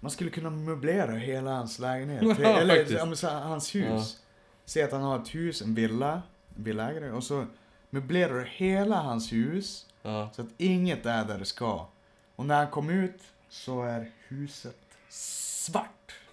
man 0.00 0.10
skulle 0.10 0.30
kunna 0.30 0.50
möblera 0.50 1.12
hela 1.12 1.50
hans 1.50 1.78
lägenhet. 1.78 2.38
Ja, 2.40 2.46
Eller 2.60 2.76
faktiskt. 2.76 3.20
så 3.20 3.28
här, 3.28 3.40
hans 3.40 3.74
hus. 3.74 3.84
Ja. 3.90 4.04
Säg 4.64 4.82
att 4.82 4.92
han 4.92 5.02
har 5.02 5.18
ett 5.18 5.34
hus, 5.34 5.62
en 5.62 5.74
villa, 5.74 6.22
en 6.56 6.64
villaägare, 6.64 7.10
och 7.10 7.24
så 7.24 7.46
möblerar 7.90 8.34
du 8.34 8.44
hela 8.44 8.96
hans 9.02 9.32
hus 9.32 9.86
Ja. 10.02 10.30
så 10.36 10.42
att 10.42 10.48
inget 10.58 11.06
är 11.06 11.24
där 11.24 11.38
det 11.38 11.44
ska. 11.44 11.86
Och 12.36 12.46
när 12.46 12.56
han 12.56 12.70
kom 12.70 12.90
ut 12.90 13.20
så 13.48 13.82
är 13.82 14.10
huset 14.28 14.87
svart. 15.08 15.84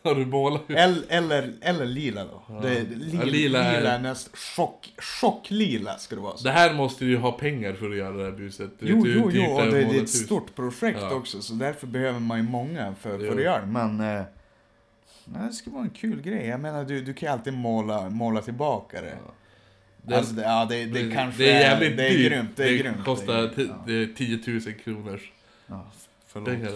Har 0.03 0.15
du 0.15 0.25
målat? 0.25 0.69
Eller, 0.69 1.03
eller, 1.09 1.53
eller 1.61 1.85
lila 1.85 2.23
då. 2.25 2.41
Ja. 2.49 2.53
Det, 2.61 2.73
Ja, 2.75 2.83
lila, 2.89 3.23
lila 3.23 3.25
lila 3.25 3.63
är- 3.63 3.81
är, 3.81 3.99
näst, 3.99 4.37
chock, 4.37 4.93
chocklila 5.21 5.97
ska 5.97 6.15
det 6.15 6.21
vara. 6.21 6.37
Så. 6.37 6.43
Det 6.43 6.51
här 6.51 6.73
måste 6.73 7.05
ju 7.05 7.17
ha 7.17 7.31
pengar 7.31 7.73
för 7.73 7.89
att 7.89 7.97
göra 7.97 8.17
det 8.17 8.23
här 8.23 8.31
buset. 8.31 8.69
Du 8.79 8.87
Jo, 8.89 9.05
hur 9.05 9.13
jo, 9.15 9.29
dyrt 9.29 9.41
jo, 9.47 9.51
och 9.53 9.61
är 9.61 9.65
det, 9.65 9.71
det 9.71 9.77
är 9.81 9.85
ett 9.95 10.01
hus. 10.01 10.23
stort 10.25 10.55
projekt 10.55 10.99
Ja. 11.01 11.13
också, 11.13 11.41
så 11.41 11.53
därför 11.53 11.87
behöver 11.87 12.19
man 12.19 12.37
ju 12.37 12.43
många 12.43 12.95
för, 13.01 13.19
för 13.19 13.35
att 13.37 13.43
göra 13.43 13.61
det. 13.61 13.67
Men 13.67 13.99
eh, 14.17 14.23
det 15.25 15.53
ska 15.53 15.69
vara 15.71 15.83
en 15.83 15.89
kul 15.89 16.21
grej. 16.21 16.47
Jag 16.47 16.59
menar, 16.59 16.83
du, 16.85 17.01
du 17.01 17.13
kan 17.13 17.27
ju 17.29 17.33
alltid 17.33 17.53
måla, 17.53 18.09
måla 18.09 18.41
tillbaka 18.41 19.01
det. 19.01 19.17
Ja. 19.25 19.33
Det, 20.01 20.15
alltså, 20.17 20.33
det, 20.33 20.41
ja, 20.41 20.65
det, 20.69 20.85
det, 20.85 21.11
kanske 21.11 21.43
det 21.43 21.51
är 21.51 21.59
jävligt 21.59 21.97
det 21.97 22.07
är 22.07 22.09
dyrt. 22.17 22.31
grymt. 22.31 22.49
Det 22.55 22.63
är 22.69 22.77
grymt. 22.77 23.05
kostar 23.05 23.33
det 23.35 23.43
är, 23.43 23.47
ti- 23.47 23.67
ja. 23.69 23.83
det 23.87 23.93
är 23.93 24.07
10 24.07 24.39
000 24.47 24.73
kronors. 24.83 25.31
Ja, 25.67 25.85
förlåt, 26.43 26.49
pengar. 26.49 26.71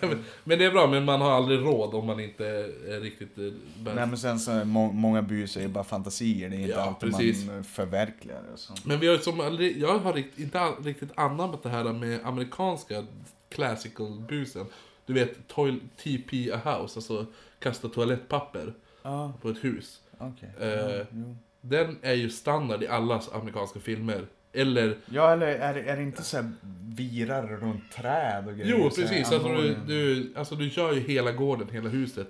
förlåt. 0.00 0.18
Men 0.44 0.58
det 0.58 0.64
är 0.64 0.70
bra, 0.70 0.86
men 0.86 1.04
man 1.04 1.20
har 1.20 1.30
aldrig 1.30 1.58
råd 1.60 1.94
om 1.94 2.06
man 2.06 2.20
inte 2.20 2.46
är 2.46 3.00
riktigt... 3.00 3.38
eh, 3.38 3.42
bär- 3.44 3.94
Nej 3.94 4.06
men 4.06 4.18
sen 4.18 4.38
så 4.38 4.50
är 4.50 4.64
må, 4.64 4.92
många 4.92 5.22
bus 5.22 5.56
är 5.56 5.68
bara 5.68 5.84
fantasier, 5.84 6.50
det 6.50 6.56
är 6.56 6.60
inte 6.60 6.70
Ja, 6.72 6.80
alltid 6.80 7.10
precis. 7.10 7.46
man 7.46 7.64
förverkligar 7.64 8.42
det. 8.52 8.56
Så. 8.58 8.72
Men 8.84 9.00
vi 9.00 9.06
har 9.06 9.14
ju 9.14 9.20
som 9.20 9.40
aldrig, 9.40 9.78
jag 9.78 9.98
har 9.98 10.12
rikt, 10.12 10.38
inte 10.38 10.60
all, 10.60 10.84
riktigt 10.84 11.10
anammat 11.14 11.62
det 11.62 11.68
här 11.68 11.92
med 11.92 12.20
amerikanska 12.24 13.04
classical-busen. 13.48 14.66
Du 15.06 15.12
vet, 15.12 15.48
toil, 15.48 15.80
TP 15.96 16.52
a 16.52 16.60
house, 16.64 16.98
alltså 16.98 17.26
kasta 17.58 17.88
toalettpapper 17.88 18.74
Ja, 19.02 19.32
på 19.42 19.48
ett 19.48 19.64
hus. 19.64 20.00
okej. 20.18 20.50
Eh, 20.60 20.68
Ja, 20.68 21.04
jo. 21.12 21.36
Den 21.60 21.98
är 22.02 22.14
ju 22.14 22.30
standard 22.30 22.82
i 22.82 22.86
alla 22.88 23.20
amerikanska 23.32 23.80
filmer. 23.80 24.26
Eller, 24.52 24.96
ja, 25.06 25.32
eller 25.32 25.46
är, 25.46 25.74
det- 25.74 25.80
är 25.82 25.96
det 25.96 26.02
inte 26.02 26.22
så 26.22 26.36
här 26.36 26.52
virar 26.96 27.46
runt 27.46 27.92
träd 27.92 28.46
och 28.48 28.54
grejer? 28.56 28.70
jo 28.78 28.90
precis, 28.90 29.32
alltså 29.32 29.48
du, 29.48 29.76
du, 29.86 30.32
alltså 30.36 30.54
du 30.54 30.70
kör 30.70 30.92
ju 30.92 31.00
hela 31.00 31.32
gården, 31.32 31.68
hela 31.72 31.88
huset. 31.88 32.26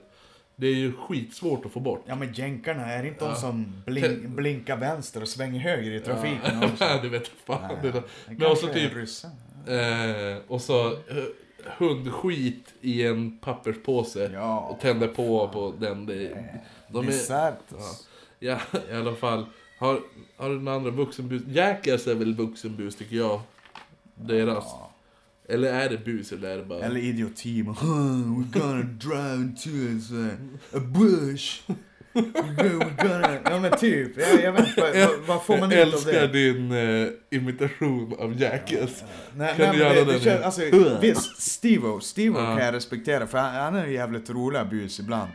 Det 0.56 0.66
är 0.66 0.74
ju 0.74 0.92
skitsvårt 0.92 1.66
att 1.66 1.72
få 1.72 1.80
bort. 1.80 2.04
Ja 2.06 2.14
men 2.16 2.32
jänkarna, 2.32 2.86
är 2.86 3.02
det 3.02 3.08
inte 3.08 3.24
Ja. 3.24 3.30
de 3.30 3.36
som 3.36 3.82
blink, 3.86 4.24
blinkar 4.28 4.76
vänster 4.76 5.22
och 5.22 5.28
svänger 5.28 5.60
höger 5.60 5.90
i 5.90 6.00
trafiken? 6.00 6.62
Ja, 6.80 6.98
du 7.02 7.08
vet 7.08 7.28
fan. 7.28 7.76
Det, 7.82 7.90
det 7.90 8.02
men 8.26 8.46
också 8.46 8.66
typ, 8.66 8.92
eh, 9.66 10.42
och 10.48 10.60
så 10.60 10.86
eh, 10.92 10.96
hundskit 11.78 12.74
i 12.80 13.06
en 13.06 13.38
papperspåse. 13.38 14.30
Ja. 14.34 14.60
och 14.60 14.80
tänder 14.80 15.08
på 15.08 15.48
på 15.48 15.74
den. 15.78 16.06
Det, 16.06 16.44
de 16.88 17.08
är, 17.08 17.12
ja, 17.30 17.36
alltså. 17.46 18.04
ja, 18.38 18.58
i 18.90 18.94
alla 18.94 19.14
fall. 19.14 19.46
Har, 19.80 20.00
har 20.36 20.48
du 20.48 20.60
några 20.60 20.76
andra 20.76 20.90
vuxenbus? 20.90 21.42
Jackass 21.48 22.06
är 22.06 22.14
väl 22.14 22.34
vuxenbus 22.34 22.96
tycker 22.96 23.16
jag. 23.16 23.40
Deras. 24.14 24.64
Ja. 24.66 24.90
Eller 25.48 25.72
är 25.72 25.88
det 25.88 26.04
bus 26.04 26.32
eller 26.32 26.48
är 26.50 26.56
det 26.56 26.64
bara... 26.64 26.80
Eller 26.84 27.00
idioti. 27.00 27.62
man, 27.62 27.74
"Huh, 27.74 27.88
We're 28.38 28.58
gonna 28.58 28.82
drive 28.82 29.34
into 29.42 29.68
a, 30.16 30.76
a 30.76 30.80
bush. 30.80 31.60
Ja 33.44 33.58
men 33.60 33.78
typ. 33.78 34.16
Jag, 34.18 34.42
jag 34.42 34.52
vet 34.52 34.68
inte, 34.68 34.80
vad, 35.06 35.18
vad, 35.26 35.42
får 35.46 35.58
man 35.58 35.70
jag 35.70 35.80
ut 35.80 35.86
av 35.86 35.94
älskar 35.94 36.12
det? 36.20 36.52
din 36.52 36.72
eh, 36.72 37.08
imitation 37.30 38.14
av 38.18 38.40
Jackass. 38.40 39.04
Nej, 39.36 39.54
Kan 39.56 39.66
nej, 39.66 39.76
du 39.76 39.78
göra 39.82 39.94
det, 39.94 40.04
den 40.04 40.20
känns, 40.20 40.42
alltså, 40.44 40.98
visst, 41.00 41.42
Steve-O, 41.42 42.00
Steve-O 42.00 42.38
Ja. 42.40 42.56
kan 42.56 42.64
jag 42.64 42.74
respektera 42.74 43.26
för 43.26 43.38
han, 43.38 43.54
han 43.54 43.74
är 43.74 43.86
jävligt 43.86 44.30
roliga 44.30 44.64
bus 44.64 45.00
ibland. 45.00 45.30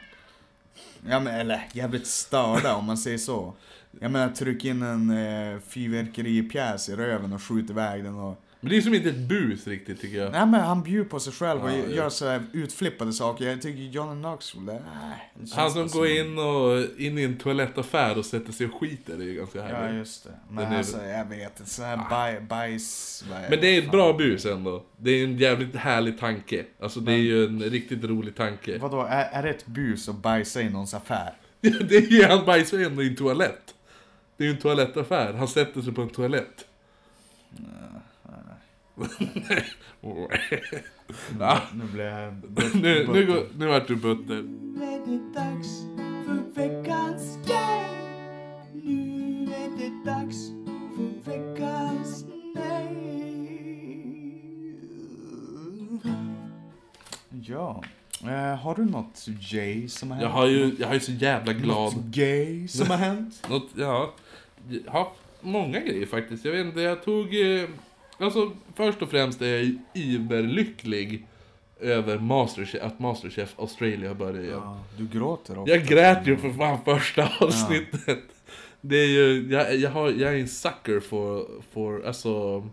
Ja 1.10 1.20
men 1.20 1.36
eller 1.36 1.68
jävligt 1.74 2.08
störda 2.08 2.76
om 2.76 2.86
man 2.86 2.98
säger 2.98 3.18
så. 3.18 3.54
Jag 4.00 4.12
menar 4.12 4.30
tryck 4.30 4.66
in 4.66 4.82
en 4.82 5.10
eh, 5.10 5.60
fyrverkeripjäs 5.68 6.90
i 6.90 6.96
röven 6.96 7.34
och 7.34 7.42
skjut 7.44 7.70
iväg 7.70 8.04
den 8.04 8.16
och... 8.16 8.42
Men 8.60 8.70
det 8.70 8.78
är 8.78 8.82
som 8.82 8.94
inte 8.94 9.10
ett 9.10 9.18
bus 9.30 9.68
riktigt 9.68 10.02
tycker 10.02 10.18
jag. 10.18 10.32
Nej 10.32 10.46
men 10.46 10.62
han 10.62 10.84
bjuder 10.84 11.10
på 11.10 11.20
sig 11.20 11.34
själv 11.34 11.64
och 11.64 11.70
Ja, 11.72 11.96
gör 11.96 12.10
så 12.10 12.28
här 12.28 12.44
utflippade 12.54 13.14
saker. 13.14 13.50
Jag 13.50 13.62
tycker 13.62 13.82
Johnny 13.82 14.22
Knoxville, 14.22 14.72
det, 14.72 14.82
nej, 15.02 15.32
det 15.34 15.40
känns 15.40 15.54
Han 15.54 15.72
som 15.72 15.82
bara 15.88 15.94
går 15.94 16.08
in, 16.08 16.38
och, 16.40 17.00
in 17.00 17.18
i 17.18 17.24
en 17.24 17.38
toalettaffär 17.38 18.18
och 18.18 18.26
sätter 18.26 18.52
sig 18.54 18.68
och 18.68 18.80
skiter, 18.80 19.18
det 19.18 19.24
är 19.24 19.28
ju 19.28 19.34
ganska 19.34 19.60
Ja 19.60 19.66
härligt. 19.66 19.98
just 19.98 20.24
det. 20.24 20.30
Men 20.50 20.64
Den 20.64 20.74
är- 20.74 20.78
alltså 20.78 21.04
jag 21.04 21.26
vet 21.26 21.60
inte, 21.60 21.72
så 21.72 21.84
här 21.84 22.00
baj, 22.10 22.42
bajs... 22.42 23.24
vad 23.32 23.50
Men 23.50 23.60
det 23.62 23.68
är 23.68 23.82
ett 23.82 23.92
bra 23.92 24.14
bus 24.14 24.46
ändå. 24.46 24.84
Det 24.98 25.12
är 25.12 25.24
en 25.24 25.38
jävligt 25.38 25.76
härlig 25.76 26.20
tanke. 26.20 26.66
Alltså 26.80 27.00
det 27.00 27.12
är 27.12 27.18
ju 27.18 27.46
en 27.46 27.64
riktigt 27.64 28.04
rolig 28.04 28.36
tanke. 28.36 28.78
Vadå, 28.78 29.02
är, 29.10 29.30
är 29.32 29.44
det 29.44 29.50
ett 29.50 29.66
bus 29.66 30.10
att 30.10 30.16
bajsa 30.22 30.62
i 30.62 30.70
någons 30.70 30.94
affär? 30.94 31.34
Det 31.62 31.96
är 31.96 32.02
ju, 32.12 32.24
han 32.24 32.46
bajsar 32.46 32.78
ju 32.78 32.84
ändå 32.86 33.04
i 33.04 33.08
en 33.08 33.16
toalett. 33.16 33.75
Det 34.38 34.44
är 34.44 34.48
ju 34.48 34.54
en 34.54 34.62
toalettaffär. 34.62 35.34
Han 35.34 35.48
sätter 35.48 35.82
sig 35.82 35.94
på 35.94 36.02
en 36.02 36.10
toalett. 36.10 36.66
Ja. 41.40 41.62
Nu 41.74 41.86
blir 41.94 42.04
jag... 42.04 42.34
nu, 42.76 43.08
nu, 43.14 43.26
går, 43.26 43.48
nu 43.58 43.68
vart 43.68 43.88
du 43.88 43.96
butter. 43.96 44.44
Nu 44.44 44.84
är 44.84 45.00
det 45.06 45.40
dags 45.40 45.68
för 46.26 46.62
veckans 46.62 47.38
nej. 47.48 47.90
Nu 48.74 49.54
är 49.54 49.70
det 49.78 50.12
dags 50.12 50.38
för 50.96 51.32
veckans 51.32 52.26
nej. 52.56 53.16
Ja. 57.48 57.84
Eh, 58.24 58.56
har 58.56 58.76
du 58.76 58.86
något 58.86 59.26
Jay 59.40 59.88
som 59.88 60.12
har 60.12 60.18
hänt? 60.18 60.24
Jag 60.24 60.34
har 60.34 60.46
ju, 60.46 60.76
jag 60.80 60.88
har 60.88 60.94
ju 60.94 61.00
så 61.00 61.12
jävla 61.12 61.54
glad... 61.54 61.96
Något 61.96 62.04
gay 62.06 62.68
som 62.68 62.90
har 62.90 62.98
hänt? 62.98 63.48
Något, 63.50 63.70
ja. 63.76 64.14
Har 64.88 65.08
många 65.42 65.80
grejer 65.80 66.06
faktiskt. 66.06 66.46
Jag 66.46 66.52
vet 66.52 66.66
inte, 66.66 66.82
jag 66.82 67.04
tog... 67.04 67.36
eh, 67.42 67.70
Alltså, 68.18 68.52
först 68.76 69.02
och 69.02 69.10
främst 69.10 69.42
är 69.42 69.46
jag 69.58 69.78
iberlycklig 69.94 71.26
över 71.80 72.20
Masterchef, 72.20 72.84
att 72.84 73.00
Masterchef 73.00 73.54
Australia 73.60 74.14
börjar 74.14 74.42
igen. 74.44 74.60
Ja, 74.64 74.80
du 74.98 75.08
gråter 75.08 75.58
också. 75.60 75.74
Jag 75.74 75.86
grät 75.86 76.28
ju 76.28 76.38
för 76.38 76.50
fan 76.54 76.80
första 76.86 77.32
avsnittet. 77.40 78.20
Det 78.82 78.96
är 78.96 79.08
ju, 79.08 79.48
jag, 79.52 79.76
jag, 79.76 79.90
har, 79.90 80.10
jag 80.12 80.34
är 80.34 80.38
en 80.40 80.48
sucker 80.48 81.00
för, 81.00 81.46
för 81.74 82.08
alltså, 82.08 82.64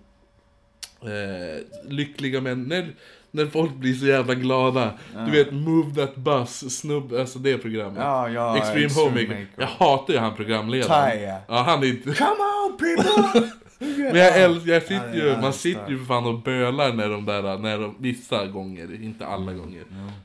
eh, 1.03 1.63
lyckliga 1.89 2.41
män. 2.41 2.93
När, 3.35 3.47
folk 3.47 3.75
blir 3.75 3.95
så 3.95 4.07
jävla 4.07 4.35
glada. 4.35 4.91
Du 5.27 5.31
vet, 5.31 5.53
Move 5.53 5.95
That 5.95 6.17
Bus, 6.17 6.79
snubb, 6.79 7.13
alltså 7.15 7.39
det 7.39 7.59
programmet. 7.59 7.99
Ja, 8.03 8.29
ja, 8.29 8.57
Extreme, 8.57 8.85
Extreme 8.87 9.05
Homemaker. 9.09 9.29
Makeover. 9.29 9.47
Jag 9.57 9.67
hatar 9.67 10.15
ju 10.15 10.21
han 10.21 10.37
programledaren. 10.37 11.11
Ty, 11.19 11.25
ja. 11.25 11.39
Ja, 11.49 11.63
han 11.63 11.83
är 11.83 11.87
inte... 11.87 12.15
Come 12.15 12.31
on 12.67 12.79
people! 12.79 13.51
Men 14.13 14.17
jag 14.17 14.41
älskar, 14.41 14.73
jag 14.73 14.83
Ja, 14.83 14.89
sitter 14.89 15.15
ju, 15.15 15.37
man 15.41 15.53
sitter 15.53 15.89
ju 15.91 15.99
för 15.99 16.05
fan 16.05 16.27
och 16.27 16.39
bölar 16.43 16.93
när 16.93 17.09
de 17.09 17.25
där, 17.27 17.59
när 17.59 17.79
de, 17.79 17.95
vissa 17.99 18.47
gånger, 18.47 19.03
inte 19.03 19.27
alla 19.27 19.53
gånger. 19.53 19.81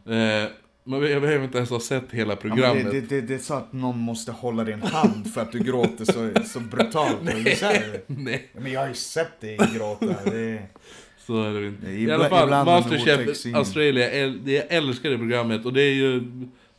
Eh, 0.06 0.50
men 0.84 1.02
jag 1.12 1.22
behöver 1.22 1.44
inte 1.46 1.58
ens 1.58 1.70
ha 1.70 1.80
sett 1.80 2.12
hela 2.12 2.34
Ja, 2.34 2.36
programmet. 2.36 2.84
det, 2.92 3.02
det, 3.02 3.08
det, 3.10 3.22
det 3.22 3.34
är 3.34 3.40
så 3.40 3.54
att 3.54 3.74
någon 3.74 3.98
måste 4.00 4.32
hålla 4.32 4.64
din 4.64 4.82
hand 4.82 5.34
för 5.34 5.42
att 5.42 5.52
du 5.52 5.60
gråter 5.60 6.06
så, 6.06 6.44
så 6.46 6.60
brutalt. 6.60 7.18
Nej. 7.22 8.04
Nej, 8.08 8.48
Men 8.54 8.72
jag 8.72 8.80
har 8.82 8.88
ju 8.88 8.94
sett 8.94 9.42
dig 9.42 9.58
gråta. 9.76 10.06
Det, 10.26 10.62
så 11.28 11.44
är 11.44 11.54
det 11.62 11.68
inte. 11.68 11.86
Det 11.88 11.94
I 11.94 12.12
alla 12.12 12.30
fall, 12.30 12.50
Masterchef. 12.50 13.56
Australia, 13.56 14.28
det, 14.28 14.52
jag 14.52 14.66
älskar 14.70 15.10
det 15.10 15.18
programmet 15.18 15.66
och 15.66 15.74
det 15.74 15.82
är 15.82 15.94
ju 15.94 16.24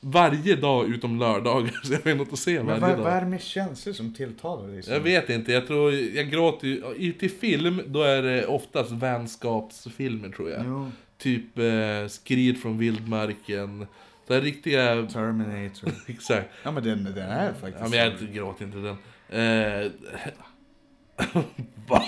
varje 0.00 0.56
dag 0.56 0.88
utom 0.88 1.18
lördagar, 1.18 1.80
så 1.84 1.92
jag 1.92 2.00
har 2.10 2.14
något 2.18 2.32
att 2.32 2.38
se 2.38 2.56
men 2.56 2.66
varje 2.66 2.80
vad, 2.80 2.90
dag. 2.90 2.98
vad 3.04 3.12
är 3.12 3.20
det 3.20 3.26
med 3.26 3.42
känslor 3.42 3.92
som 3.92 4.14
tilltalar 4.14 4.68
dig? 4.68 4.82
Jag 4.88 5.00
vet 5.00 5.30
inte, 5.30 5.52
jag 5.52 5.66
tror, 5.66 5.92
jag 5.92 6.30
gråter 6.30 6.66
ju, 6.68 6.82
i- 6.96 7.12
till 7.12 7.30
film, 7.30 7.82
då 7.86 8.02
är 8.02 8.22
det 8.22 8.46
oftast 8.46 8.90
vänskapsfilmer 8.92 10.28
tror 10.28 10.50
jag. 10.50 10.62
Jo, 10.66 10.90
Typ 11.18 11.58
eh, 11.58 12.08
Skrid 12.08 12.62
från 12.62 12.78
vildmarken, 12.78 13.86
så 14.28 14.34
här 14.34 14.40
riktiga, 14.40 15.06
Terminator. 15.12 15.90
exakt. 16.06 16.48
Ja 16.62 16.70
men 16.70 16.82
den, 16.84 17.04
den 17.04 17.18
är 17.30 17.52
faktiskt... 17.52 17.76
Ja, 17.80 17.88
men 17.88 17.98
jag 17.98 18.34
gråter 18.34 18.64
inte 18.64 18.78
den. 18.78 18.96
Eh, 19.28 19.90
va? 21.88 22.02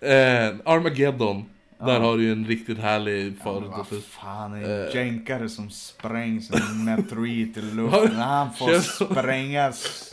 Eh, 0.00 0.54
Armageddon, 0.64 1.44
där 1.86 2.00
har 2.00 2.16
du 2.16 2.22
ju 2.22 2.32
en 2.32 2.46
riktigt 2.46 2.78
härlig 2.78 3.26
Ja, 3.38 3.44
förut. 3.44 3.62
men 3.70 3.70
vad 3.90 4.02
fan, 4.04 4.64
Eh. 4.64 4.70
en 4.70 4.90
jänkare 4.94 5.48
som 5.48 5.70
sprängs 5.70 6.50
en 6.50 6.84
meteorit 6.84 7.56
i 7.56 7.60
luften. 7.74 8.16
Han 8.16 8.52
får 8.54 8.80
sprängas. 8.80 10.10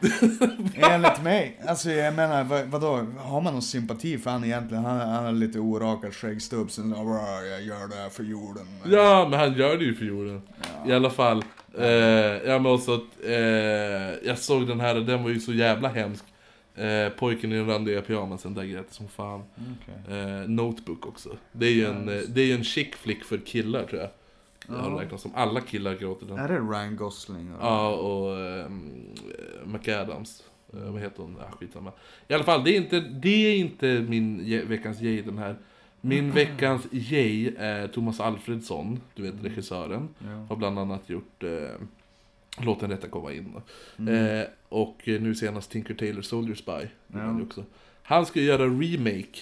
Enligt 0.74 1.22
mig. 1.22 1.60
Alltså 1.66 1.90
jag 1.90 2.14
menar, 2.14 2.44
vad, 2.44 2.64
vadå? 2.66 3.06
Har 3.18 3.40
man 3.40 3.52
någon 3.52 3.62
sympati 3.62 4.18
för 4.18 4.30
han 4.30 4.44
egentligen? 4.44 4.84
Han, 4.84 5.00
han 5.00 5.24
har 5.24 5.32
lite 5.32 5.58
orakad 5.58 6.14
skäggstubb. 6.14 6.70
Sen, 6.70 6.90
"Bra, 6.90 7.42
jag 7.50 7.62
gör 7.62 7.88
det 7.88 7.96
här 8.02 8.08
för 8.08 8.22
jorden. 8.24 8.66
Ja, 8.84 9.26
men 9.30 9.38
han 9.40 9.52
gör 9.54 9.76
det 9.78 9.84
ju 9.84 9.94
för 9.94 10.04
jorden. 10.04 10.42
I 10.86 10.92
alla 10.92 11.10
fall. 11.10 11.44
Eh, 11.78 11.86
ja, 11.86 12.58
men 12.58 12.66
också, 12.66 13.00
eh, 13.26 13.32
jag 14.28 14.38
såg 14.38 14.66
den 14.68 14.80
här, 14.80 14.94
den 14.94 15.22
var 15.22 15.30
ju 15.30 15.40
så 15.40 15.52
jävla 15.52 15.88
hemsk. 15.88 16.24
Eh, 16.78 17.08
pojken 17.12 17.52
i 17.52 17.56
den 17.56 17.66
randiga 17.66 18.02
pyjamasen, 18.02 18.54
där 18.54 18.64
grät 18.64 18.84
jag 18.88 18.94
som 18.94 19.08
fan. 19.08 19.42
Okej. 19.54 20.18
Eh, 20.18 20.48
Notebook 20.48 21.06
också. 21.06 21.36
Det 21.52 21.66
är 21.66 21.72
ju 21.72 21.84
en, 21.86 22.08
eh, 22.08 22.20
det 22.28 22.40
är 22.50 22.54
en 22.54 22.64
chick 22.64 22.94
flick 22.94 23.24
för 23.24 23.38
killar 23.38 23.84
tror 23.84 24.00
jag. 24.00 24.10
Det 24.66 24.74
har 24.82 24.90
Ja. 24.90 25.02
räknats 25.02 25.22
som. 25.22 25.32
Alla 25.34 25.60
killar 25.60 25.94
gråter 25.94 26.26
den. 26.26 26.38
Är 26.38 26.48
det 26.48 26.58
Ryan 26.58 26.96
Gosling? 26.96 27.46
eller? 27.48 27.58
Ja, 27.60 27.90
och 27.94 28.38
ehm, 28.40 28.92
McAdams. 29.64 30.44
Eh, 30.72 30.78
vad 30.92 31.00
heter 31.02 31.22
hon? 31.22 31.36
Ah, 31.40 31.50
skitsamma. 31.60 31.92
I 32.28 32.34
alla 32.34 32.44
fall, 32.44 32.64
det 32.64 32.70
är 32.70 32.76
inte, 32.76 33.00
det 33.00 33.46
är 33.46 33.56
inte 33.56 33.86
min 34.08 34.44
veckans 34.68 35.02
yay 35.02 35.22
den 35.22 35.38
här. 35.38 35.56
Min 36.00 36.30
veckans 36.32 36.86
yay 36.92 37.54
är 37.58 37.88
Thomas 37.88 38.20
Alfredsson, 38.20 39.00
du 39.14 39.22
vet 39.22 39.34
regissören. 39.44 40.08
Ja. 40.18 40.46
Har 40.48 40.56
bland 40.56 40.78
annat 40.78 41.10
gjort 41.10 41.42
eh, 41.42 41.50
Låt 42.62 42.80
den 42.80 42.90
rätta 42.90 43.08
komma 43.08 43.32
in. 43.32 43.52
Mm. 43.98 44.38
Eh, 44.40 44.46
och 44.68 45.02
nu 45.04 45.34
senast 45.34 45.70
Tinker 45.70 45.94
Tailor 45.94 46.22
Soldier 46.22 46.54
Spy. 46.54 46.88
Ja. 47.06 47.42
Också. 47.42 47.64
han 48.02 48.26
ska 48.26 48.40
göra 48.40 48.64
remake 48.64 49.38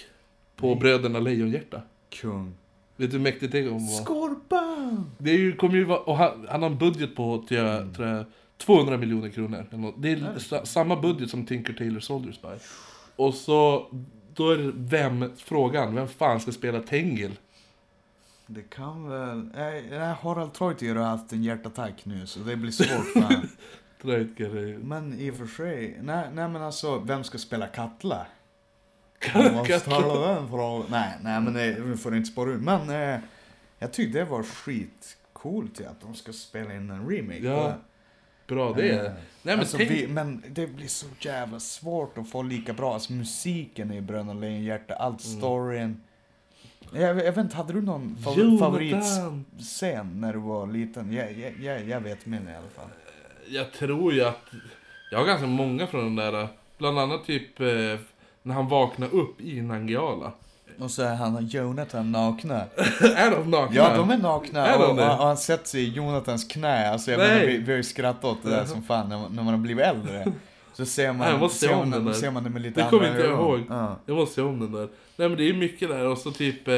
på 0.55 0.75
Bröderna 0.75 1.19
Lejonhjärta. 1.19 1.81
Kung. 2.09 2.53
Vet 2.95 3.11
du 3.11 3.17
hur 3.17 3.23
mäktigt 3.23 3.51
det 3.51 3.63
kommer 3.63 3.79
vara? 3.79 4.03
Skorpan! 4.03 5.11
Det 5.17 5.31
är 5.31 5.37
ju, 5.37 5.55
kommer 5.55 5.75
ju 5.75 5.83
vara, 5.83 5.99
och 5.99 6.17
han, 6.17 6.47
han 6.49 6.61
har 6.61 6.69
en 6.69 6.77
budget 6.77 7.15
på 7.15 7.45
tror 7.47 7.61
jag, 7.61 7.95
tror 7.95 8.07
jag, 8.07 8.25
200 8.57 8.97
miljoner 8.97 9.29
kronor. 9.29 9.93
Det 9.97 10.11
är 10.11 10.39
sa, 10.39 10.65
samma 10.65 10.95
budget 11.01 11.29
som 11.29 11.45
Tinker 11.45 11.73
Tailor 11.73 11.99
Soldier 11.99 12.33
Spy. 12.33 12.47
Och 13.15 13.33
så, 13.33 13.87
då 14.33 14.49
är 14.49 14.57
det 14.57 14.71
vem, 14.75 15.31
frågan, 15.37 15.95
vem 15.95 16.07
fan 16.07 16.39
ska 16.39 16.51
spela 16.51 16.79
Tengil? 16.79 17.31
Det 18.47 18.69
kan 18.69 19.09
väl... 19.09 19.49
Nej, 19.55 19.87
nej, 19.89 20.15
Harald 20.21 20.53
Treutiger 20.53 20.95
har 20.95 21.03
haft 21.03 21.33
en 21.33 21.43
hjärtattack 21.43 22.05
nu 22.05 22.27
så 22.27 22.39
det 22.39 22.55
blir 22.55 22.71
svårt 22.71 23.05
för 23.13 23.19
han. 23.19 23.49
Treutger, 24.01 24.77
Men 24.77 25.19
i 25.19 25.31
och 25.31 25.35
för 25.35 25.47
sig, 25.47 25.97
nej, 26.01 26.27
nej 26.33 26.49
men 26.49 26.61
alltså, 26.61 26.99
vem 26.99 27.23
ska 27.23 27.37
spela 27.37 27.67
Katla? 27.67 28.25
Jag 29.33 29.53
måste 29.53 29.73
den 29.89 30.47
frågan. 30.49 30.85
Nej, 30.89 31.17
nej 31.21 31.41
men 31.41 31.53
det, 31.53 31.79
vi 31.79 31.97
får 31.97 32.15
inte 32.15 32.29
spåra 32.29 32.49
ur. 32.49 32.57
Men 32.57 32.89
eh, 32.89 33.19
jag 33.79 33.93
tyckte 33.93 34.19
det 34.19 34.25
var 34.25 34.43
skitcoolt 34.43 35.81
att 35.81 36.01
de 36.01 36.15
ska 36.15 36.33
spela 36.33 36.73
in 36.73 36.89
en 36.89 37.09
remake 37.09 37.39
Ja. 37.39 37.73
Bra 38.47 38.73
det 38.73 38.89
är. 38.89 39.05
Eh, 39.05 39.11
Nej 39.11 39.21
men 39.43 39.59
alltså, 39.59 39.77
tänk, 39.77 39.91
vi, 39.91 40.07
men 40.07 40.43
det 40.49 40.67
blir 40.67 40.87
så 40.87 41.05
jävla 41.19 41.59
svårt 41.59 42.17
att 42.17 42.29
få 42.29 42.41
lika 42.41 42.73
bra. 42.73 42.93
Alltså 42.93 43.13
musiken 43.13 43.91
i 43.91 44.01
Bröderna 44.01 44.33
Lejonhjärta, 44.33 44.93
allt 44.95 45.25
Mm. 45.25 46.01
Jag, 46.91 47.09
jag 47.09 47.15
vet 47.15 47.37
inte, 47.37 47.55
hade 47.55 47.73
du 47.73 47.81
någon 47.81 48.17
fav- 48.23 48.37
Jonathan! 48.37 48.59
favoritscen 48.59 50.21
när 50.21 50.33
du 50.33 50.39
var 50.39 50.67
liten? 50.67 51.13
Jag, 51.13 51.53
jag, 51.61 51.87
jag, 51.87 51.99
vet 51.99 52.25
min 52.25 52.49
i 52.49 52.55
alla 52.55 52.69
fall. 52.75 52.89
Jag 53.47 53.71
tror 53.71 54.13
ju 54.13 54.23
att, 54.25 54.41
jag 55.11 55.19
har 55.19 55.25
ganska 55.25 55.47
många 55.47 55.87
från 55.87 56.03
den 56.03 56.15
där, 56.15 56.47
bland 56.77 56.99
annat 56.99 57.25
typ 57.25 57.59
eh, 57.59 57.67
när 58.43 58.53
han 58.53 58.67
vaknar 58.67 59.15
upp 59.15 59.41
i 59.41 59.61
Nangijala. 59.61 60.31
Och 60.79 60.91
så 60.91 61.01
är 61.03 61.15
han 61.15 61.35
och 61.35 61.43
Jonathan 61.43 62.11
nakna. 62.11 62.55
är 63.15 63.31
de 63.31 63.51
nakna? 63.51 63.75
Ja, 63.75 63.97
de 63.97 64.11
är 64.11 64.17
nakna 64.17 64.67
Är 64.67 64.79
de 64.79 64.83
och, 64.83 64.89
och, 64.89 65.19
och 65.19 65.25
han 65.25 65.37
sätter 65.37 65.67
sig 65.67 65.81
i 65.81 65.89
Jonathans 65.89 66.43
knä. 66.47 66.89
Alltså 66.89 67.11
jag 67.11 67.17
Nej. 67.17 67.29
menar, 67.29 67.45
vi, 67.45 67.57
vi 67.57 67.71
har 67.71 67.77
ju 67.77 67.83
skrattat 67.83 68.25
åt 68.25 68.43
det 68.43 68.49
där 68.49 68.65
som 68.65 68.83
fan 68.83 69.09
när 69.09 69.17
man, 69.17 69.35
när 69.35 69.43
man 69.43 69.53
har 69.53 69.61
blivit 69.61 69.85
äldre. 69.85 70.25
Så 70.77 70.85
ser 70.85 71.07
man, 71.07 71.17
Nej, 71.17 71.29
jag 71.29 71.39
måste 71.39 71.59
se 71.59 71.65
ser 71.67 71.73
om 71.73 71.79
man, 71.79 71.91
den 71.91 72.05
där. 72.05 72.13
ser 72.13 72.31
man 72.31 72.43
det 72.43 72.49
med 72.49 72.61
lite 72.61 72.83
Det 72.83 72.89
kommer 72.89 73.03
andra 73.07 73.17
inte 73.19 73.29
jag 73.31 73.39
ihåg. 73.39 73.63
Ja. 73.69 73.95
Jag 74.05 74.15
måste 74.15 74.35
se 74.35 74.41
om 74.41 74.59
den 74.59 74.71
där. 74.71 74.89
Nej 75.15 75.29
men 75.29 75.37
det 75.37 75.49
är 75.49 75.53
mycket 75.53 75.89
där 75.89 76.07
och 76.07 76.17
så 76.17 76.31
typ... 76.31 76.67
Eh, 76.67 76.75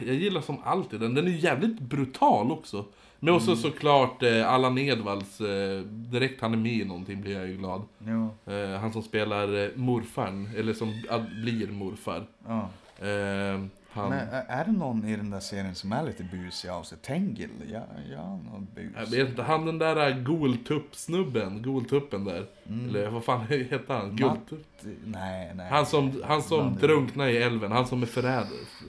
jag 0.00 0.14
gillar 0.14 0.40
som 0.40 0.58
alltid 0.64 1.00
den. 1.00 1.14
Den 1.14 1.26
är 1.26 1.30
jävligt 1.30 1.80
brutal 1.80 2.50
också. 2.52 2.84
Men 3.20 3.34
också 3.34 3.50
Mm. 3.50 3.62
såklart 3.62 4.22
eh, 4.22 4.52
Allan 4.52 4.78
Edwalls, 4.78 5.40
eh, 5.40 5.80
direkt 5.82 6.40
han 6.40 6.52
är 6.52 6.56
med 6.56 6.72
i 6.72 6.84
någonting 6.84 7.20
blir 7.20 7.38
jag 7.38 7.48
ju 7.48 7.56
glad. 7.56 7.82
Jo, 8.06 8.52
Eh, 8.54 8.80
han 8.80 8.92
som 8.92 9.02
spelar 9.02 9.64
eh, 9.64 9.68
morfarn, 9.74 10.50
eller 10.56 10.72
som 10.74 11.02
blir 11.42 11.66
morfar. 11.66 12.26
ja. 12.46 12.68
Eh, 13.06 13.60
han... 13.90 14.08
Men 14.10 14.28
är 14.30 14.64
det 14.64 14.72
någon 14.72 15.04
i 15.04 15.16
den 15.16 15.30
där 15.30 15.40
serien 15.40 15.74
som 15.74 15.92
är 15.92 16.02
lite 16.02 16.22
busig 16.24 16.68
av 16.68 16.82
sig? 16.82 16.98
Tengil? 16.98 17.50
Ja, 17.72 17.82
ja, 18.12 18.26
någon 18.26 18.66
bus. 18.74 18.92
Jag 18.96 19.06
vet 19.06 19.28
inte, 19.28 19.42
han 19.42 19.66
den 19.66 19.78
där 19.78 20.10
eh, 20.10 20.16
Goltupp-snubben, 20.22 21.62
Goltuppen 21.62 22.24
där. 22.24 22.46
Mm. 22.68 22.88
Eller 22.88 23.10
vad 23.10 23.24
fan 23.24 23.46
heter 23.48 23.94
han? 23.94 24.16
Gultupp? 24.16 24.66
Nej, 25.04 25.52
nej. 25.54 25.70
Han 25.70 25.86
som, 25.86 26.22
han 26.24 26.42
som 26.42 26.76
drunknar 26.76 27.28
i 27.28 27.36
älven, 27.36 27.72
han 27.72 27.86
som 27.86 28.02
är 28.02 28.06
förrädare, 28.06 28.46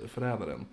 förrädaren. 0.08 0.66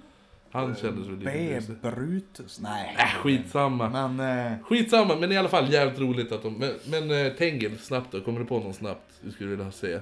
Han 0.51 0.75
kändes 0.75 1.09
väl 1.09 1.19
lite 1.19 1.31
B. 1.33 1.55
busig. 1.55 1.77
Brutus? 1.81 2.61
Nej. 2.61 2.97
Äh, 2.99 3.23
skitsamma. 3.23 4.09
Men, 4.09 4.21
eh, 4.47 4.53
Skitsamma, 4.63 5.17
men 5.17 5.33
i 5.33 5.37
alla 5.37 5.49
fall 5.49 5.73
jävligt 5.73 5.99
roligt 5.99 6.33
att 6.33 6.43
de... 6.43 6.55
Men, 6.55 6.73
men 6.85 7.27
eh, 7.27 7.33
Tengil, 7.33 7.79
snabbt 7.79 8.13
då, 8.13 8.21
kommer 8.21 8.41
du 8.41 8.47
på 8.47 8.59
någon 8.59 8.75
snabbt 8.75 9.21
du 9.21 9.33
skulle 9.33 9.51
vilja 9.51 9.73
se? 9.73 9.99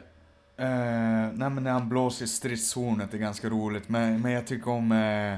Eh, 0.56 0.66
nej 1.34 1.50
men 1.50 1.62
när 1.64 1.70
han 1.70 1.88
blåser 1.88 2.26
stridshornet 2.26 3.14
är 3.14 3.18
ganska 3.18 3.48
roligt. 3.48 3.88
Men, 3.88 4.22
men 4.22 4.32
jag 4.32 4.46
tycker 4.46 4.70
om 4.70 4.92
eh, 4.92 5.36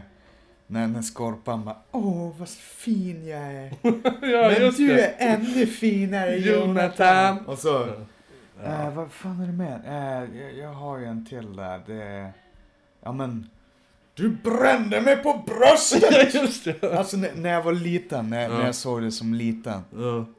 när, 0.66 0.86
när 0.86 1.02
Skorpan 1.02 1.64
bara 1.64 1.76
Åh, 1.90 2.32
vad 2.38 2.48
fin 2.48 3.26
jag 3.26 3.40
är. 3.40 3.72
ja, 4.32 4.50
men 4.60 4.72
du 4.76 4.86
det. 4.88 5.06
är 5.08 5.34
ännu 5.34 5.66
finare 5.66 6.36
Jonathan. 6.36 7.38
Och 7.46 7.58
så, 7.58 7.86
Ja. 8.64 8.86
eh, 8.86 8.94
vad 8.94 9.10
fan 9.12 9.40
är 9.40 9.46
det? 9.46 9.88
Eh, 9.88 10.40
jag, 10.40 10.54
jag 10.58 10.72
har 10.74 10.98
ju 10.98 11.04
en 11.04 11.26
till 11.26 11.56
där. 11.56 11.82
Det 11.86 12.02
är, 12.02 12.32
ja 13.02 13.12
men. 13.12 13.50
Du 14.16 14.28
brände 14.28 15.00
mig 15.00 15.16
på 15.16 15.42
bröstet! 15.46 16.34
just 16.34 16.64
det. 16.64 16.82
Alltså 16.98 17.16
när, 17.16 17.34
när 17.34 17.50
jag 17.50 17.62
var 17.62 17.72
liten, 17.72 18.30
när, 18.30 18.48
när 18.48 18.64
jag 18.66 18.74
såg 18.74 19.02
det 19.02 19.10
som 19.12 19.34
liten. 19.34 19.80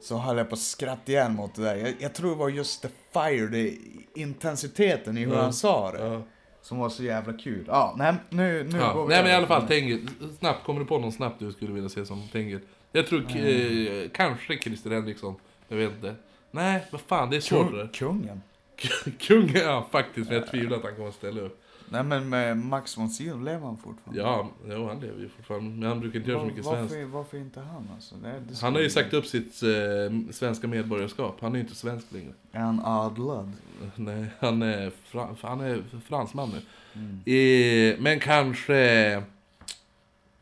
Så 0.00 0.16
höll 0.16 0.36
jag 0.36 0.48
på 0.48 0.54
att 0.54 0.60
skratta 0.60 1.12
igen 1.12 1.34
mot 1.34 1.54
det 1.54 1.62
där. 1.62 1.76
Jag, 1.76 1.94
jag 1.98 2.14
tror 2.14 2.30
det 2.30 2.36
var 2.36 2.48
just 2.48 2.82
the 2.82 2.88
fire, 3.12 3.46
det, 3.46 3.74
intensiteten 4.14 5.18
i 5.18 5.24
hur 5.24 5.34
han 5.34 5.52
sa 5.52 5.92
det. 5.92 6.22
Som 6.62 6.78
var 6.78 6.88
så 6.88 7.02
jävla 7.02 7.32
kul. 7.32 7.64
Ja, 7.68 7.94
nej, 7.98 8.14
nu, 8.30 8.64
nu 8.72 8.78
Ja. 8.78 8.92
går 8.92 9.02
vi 9.06 9.08
Nej 9.14 9.22
men 9.22 9.32
i 9.32 9.34
alla 9.34 9.46
fall, 9.46 9.66
Tengil. 9.68 10.08
Snabbt, 10.38 10.64
kommer 10.64 10.80
du 10.80 10.86
på 10.86 10.98
någon 10.98 11.12
snabbt 11.12 11.38
du 11.38 11.52
skulle 11.52 11.72
vilja 11.72 11.88
se 11.88 12.06
som 12.06 12.28
Tengil? 12.32 12.60
Jag 12.92 13.06
tror 13.06 13.20
eh, 13.36 14.08
kanske 14.14 14.58
Christer 14.58 14.90
Henriksson. 14.90 15.34
Jag 15.68 15.76
vet 15.76 15.92
inte. 15.92 16.14
Nej, 16.50 16.84
vad 16.92 17.00
fan, 17.00 17.30
det 17.30 17.36
är 17.36 17.40
svårt 17.40 17.70
Kung. 17.70 17.88
Kungen. 17.88 18.42
Kungen, 19.20 19.56
ja 19.56 19.88
faktiskt, 19.92 20.28
men 20.28 20.38
jag 20.38 20.50
tvivlar 20.50 20.76
att 20.76 20.84
han 20.84 20.94
kommer 20.94 21.08
att 21.08 21.14
ställa 21.14 21.40
upp. 21.40 21.60
Nej 21.90 22.02
men 22.02 22.28
med 22.28 22.56
Max 22.56 22.98
von 22.98 23.10
Sydow 23.10 23.42
lever 23.44 23.66
han 23.66 23.76
fortfarande? 23.76 24.20
Ja, 24.20 24.48
jo, 24.68 24.88
han 24.88 25.00
lever 25.00 25.20
ju 25.20 25.28
fortfarande. 25.28 25.70
Men 25.70 25.88
han 25.88 26.00
brukar 26.00 26.18
inte 26.18 26.30
göra 26.30 26.40
så 26.40 26.46
mycket 26.46 26.64
varför, 26.64 26.88
svenskt. 26.88 27.12
varför 27.12 27.38
inte 27.38 27.60
han 27.60 27.88
alltså? 27.94 28.14
Det, 28.22 28.40
det 28.48 28.60
Han 28.62 28.74
har 28.74 28.80
ju 28.80 28.90
sagt 28.90 29.14
upp 29.14 29.26
sitt 29.26 29.62
eh, 29.62 30.32
svenska 30.32 30.66
medborgarskap. 30.68 31.36
Han 31.40 31.52
är 31.52 31.56
ju 31.56 31.60
inte 31.60 31.74
svensk 31.74 32.06
längre. 32.12 32.32
Är 32.52 32.60
han 32.60 32.80
adlad? 32.84 33.52
Nej, 33.94 34.26
han 34.38 34.62
är, 34.62 34.92
fra, 35.04 35.28
han 35.42 35.60
är 35.60 35.82
fransman 36.06 36.50
nu. 36.50 36.60
Mm. 36.92 37.94
Eh, 37.94 38.00
men 38.00 38.20
kanske 38.20 38.76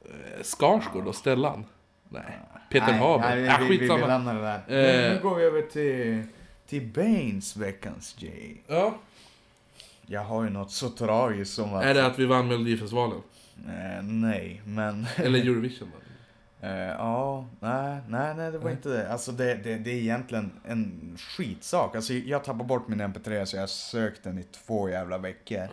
eh, 0.04 0.42
Skarsgård 0.42 1.06
och 1.06 1.14
Stellan? 1.14 1.64
Nej. 2.08 2.38
Peter 2.70 2.86
Nej, 2.86 2.98
Haber? 2.98 3.36
Nej, 3.36 3.48
ah, 3.48 3.56
vi, 3.60 3.64
vi, 3.64 3.70
vi 3.70 3.78
skitsamma. 3.78 4.06
lämnar 4.06 4.34
det 4.34 4.40
där. 4.40 4.58
Eh. 4.58 5.12
Nu, 5.14 5.20
går 5.22 5.34
vi 5.34 5.44
över 5.44 5.62
till, 5.62 6.22
till 6.66 6.86
Baines 6.86 7.56
veckans 7.56 8.16
Jay. 8.18 8.56
Ja. 8.66 8.94
Jag 10.06 10.24
har 10.24 10.44
ju 10.44 10.50
något 10.50 10.70
så 10.70 10.90
tragiskt 10.90 11.54
som 11.54 11.74
att... 11.74 11.84
Är 11.84 11.94
det 11.94 12.06
att 12.06 12.18
vi 12.18 12.26
vann 12.26 12.48
Melodifestivalen? 12.48 13.22
Eh, 13.68 14.02
nej, 14.02 14.62
men... 14.64 15.06
Eller 15.16 15.38
Eurovision? 15.38 15.90
då? 15.92 16.00
Eh, 16.60 16.72
ja, 16.72 17.46
nej, 17.60 18.00
nej, 18.08 18.34
nej, 18.34 18.52
det 18.52 18.58
var 18.58 18.70
inte 18.70 18.88
det. 18.88 19.12
Alltså 19.12 19.32
det, 19.32 19.54
det, 19.54 19.74
det 19.78 19.90
är 19.90 19.94
egentligen 19.94 20.52
en 20.64 21.16
skitsak. 21.18 21.96
Alltså 21.96 22.12
jag 22.12 22.44
tappade 22.44 22.64
bort 22.64 22.88
min 22.88 23.00
MP3 23.00 23.44
så 23.44 23.56
jag 23.56 23.68
sökt 23.68 24.24
den 24.24 24.38
i 24.38 24.42
två 24.42 24.88
jävla 24.88 25.18
veckor. 25.18 25.68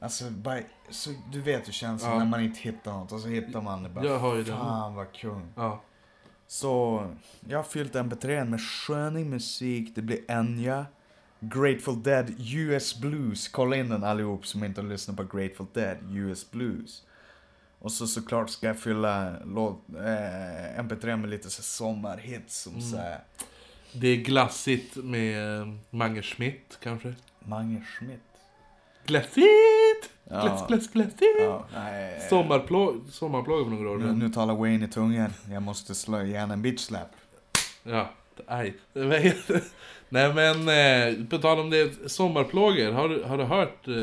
Alltså, 0.00 0.30
bara, 0.30 0.58
så, 0.90 1.10
du 1.32 1.40
vet 1.40 1.68
hur 1.68 1.72
känslan 1.72 2.12
Ja. 2.12 2.18
när 2.18 2.26
man 2.26 2.40
inte 2.40 2.60
hittar 2.60 2.92
något 2.92 3.12
och 3.12 3.20
så 3.20 3.28
hittar 3.28 3.60
man 3.60 3.82
det 3.82 3.88
bara. 3.88 4.04
Jag 4.04 4.18
har 4.18 4.34
ju 4.34 4.42
den. 4.42 4.56
Fan 4.56 4.94
vad 4.94 5.12
kung. 5.12 5.46
Ja. 5.56 5.80
Så 6.46 7.04
jag 7.48 7.58
har 7.58 7.64
fyllt 7.64 7.94
MP3 7.94 8.44
med 8.44 8.60
skönig 8.60 9.26
musik, 9.26 9.92
det 9.94 10.02
blir 10.02 10.30
Enya, 10.30 10.86
Grateful 11.48 12.02
Dead, 12.02 12.34
US 12.38 13.00
Blues. 13.00 13.48
Kolla 13.48 13.76
in 13.76 13.88
den 13.88 14.04
allihop 14.04 14.46
som 14.46 14.64
inte 14.64 14.80
har 14.80 14.88
lyssnat 14.88 15.16
på 15.16 15.24
Grateful 15.38 15.66
Dead, 15.72 15.96
US 16.12 16.50
Blues. 16.50 17.02
Och 17.78 17.92
så 17.92 18.06
såklart 18.06 18.50
ska 18.50 18.66
jag 18.66 18.78
fylla 18.78 19.32
låt, 19.46 19.80
eh, 19.96 20.78
MP3 20.80 21.16
med 21.16 21.30
lite 21.30 21.50
så 21.50 21.62
sommarhits 21.62 22.62
som 22.62 22.72
Mm. 22.72 22.84
så 22.84 22.96
här, 22.96 23.20
Det 23.92 24.08
är 24.08 24.16
glassigt 24.16 24.96
med 24.96 25.60
eh, 25.60 25.68
Mange 25.90 26.22
Schmidt, 26.22 26.78
kanske? 26.82 27.14
Mange 27.38 27.80
Schmidt. 27.84 28.20
Glassigt! 29.06 30.10
Ja. 30.30 30.42
Glass, 30.42 30.66
glass, 30.68 30.88
glassigt! 30.92 31.22
Ja, 31.40 31.66
nej. 31.74 32.26
Sommarplåg, 32.30 33.00
sommarplåg 33.10 33.64
för 33.66 33.70
några 33.70 33.90
år 33.90 33.98
Nu, 33.98 34.12
nu 34.12 34.28
talar 34.28 34.54
Wayne 34.54 34.84
i 34.84 34.88
tungan. 34.88 35.32
Jag 35.50 35.62
måste 35.62 35.94
slå 35.94 36.22
igen 36.22 36.50
en 36.50 36.62
bitch 36.62 36.80
slap. 36.80 37.08
Ja, 37.82 38.10
aj. 38.46 38.74
Nej 40.08 40.34
men, 40.34 40.68
eh, 41.18 41.26
på 41.26 41.38
tal 41.38 41.58
om 41.60 41.70
det, 41.70 42.10
sommarplågor. 42.10 42.92
Har 42.92 43.08
du, 43.08 43.22
har 43.22 43.38
du 43.38 43.44
hört, 43.44 43.88
eh, 43.88 43.94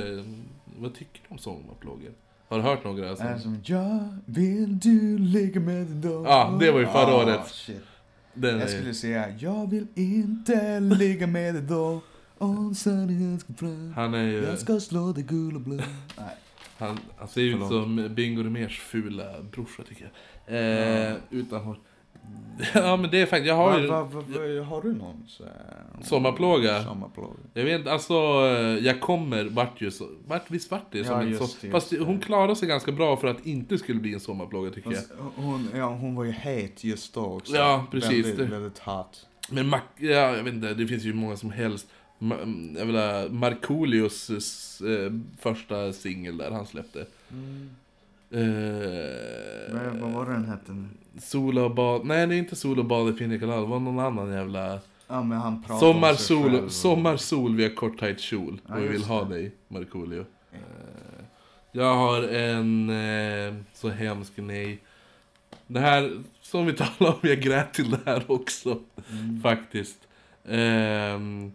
vad 0.78 0.94
tycker 0.96 1.22
du 1.28 1.34
om 1.34 1.38
sommarplågor? 1.38 2.12
Har 2.48 2.58
du 2.58 2.64
hört 2.64 2.84
några? 2.84 3.10
Alltså? 3.10 3.26
Är 3.26 3.38
som 3.38 3.62
jag 3.66 4.18
vill 4.26 4.80
du 4.80 5.18
ligga 5.18 5.60
med 5.62 5.86
dig 5.88 6.12
då? 6.12 6.24
Ja, 6.26 6.58
det 6.60 6.72
var 6.72 6.80
ju 6.80 6.86
förra 6.86 7.14
Ah, 7.14 7.24
året. 7.24 7.48
Shit. 7.48 7.82
Den 8.34 8.60
Jag 8.60 8.70
skulle 8.70 8.94
säga, 8.94 9.26
jag 9.40 9.70
vill 9.70 9.88
inte 9.96 10.80
ligga 10.80 11.28
med 11.28 11.54
dig 11.54 11.64
då. 11.64 12.02
Om 12.38 12.76
sanningen 12.76 13.40
ska 13.40 13.54
fram. 13.54 13.94
Han 13.96 14.14
är 14.14 14.24
ju, 14.24 14.44
Jag 14.44 14.60
ska 14.60 14.80
slå 14.80 15.12
dig 15.14 15.24
gul 15.24 15.56
och 15.56 15.62
blå. 15.62 15.76
Nej. 16.18 16.36
han, 16.78 17.00
han 17.18 17.28
ser 17.28 17.42
ut 17.42 17.52
Förlåt. 17.54 17.70
som 17.70 18.16
Bingo 18.16 18.44
Rimérs 18.44 18.80
fula 18.80 19.24
brorsa 19.52 19.84
tycker 19.90 20.12
jag. 20.46 21.10
Eh, 21.12 21.16
Utan 21.30 21.62
hår. 21.62 21.80
Ja 22.74 22.98
men 22.98 23.12
det 23.12 23.22
är 23.22 23.26
faktiskt, 23.26 23.48
jag 23.48 23.56
har 23.56 23.80
ju... 23.80 23.88
Va, 23.88 24.04
va, 24.04 24.24
va, 24.28 24.40
va, 24.40 24.64
har 24.64 24.82
du 24.82 24.94
någon 24.94 25.24
så 25.28 25.44
här, 25.44 26.04
Sommarplåga? 26.04 26.84
Sommarplåga. 26.84 27.34
Jag 27.54 27.64
vet 27.64 27.88
alltså 27.88 28.14
eh, 28.14 28.86
jag 28.86 29.02
kommer 29.02 29.44
vart 29.44 29.82
ju 29.82 29.92
så, 29.92 30.08
vart, 30.28 30.52
visst 30.52 30.72
vart 30.72 30.92
det 30.92 30.98
Ja, 30.98 31.06
som 31.06 31.20
en 31.20 31.30
just 31.30 31.40
så, 31.40 31.58
det, 31.62 31.68
just 31.68 31.72
Fast 31.72 32.06
hon 32.06 32.20
klarade 32.20 32.56
sig 32.56 32.68
ganska 32.68 32.92
bra 32.92 33.18
för 33.18 33.28
att 33.28 33.46
inte 33.46 33.78
skulle 33.78 34.00
bli 34.00 34.14
en 34.14 34.20
sommarplåga 34.20 34.72
tycker 34.72 34.92
jag. 34.92 35.00
Fast 35.00 35.12
Hon, 35.36 35.70
ja, 35.76 35.86
hon 35.86 36.16
var 36.16 36.24
ju 36.24 36.32
het 36.32 36.84
just 36.84 37.14
då 37.14 37.26
också. 37.26 37.56
Ja, 37.56 37.86
precis. 37.92 38.26
Väldigt, 38.26 38.50
väldigt 38.50 38.80
hot. 38.80 39.28
Men 39.50 39.68
Mac, 39.68 39.80
ja, 39.98 40.10
jag 40.10 40.44
vet 40.44 40.54
inte, 40.54 40.74
det 40.74 40.88
finns 40.88 41.04
ju 41.04 41.14
många 41.14 41.38
som 41.38 41.52
helst. 41.52 41.88
Ma, 42.18 42.36
jag 42.78 42.86
vill 42.86 42.96
ha 42.96 43.28
Markoolios 43.30 44.30
eh, 44.82 45.12
första 45.40 45.94
singel 45.94 46.38
där 46.38 46.52
han 46.52 46.66
släppte. 46.66 47.02
Eh, 47.02 47.06
Vad, 49.74 50.00
vad 50.00 50.12
var 50.12 50.26
det 50.26 50.32
den 50.32 50.46
hette 50.46 50.72
nu? 50.72 50.88
Och 51.62 51.76
bad, 51.76 52.06
nej 52.06 52.28
det 52.28 52.36
är 52.36 52.38
inte 52.38 52.56
Sol 52.56 52.80
och 52.80 52.86
bad 52.86 53.10
i 53.10 53.14
Pina 53.14 53.40
Colada, 53.40 53.62
det 53.62 53.68
var 53.68 53.80
någon 53.80 54.00
annan 54.00 54.32
jävla... 54.34 54.80
Ja, 55.08 55.24
men 55.24 55.38
han 55.38 55.64
pratade 55.64 55.92
om 55.92 56.02
sig 56.18 56.44
själv 56.52 56.66
och- 56.66 56.72
sommarsol 56.72 57.56
via 57.56 57.70
kort 57.70 58.00
tajt 58.00 58.20
kjol. 58.20 58.62
Ja, 58.68 58.74
och 58.76 58.80
vi 58.82 58.88
vill 58.88 58.94
just 58.96 59.08
ha 59.08 59.24
det. 59.24 59.36
dig, 59.36 59.52
Markoolio. 59.68 60.26
Eh, 60.52 60.60
jag 61.72 61.96
har 61.96 62.24
en 62.24 62.90
eh, 62.90 63.54
så 63.74 63.90
hemsk 63.90 64.32
nej. 64.36 64.80
Det 65.68 65.80
här, 65.80 66.24
som 66.42 66.66
vi 66.66 66.74
talade 66.78 67.16
om, 67.22 67.30
jag 67.30 67.42
grät 67.42 67.74
till 67.74 67.92
det 67.92 68.00
här 68.06 68.24
också. 68.32 68.80
Mm. 69.12 69.42
Faktiskt. 69.42 69.98
Ehm, 70.48 71.52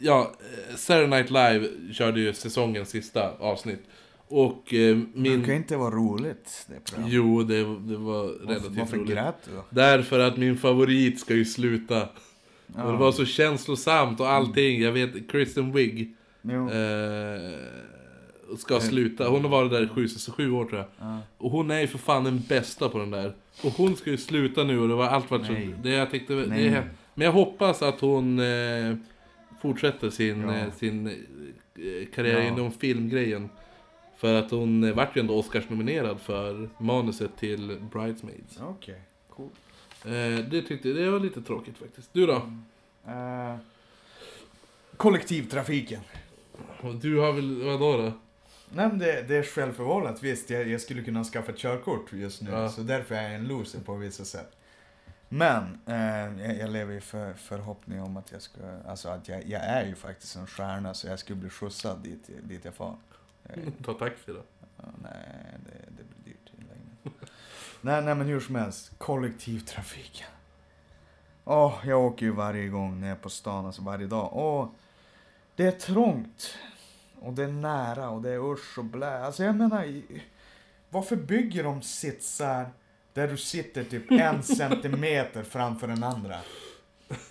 ja, 0.00 0.32
eh, 0.68 0.74
Saturday 0.76 1.06
Night 1.08 1.30
Live 1.30 1.92
körde 1.92 2.20
ju 2.20 2.34
säsongens 2.34 2.88
sista 2.88 3.30
avsnitt. 3.38 3.82
Och 4.28 4.74
eh, 4.74 4.96
Det 4.96 5.06
min... 5.14 5.38
brukar 5.38 5.52
inte 5.54 5.76
vara 5.76 5.90
roligt, 5.94 6.66
det 6.68 6.84
programmet. 6.84 7.12
Jo, 7.14 7.42
det, 7.42 7.56
det 7.78 7.96
var 7.96 8.46
relativt 8.46 8.78
varför 8.78 8.96
roligt. 8.96 9.10
grät 9.10 9.34
du 9.44 9.50
då? 9.56 9.64
Därför 9.70 10.18
att 10.20 10.36
min 10.36 10.56
favorit 10.56 11.20
ska 11.20 11.34
ju 11.34 11.44
sluta. 11.44 12.02
Och 12.66 12.92
det 12.92 12.98
var 12.98 13.12
så 13.12 13.24
känslosamt 13.24 14.20
och 14.20 14.28
allting. 14.28 14.80
Jag 14.80 14.92
vet, 14.92 15.30
Kristen 15.30 15.72
Wiig 15.72 16.14
Jo. 16.42 16.70
eh, 16.70 18.56
ska 18.58 18.74
Eh, 18.74 18.80
sluta. 18.80 19.28
Hon 19.28 19.42
har 19.42 19.48
varit 19.50 19.70
där 19.70 19.84
i 19.84 19.88
sju, 19.88 20.08
så 20.08 20.32
sju 20.32 20.50
år 20.50 20.64
tror 20.64 20.78
jag. 20.78 20.86
Ja. 21.08 21.18
Och 21.38 21.50
hon 21.50 21.70
är 21.70 21.80
ju 21.80 21.86
för 21.86 21.98
fan 21.98 22.24
den 22.24 22.42
bästa 22.48 22.88
på 22.88 22.98
den 22.98 23.10
där. 23.10 23.32
Och 23.62 23.72
hon 23.72 23.96
ska 23.96 24.10
ju 24.10 24.16
sluta 24.16 24.64
nu 24.64 24.80
och 24.80 24.88
det 24.88 24.94
var 24.94 25.06
allt 25.06 25.30
varit 25.30 25.46
så... 25.46 25.52
Det 25.82 25.90
jag 25.90 26.10
tyckte, 26.10 26.34
det 26.34 26.46
Nej. 26.46 26.68
hem- 26.68 26.84
Men 27.14 27.24
jag 27.24 27.32
hoppas 27.32 27.82
att 27.82 28.00
hon 28.00 28.38
eh, 28.38 28.96
fortsätter 29.62 30.10
sin, 30.10 30.40
Ja. 30.42 30.54
eh, 30.56 30.72
sin 30.76 31.06
eh, 31.06 31.12
karriär 32.14 32.38
Ja. 32.40 32.48
inom 32.48 32.72
filmgrejen. 32.72 33.48
För 34.18 34.34
att 34.34 34.50
hon 34.50 34.84
eh, 34.84 34.94
vart 34.94 35.16
ju 35.16 35.20
ändå 35.20 35.38
Oscars-nominerad 35.38 36.20
för 36.20 36.68
manuset 36.78 37.36
till 37.36 37.78
Bridesmaids. 37.92 38.58
Okej, 38.60 39.00
cool. 39.28 39.50
Eh, 40.04 40.44
det 40.50 40.62
tyckte 40.62 40.88
det 40.88 41.10
var 41.10 41.20
lite 41.20 41.42
tråkigt 41.42 41.78
faktiskt. 41.78 42.12
Du 42.12 42.26
då? 42.26 42.52
Eh, 43.06 43.56
kollektivtrafiken. 44.96 46.00
Och 46.80 46.94
Du 46.94 47.18
har 47.18 47.32
väl, 47.32 47.62
vadå 47.62 47.96
då? 47.96 48.12
Nej 48.70 48.88
men 48.88 48.98
det, 48.98 49.22
det 49.28 49.36
är 49.36 49.42
självförvållat, 49.42 50.22
visst. 50.22 50.50
Jag, 50.50 50.68
jag 50.68 50.80
skulle 50.80 51.02
kunna 51.02 51.24
skaffa 51.24 51.52
ett 51.52 51.58
körkort 51.58 52.12
just 52.12 52.42
nu. 52.42 52.50
Ja. 52.50 52.68
Så 52.68 52.80
därför 52.80 53.14
är 53.14 53.22
jag 53.22 53.34
en 53.34 53.48
loser 53.48 53.80
på 53.80 53.94
vissa 53.94 54.24
sätt. 54.24 54.56
Men, 55.28 55.80
eh, 55.86 56.42
jag, 56.46 56.58
jag 56.58 56.70
lever 56.70 56.94
i 56.94 57.00
för, 57.00 57.34
förhoppning 57.34 58.02
om 58.02 58.16
att 58.16 58.32
jag 58.32 58.42
ska, 58.42 58.60
alltså 58.86 59.08
att 59.08 59.28
jag, 59.28 59.46
jag 59.46 59.64
är 59.64 59.86
ju 59.86 59.94
faktiskt 59.94 60.36
en 60.36 60.46
stjärna 60.46 60.94
så 60.94 61.06
jag 61.06 61.18
skulle 61.18 61.38
bli 61.40 61.50
skjutsad 61.50 61.98
dit, 62.02 62.30
dit 62.42 62.64
jag 62.64 62.74
far. 62.74 62.96
Ta 63.84 63.94
taxi 63.94 64.32
då. 64.32 64.42
Nej, 65.02 65.54
det, 65.66 65.90
det 65.96 66.04
blir 66.04 66.24
dyrt 66.24 66.52
i 66.52 66.60
längden. 66.60 66.98
nej, 67.80 68.02
nej, 68.02 68.14
men 68.14 68.26
hur 68.26 68.40
som 68.40 68.54
helst. 68.54 68.92
Kollektivtrafiken. 68.98 70.26
Åh, 71.44 71.74
jag 71.84 72.04
åker 72.04 72.26
ju 72.26 72.32
varje 72.32 72.68
gång 72.68 73.00
när 73.00 73.08
jag 73.08 73.16
är 73.16 73.22
på 73.22 73.30
stan, 73.30 73.66
alltså 73.66 73.82
varje 73.82 74.06
dag. 74.06 74.30
Åh, 74.32 74.68
det 75.56 75.66
är 75.66 75.72
trångt. 75.72 76.58
Och 77.20 77.32
det 77.32 77.44
är 77.44 77.52
nära 77.52 78.10
och 78.10 78.22
det 78.22 78.30
är 78.30 78.52
usch 78.52 78.78
och 78.78 78.84
blä. 78.84 79.24
Alltså 79.24 79.44
jag 79.44 79.56
menar, 79.56 80.02
varför 80.90 81.16
bygger 81.16 81.64
de 81.64 81.82
sitsar 81.82 82.70
där 83.12 83.28
du 83.28 83.36
sitter 83.36 83.84
typ 83.84 84.10
en 84.10 84.42
centimeter 84.58 85.42
framför 85.42 85.86
den 85.86 86.04
andra? 86.04 86.36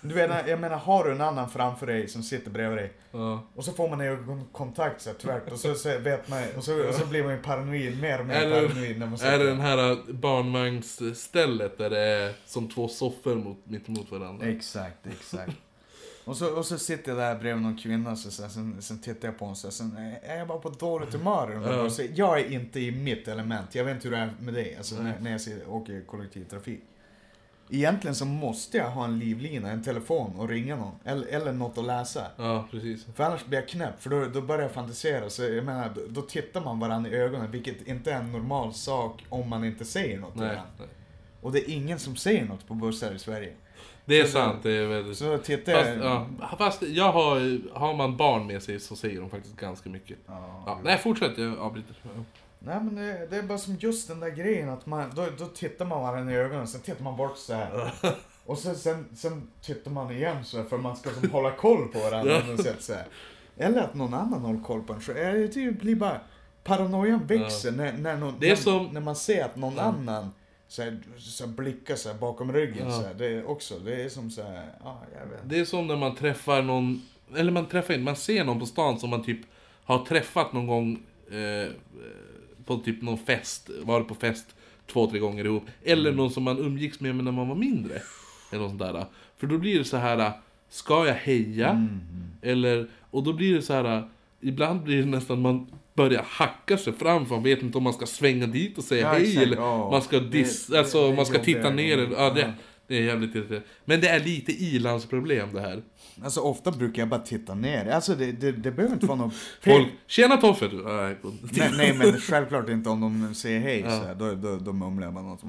Du 0.00 0.14
vet, 0.14 0.48
jag 0.48 0.60
menar, 0.60 0.76
har 0.76 1.04
du 1.04 1.12
en 1.12 1.20
annan 1.20 1.50
framför 1.50 1.86
dig 1.86 2.08
som 2.08 2.22
sitter 2.22 2.50
bredvid 2.50 2.78
dig 2.78 2.92
Ja. 3.12 3.42
och 3.54 3.64
så 3.64 3.72
får 3.72 3.88
man 3.88 4.00
ögonkontakt 4.00 5.00
så 5.02 5.10
här 5.10 5.16
tvärt 5.16 5.52
och 5.52 5.58
så, 5.58 5.74
så 5.74 5.98
vet 5.98 6.28
man 6.28 6.42
och 6.56 6.64
så, 6.64 6.88
och 6.88 6.94
så 6.94 7.06
blir 7.06 7.22
man 7.24 7.32
ju 7.32 7.42
paranoid, 7.42 8.00
mer 8.00 8.20
och 8.20 8.26
mer 8.26 8.46
det- 8.46 8.50
paranoid 8.68 8.98
när 8.98 9.06
man 9.06 9.20
Är 9.20 9.38
det 9.38 9.44
den 9.46 9.56
sitter. 9.56 9.76
här 9.76 10.12
barnvagnsstället 10.12 11.78
där 11.78 11.90
det 11.90 11.98
är 12.00 12.32
som 12.46 12.68
två 12.68 12.88
soffor 12.88 13.34
mot, 13.34 13.56
mitt 13.64 13.88
emot 13.88 14.10
varandra? 14.10 14.46
Exakt, 14.46 15.06
exakt. 15.06 15.56
Och 16.24 16.36
så, 16.36 16.56
och 16.56 16.66
så 16.66 16.78
sitter 16.78 17.10
jag 17.12 17.18
där 17.18 17.34
bredvid 17.38 17.62
någon 17.62 17.78
kvinna 17.78 18.16
så, 18.16 18.30
så, 18.30 18.48
sen, 18.48 18.82
sen 18.82 18.98
tittar 19.02 19.28
jag 19.28 19.38
på 19.38 19.44
henne 19.44 19.56
så 19.56 19.66
här, 19.66 19.72
sen 19.72 19.96
är 20.22 20.36
jag 20.38 20.48
bara 20.48 20.58
på 20.58 20.68
dåligt 20.70 21.12
humör. 21.12 21.60
Ja. 21.64 21.82
Och 21.82 21.92
så, 21.92 22.02
jag 22.14 22.40
är 22.40 22.52
inte 22.52 22.80
i 22.80 22.90
mitt 22.90 23.28
element, 23.28 23.74
jag 23.74 23.84
vet 23.84 23.94
inte 23.94 24.08
hur 24.08 24.16
det 24.16 24.22
är 24.22 24.30
med 24.40 24.54
dig, 24.54 24.76
alltså 24.76 24.94
när, 25.02 25.14
när 25.20 25.30
jag 25.30 25.72
åker 25.74 26.02
kollektivtrafik. 26.06 26.80
Egentligen 27.70 28.14
så 28.14 28.24
måste 28.24 28.76
jag 28.76 28.90
ha 28.90 29.04
en 29.04 29.18
livlina, 29.18 29.70
en 29.70 29.82
telefon 29.84 30.34
och 30.38 30.48
ringa 30.48 30.76
någon. 30.76 30.94
Eller, 31.04 31.26
eller 31.26 31.52
något 31.52 31.78
att 31.78 31.84
läsa. 31.84 32.26
Ja, 32.36 32.68
precis. 32.70 33.06
För 33.14 33.24
annars 33.24 33.44
blir 33.44 33.58
jag 33.58 33.68
knäpp, 33.68 34.02
för 34.02 34.10
då, 34.10 34.24
då 34.24 34.40
börjar 34.40 34.62
jag 34.62 34.72
fantisera. 34.72 35.30
Så 35.30 35.42
jag 35.42 35.64
menar, 35.64 35.92
då, 35.94 36.00
då 36.08 36.22
tittar 36.22 36.60
man 36.60 36.78
varandra 36.80 37.10
i 37.10 37.14
ögonen, 37.14 37.50
vilket 37.50 37.86
inte 37.88 38.12
är 38.12 38.16
en 38.16 38.32
normal 38.32 38.74
sak 38.74 39.24
om 39.28 39.48
man 39.48 39.64
inte 39.64 39.84
säger 39.84 40.18
något 40.18 40.32
till 40.32 40.40
Nej. 40.40 40.48
varandra. 40.50 40.72
nej. 40.78 40.88
Och 41.42 41.52
det 41.52 41.58
är 41.70 41.74
ingen 41.74 41.98
som 41.98 42.16
säger 42.16 42.44
något 42.44 42.68
på 42.68 42.74
bussar 42.74 43.12
i 43.12 43.18
Sverige. 43.18 43.52
Det 44.04 44.20
är 44.20 44.24
Så- 44.24 44.30
sant, 44.30 44.62
det 44.62 44.72
är 44.72 44.86
väldigt... 44.86 45.16
Så 45.18 45.38
tittar 45.38 45.72
Fast, 45.84 46.30
ja, 46.40 46.56
fast 46.58 46.82
jag 46.82 47.12
har, 47.12 47.58
har 47.78 47.94
man 47.94 48.16
barn 48.16 48.46
med 48.46 48.62
sig 48.62 48.80
så 48.80 48.96
säger 48.96 49.20
de 49.20 49.30
faktiskt 49.30 49.56
ganska 49.56 49.90
mycket. 49.90 50.18
Ja, 50.26 50.62
Ja, 50.66 50.80
nej, 50.84 50.98
fortsätt, 50.98 51.38
jag 51.38 51.58
avbryter. 51.58 51.94
Ja. 52.02 52.10
Nej 52.58 52.80
men 52.82 52.94
det, 52.94 53.26
det 53.30 53.36
är 53.36 53.42
bara 53.42 53.58
som 53.58 53.76
just 53.80 54.08
den 54.08 54.20
där 54.20 54.30
grejen 54.30 54.68
att 54.68 54.86
man, 54.86 55.12
då, 55.16 55.26
då 55.38 55.46
tittar 55.46 55.84
man 55.84 56.02
varandra 56.02 56.32
i 56.32 56.36
ögonen, 56.36 56.66
sen 56.66 56.80
tittar 56.80 57.04
man 57.04 57.16
bort 57.16 57.38
så 57.38 57.54
här. 57.54 57.92
Och 58.44 58.58
sen, 58.58 58.76
sen, 58.76 59.04
sen 59.16 59.50
tittar 59.62 59.90
man 59.90 60.10
igen 60.10 60.44
så 60.44 60.56
här, 60.56 60.64
för 60.64 60.78
man 60.78 60.96
ska 60.96 61.10
som 61.10 61.30
hålla 61.30 61.50
koll 61.50 61.88
på 61.88 61.98
varandra 61.98 62.40
på 62.46 62.46
något 62.46 62.62
sätt 62.62 62.82
så 62.82 62.92
här. 62.94 63.06
Eller 63.56 63.80
att 63.82 63.94
någon 63.94 64.14
annan 64.14 64.40
håller 64.40 64.60
koll 64.60 64.82
på 64.82 64.92
en. 64.92 65.00
Så 65.00 65.12
det 65.12 65.78
blir 65.80 65.94
bara, 65.96 66.20
paranoian 66.64 67.26
växer 67.26 67.72
när, 67.72 67.92
när, 67.92 68.16
någon, 68.16 68.34
Det 68.40 68.46
är 68.46 68.50
när, 68.50 68.56
som- 68.56 68.86
när 68.92 69.00
man 69.00 69.16
ser 69.16 69.44
att 69.44 69.56
någon 69.56 69.78
annan 69.78 70.30
så 70.68 70.82
här, 70.82 71.00
så 71.18 71.46
här, 71.46 71.52
blickar 71.52 71.94
så 71.96 72.08
här, 72.08 72.18
bakom 72.18 72.52
ryggen. 72.52 72.88
Ja. 72.88 73.00
Så 73.00 73.06
här. 73.06 73.14
Det 73.14 73.26
är 73.26 73.48
också, 73.48 73.78
det 73.78 74.02
är 74.04 74.08
som 74.08 74.30
så 74.30 74.42
här, 74.42 74.72
ja 74.84 75.00
jag 75.20 75.26
vet. 75.26 75.40
Det 75.44 75.58
är 75.58 75.64
som 75.64 75.86
när 75.86 75.96
man 75.96 76.14
träffar 76.16 76.62
någon, 76.62 77.02
eller 77.36 77.52
man 77.52 77.66
träffar 77.66 77.94
inte, 77.94 78.04
man 78.04 78.16
ser 78.16 78.44
någon 78.44 78.60
på 78.60 78.66
stan 78.66 78.98
som 78.98 79.10
man 79.10 79.24
typ 79.24 79.40
har 79.84 80.04
träffat 80.04 80.52
någon 80.52 80.66
gång 80.66 81.02
eh, 81.30 81.70
på 82.68 82.76
typ 82.78 83.02
någon 83.02 83.18
fest, 83.18 83.70
varit 83.82 84.08
på 84.08 84.14
fest 84.14 84.46
två, 84.92 85.10
tre 85.10 85.18
gånger 85.18 85.44
ihop. 85.44 85.64
Eller 85.84 86.12
någon 86.12 86.30
som 86.30 86.42
man 86.42 86.58
umgicks 86.58 87.00
med 87.00 87.14
när 87.16 87.32
man 87.32 87.48
var 87.48 87.56
mindre. 87.56 87.94
Eller 88.52 88.62
något 88.62 88.70
sånt 88.70 88.80
där. 88.80 89.04
För 89.36 89.46
då 89.46 89.58
blir 89.58 89.78
det 89.78 89.84
så 89.84 89.96
här, 89.96 90.32
ska 90.70 91.06
jag 91.06 91.14
heja? 91.14 91.68
Mm. 91.70 92.00
Eller, 92.42 92.86
och 93.10 93.22
då 93.22 93.32
blir 93.32 93.54
det 93.54 93.62
så 93.62 93.72
här, 93.72 94.08
ibland 94.40 94.82
blir 94.82 94.98
det 95.02 95.06
nästan 95.08 95.40
man 95.42 95.66
börjar 95.94 96.22
hacka 96.28 96.78
sig 96.78 96.92
fram 96.92 97.26
för 97.26 97.34
man 97.34 97.44
vet 97.44 97.62
inte 97.62 97.78
om 97.78 97.84
man 97.84 97.92
ska 97.92 98.06
svänga 98.06 98.46
dit 98.46 98.78
och 98.78 98.84
säga 98.84 99.02
Ja, 99.02 99.08
hej 99.12 99.22
exakt. 99.22 99.46
eller 99.46 99.56
Ja. 99.56 99.90
man 99.90 100.02
ska 100.02 100.20
det- 100.20 100.74
alltså 100.78 101.10
det 101.10 101.16
man 101.16 101.26
ska 101.26 101.38
titta 101.38 101.70
ner. 101.70 101.98
eller- 101.98 102.16
Ja, 102.16 102.30
det. 102.30 102.52
Det 102.88 102.96
är 102.98 103.02
jävligt 103.02 103.34
irriterande. 103.34 103.66
Men 103.84 104.00
det 104.00 104.08
är 104.08 104.20
lite 104.20 104.52
ilandsproblem 104.52 105.48
det 105.52 105.60
här. 105.60 105.82
Alltså 106.24 106.40
ofta 106.40 106.70
brukar 106.70 107.02
jag 107.02 107.08
bara 107.08 107.20
titta 107.20 107.54
ner. 107.54 107.90
Alltså 107.90 108.14
det, 108.14 108.32
det, 108.32 108.52
det 108.52 108.70
behöver 108.70 108.94
inte 108.94 109.06
vara 109.06 109.18
något 109.18 109.34
Folk, 109.60 109.88
tjena 110.06 110.36
Toffe! 110.36 110.68
du. 110.68 110.76
Nej, 110.82 111.16
Nej, 111.76 111.94
men 111.94 112.20
självklart 112.20 112.68
inte 112.68 112.90
om 112.90 113.00
de 113.00 113.34
säger 113.34 113.60
hej 113.60 113.80
Ja. 113.80 113.90
så 113.90 114.06
här, 114.06 114.14
då, 114.14 114.34
då, 114.34 114.56
då 114.56 114.72
mumlar 114.72 115.06
jag 115.06 115.14
bara 115.14 115.24
något 115.24 115.42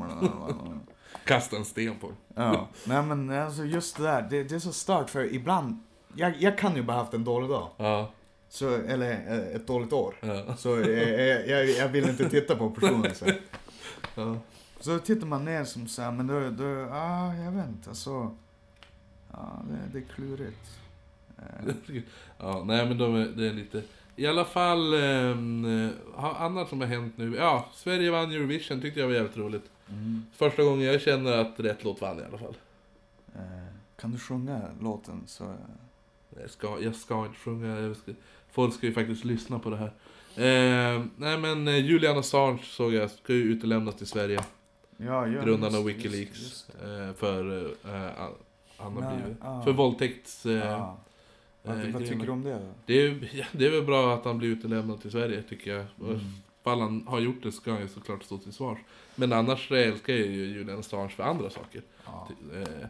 Kasta 1.26 1.58
en 1.58 1.66
sten 1.66 1.96
på 2.00 2.12
Ja, 2.36 2.70
nej 2.86 3.04
men 3.04 3.30
alltså 3.30 3.64
just 3.66 3.98
det 3.98 4.04
där, 4.04 4.28
det, 4.30 4.44
det 4.44 4.56
är 4.56 4.60
så 4.60 4.72
stört 4.74 5.10
för 5.10 5.34
ibland, 5.36 5.80
jag, 6.16 6.34
jag 6.40 6.58
kan 6.58 6.76
ju 6.76 6.82
bara 6.84 6.98
haft 6.98 7.14
en 7.14 7.24
dålig 7.24 7.50
dag. 7.50 7.68
Ja, 7.78 8.12
Så, 8.50 8.76
eller 8.76 9.12
eh, 9.12 9.56
ett 9.56 9.68
dåligt 9.68 9.94
år. 9.94 10.16
ja, 10.22 10.56
Så 10.58 10.82
eh, 10.82 11.10
jag, 11.10 11.48
jag, 11.48 11.70
jag 11.70 11.88
vill 11.88 12.10
inte 12.10 12.30
titta 12.30 12.56
på 12.56 12.70
personen 12.70 13.16
så. 13.16 13.26
ja. 14.16 14.38
Så 14.80 15.00
tittar 15.00 15.28
man 15.28 15.46
ner 15.46 15.64
som 15.64 15.88
så 15.88 16.02
här, 16.02 16.12
men 16.12 16.28
då, 16.28 16.50
då, 16.50 16.88
ah, 16.92 17.34
jag 17.36 17.52
vet 17.52 17.68
inte, 17.68 17.90
alltså. 17.90 18.36
Ja, 19.32 19.62
det, 19.70 19.78
det 20.00 20.06
är 20.06 20.10
klurigt. 20.16 20.80
Eh, 21.38 21.74
ja 22.38 22.64
nej 22.66 22.86
men 22.88 22.98
de 22.98 23.16
är, 23.16 23.26
det 23.28 23.48
är 23.48 23.54
lite... 23.54 23.84
I 24.16 24.28
alla 24.28 24.46
fall, 24.46 24.94
um, 24.94 25.90
annat 26.18 26.70
som 26.70 26.80
har 26.82 26.88
hänt 26.88 27.14
nu. 27.18 27.36
Ja, 27.36 27.70
Sverige 27.74 28.12
vann 28.12 28.32
Eurovision, 28.32 28.82
tyckte 28.82 29.00
jag 29.00 29.08
var 29.08 29.14
jävligt 29.14 29.38
roligt. 29.38 29.70
Mm. 29.90 30.26
Första 30.36 30.64
gången 30.64 30.86
jag 30.88 31.02
känner 31.02 31.32
att 31.32 31.60
rätt 31.60 31.84
låt 31.84 32.02
vann 32.02 32.20
i 32.20 32.24
alla 32.24 32.38
fall. 32.38 32.56
Eh, 33.36 33.42
kan 34.02 34.12
du 34.12 34.20
sjunga 34.20 34.62
låten 34.82 35.24
så... 35.28 35.44
eh, 35.44 35.52
Jag 36.42 36.50
ska, 36.50 36.78
jag 36.82 36.96
ska 36.96 37.26
inte 37.26 37.38
sjunga, 37.40 37.80
jag 37.80 37.98
ska, 37.98 38.12
folk 38.52 38.74
ska 38.74 38.86
ju 38.88 38.94
faktiskt 38.94 39.26
lyssna 39.26 39.60
på 39.60 39.70
det 39.70 39.78
här. 39.78 39.92
Eh, 40.36 41.04
nej 41.18 41.38
men 41.38 41.68
eh, 41.68 41.78
Julian 41.86 42.18
Assange 42.18 42.64
såg 42.64 42.94
jag, 42.94 43.12
ska 43.12 43.34
ju 43.34 43.44
utelämnas 43.44 43.96
till 43.96 44.08
Sverige. 44.08 44.40
Ja, 45.02 45.28
ja, 45.28 45.42
Grundarna 45.44 45.78
av 45.78 45.84
Wikileaks. 45.86 46.18
just- 46.40 46.42
just 46.42 46.70
eh, 46.84 47.14
för, 47.14 47.66
eh, 47.66 48.30
han 48.78 48.94
har 48.94 49.02
Nej, 49.02 49.36
ja. 49.42 49.62
för 49.66 49.72
våldtäkts... 49.74 50.46
Eh, 50.46 50.54
Ja. 50.54 50.98
Vad, 51.64 51.76
eh, 51.76 51.82
vad 51.84 51.86
tycker 51.92 52.00
grejerna. 52.00 52.26
du 52.26 52.32
om 52.32 52.44
det 52.44 52.54
då? 52.54 52.74
Det 52.86 52.94
är, 53.02 53.30
ja, 53.34 53.46
det 53.52 53.66
är 53.66 53.72
väl 53.72 53.84
bra 53.84 54.14
att 54.16 54.26
han 54.26 54.38
blir 54.38 54.50
utelämnad 54.50 55.02
till 55.02 55.12
Sverige, 55.12 55.42
tycker 55.44 55.72
jag. 55.72 55.86
Mm. 56.02 56.20
Ifall 56.62 56.82
han 56.82 57.04
har 57.08 57.20
gjort 57.20 57.44
det 57.44 57.52
ska 57.52 57.72
han 57.72 57.82
ju 57.82 57.88
såklart 57.88 58.24
stå 58.24 58.38
till 58.38 58.54
svars. 58.54 58.78
Men 59.16 59.34
annars 59.34 59.72
älskar 59.72 60.14
jag 60.14 60.26
ju 60.28 60.46
Julian 60.46 60.80
Assange 60.80 61.10
för 61.10 61.24
andra 61.24 61.50
saker. 61.50 61.82
Ja. 62.06 62.28
Eh, 62.56 62.88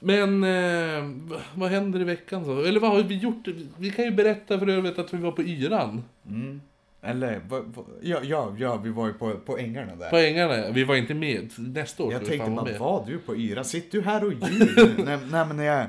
Men, 0.00 0.44
eh, 0.44 1.10
vad 1.54 1.70
händer 1.70 2.00
i 2.00 2.04
veckan 2.04 2.44
så? 2.44 2.60
Eller 2.62 2.80
vad 2.80 2.90
har 2.90 3.02
vi 3.02 3.16
gjort? 3.18 3.48
Vi 3.78 3.90
kan 3.90 4.04
ju 4.04 4.10
berätta 4.10 4.58
för 4.58 4.68
övrigt 4.68 4.98
att 4.98 5.14
vi 5.14 5.18
var 5.18 5.32
på 5.32 5.42
Yran. 5.42 6.04
Mm. 6.28 6.60
Eller, 7.06 7.40
vad, 7.48 7.64
vad, 7.64 7.84
ja, 8.02 8.20
ja, 8.22 8.54
ja, 8.58 8.76
vi 8.76 8.90
var 8.90 9.06
ju 9.06 9.12
på, 9.12 9.38
på 9.38 9.58
ängarna 9.58 9.96
där. 9.96 10.10
På 10.10 10.16
Ängarna. 10.16 10.70
Vi 10.70 10.84
var 10.84 10.96
inte 10.96 11.14
med. 11.14 11.50
Nästa 11.58 12.02
år 12.02 12.12
jag 12.12 12.24
tänkte 12.24 12.50
bara, 12.50 12.78
var 12.78 13.04
du 13.06 13.18
på 13.18 13.36
Yra? 13.36 13.64
Sitter 13.64 13.98
du 13.98 14.04
här 14.04 14.24
och 14.24 14.32
ljuger? 14.32 15.04
nej, 15.04 15.18
nej 15.30 15.46
men 15.46 15.58
jag, 15.58 15.86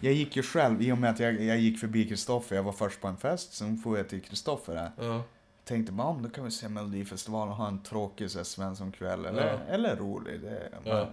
jag 0.00 0.12
gick 0.12 0.36
ju 0.36 0.42
själv, 0.42 0.82
i 0.82 0.92
och 0.92 0.98
med 0.98 1.10
att 1.10 1.20
jag, 1.20 1.42
jag 1.42 1.58
gick 1.58 1.80
förbi 1.80 2.08
Kristoffer, 2.08 2.56
jag 2.56 2.62
var 2.62 2.72
först 2.72 3.00
på 3.00 3.08
en 3.08 3.16
fest, 3.16 3.52
sen 3.52 3.78
får 3.78 3.96
jag 3.96 4.08
till 4.08 4.22
Kristoffer 4.22 4.74
där. 4.74 4.90
Ja. 5.06 5.22
Tänkte 5.64 5.92
bara, 5.92 6.06
om 6.08 6.22
då 6.22 6.28
kan 6.28 6.44
vi 6.44 6.50
se 6.50 6.68
Melodifestivalen 6.68 7.48
och 7.48 7.56
ha 7.56 7.68
en 7.68 7.82
tråkig 7.82 8.28
här, 8.36 8.44
Svensson-kväll, 8.44 9.24
eller, 9.24 9.46
Ja. 9.46 9.74
eller 9.74 9.96
rolig. 9.96 10.40
Det, 10.40 10.68
men, 10.84 11.06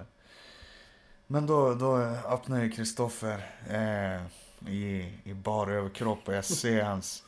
men 1.28 1.48
då, 1.48 1.74
då 1.74 1.98
öppnar 2.30 2.64
ju 2.64 2.70
Kristoffer 2.70 3.46
eh, 3.70 4.22
i, 4.74 5.14
i 5.24 5.34
bar 5.34 5.68
överkropp 5.72 6.28
och 6.28 6.34
jag 6.34 6.46
ser 6.46 6.84
hans 6.84 7.24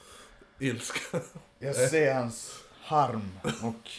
Ilska. 0.60 1.20
Jag 1.60 1.76
ser 1.76 2.14
hans 2.14 2.60
harm 2.84 3.32
och 3.64 3.90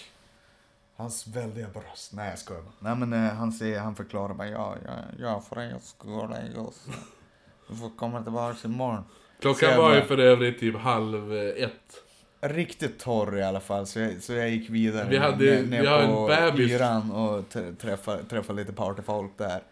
hans 0.96 1.26
väldiga 1.26 1.68
bröst. 1.68 2.12
Nej 2.12 2.30
jag 2.30 2.38
skojar. 2.38 2.62
Nej 2.78 2.96
men 2.96 3.12
eh, 3.12 3.32
han, 3.34 3.52
säger, 3.52 3.80
han 3.80 3.96
förklarar 3.96 4.34
bara 4.34 4.48
ja, 4.48 4.76
ja, 4.86 4.92
ja 5.18 5.40
för 5.40 5.56
en 5.56 5.80
skull 5.80 6.34
just. 6.56 6.80
Du 7.68 7.76
får 7.76 7.96
komma 7.96 8.22
tillbaka 8.22 8.58
imorgon. 8.64 9.04
Klockan 9.40 9.76
var 9.76 9.94
ju 9.94 10.02
för 10.02 10.18
övrigt 10.18 10.60
typ 10.60 10.76
halv 10.76 11.32
eh, 11.36 11.64
ett. 11.64 12.02
Riktigt 12.40 12.98
torr 12.98 13.38
i 13.38 13.42
alla 13.42 13.60
fall 13.60 13.86
så 13.86 13.98
jag, 14.00 14.22
så 14.22 14.32
jag 14.32 14.50
gick 14.50 14.70
vidare 14.70 15.08
Vi 15.08 15.18
hade- 15.18 15.36
ner, 15.44 15.62
vi 15.62 15.66
ner 15.68 15.86
har 15.86 15.98
en 15.98 16.08
på 16.08 16.26
bebis. 16.26 16.80
Och 17.12 17.78
träffade, 17.80 18.24
träffade 18.24 18.60
lite 18.60 18.72
partyfolk 18.72 19.32
där. 19.36 19.62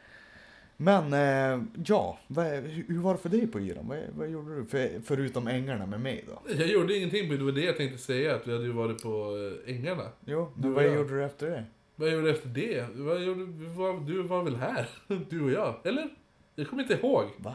Men 0.77 1.13
eh, 1.13 1.63
ja, 1.87 2.19
vad, 2.27 2.47
hur 2.47 2.99
var 3.01 3.13
det 3.13 3.19
för 3.21 3.29
dig 3.29 3.47
på 3.47 3.61
Yran? 3.61 3.89
Vad, 3.89 3.99
vad 4.17 4.29
gjorde 4.29 4.57
du 4.57 4.65
för, 4.67 5.01
förutom 5.05 5.47
ängarna 5.47 5.87
med 5.87 6.01
mig 6.01 6.25
då? 6.29 6.53
Jag 6.59 6.67
gjorde 6.69 6.97
ingenting, 6.97 7.29
men 7.29 7.39
det 7.39 7.45
var 7.45 7.53
det 7.53 7.61
jag 7.65 7.77
tänkte 7.77 7.99
säga. 7.99 8.35
Att 8.37 8.47
vi 8.47 8.53
hade 8.53 8.65
ju 8.65 8.73
varit 8.73 9.03
på 9.03 9.37
eh, 9.67 9.77
Ängarna. 9.77 10.09
Jo, 10.25 10.53
men 10.57 10.75
vad 10.75 10.85
jag. 10.85 10.95
gjorde 10.95 11.15
du 11.15 11.25
efter 11.25 11.51
det? 11.51 11.65
Vad 11.97 12.11
gjorde 12.13 12.23
du 12.25 12.31
efter 12.31 12.49
det? 12.49 12.87
Vad 12.95 13.23
gjorde, 13.23 13.47
du, 13.47 13.67
var, 13.67 14.01
du 14.07 14.23
var 14.23 14.43
väl 14.43 14.57
här? 14.57 14.89
Du 15.31 15.45
och 15.45 15.51
jag? 15.51 15.75
Eller? 15.85 16.09
Jag 16.55 16.69
kommer 16.69 16.83
inte 16.83 16.95
ihåg. 16.95 17.25
Va? 17.39 17.55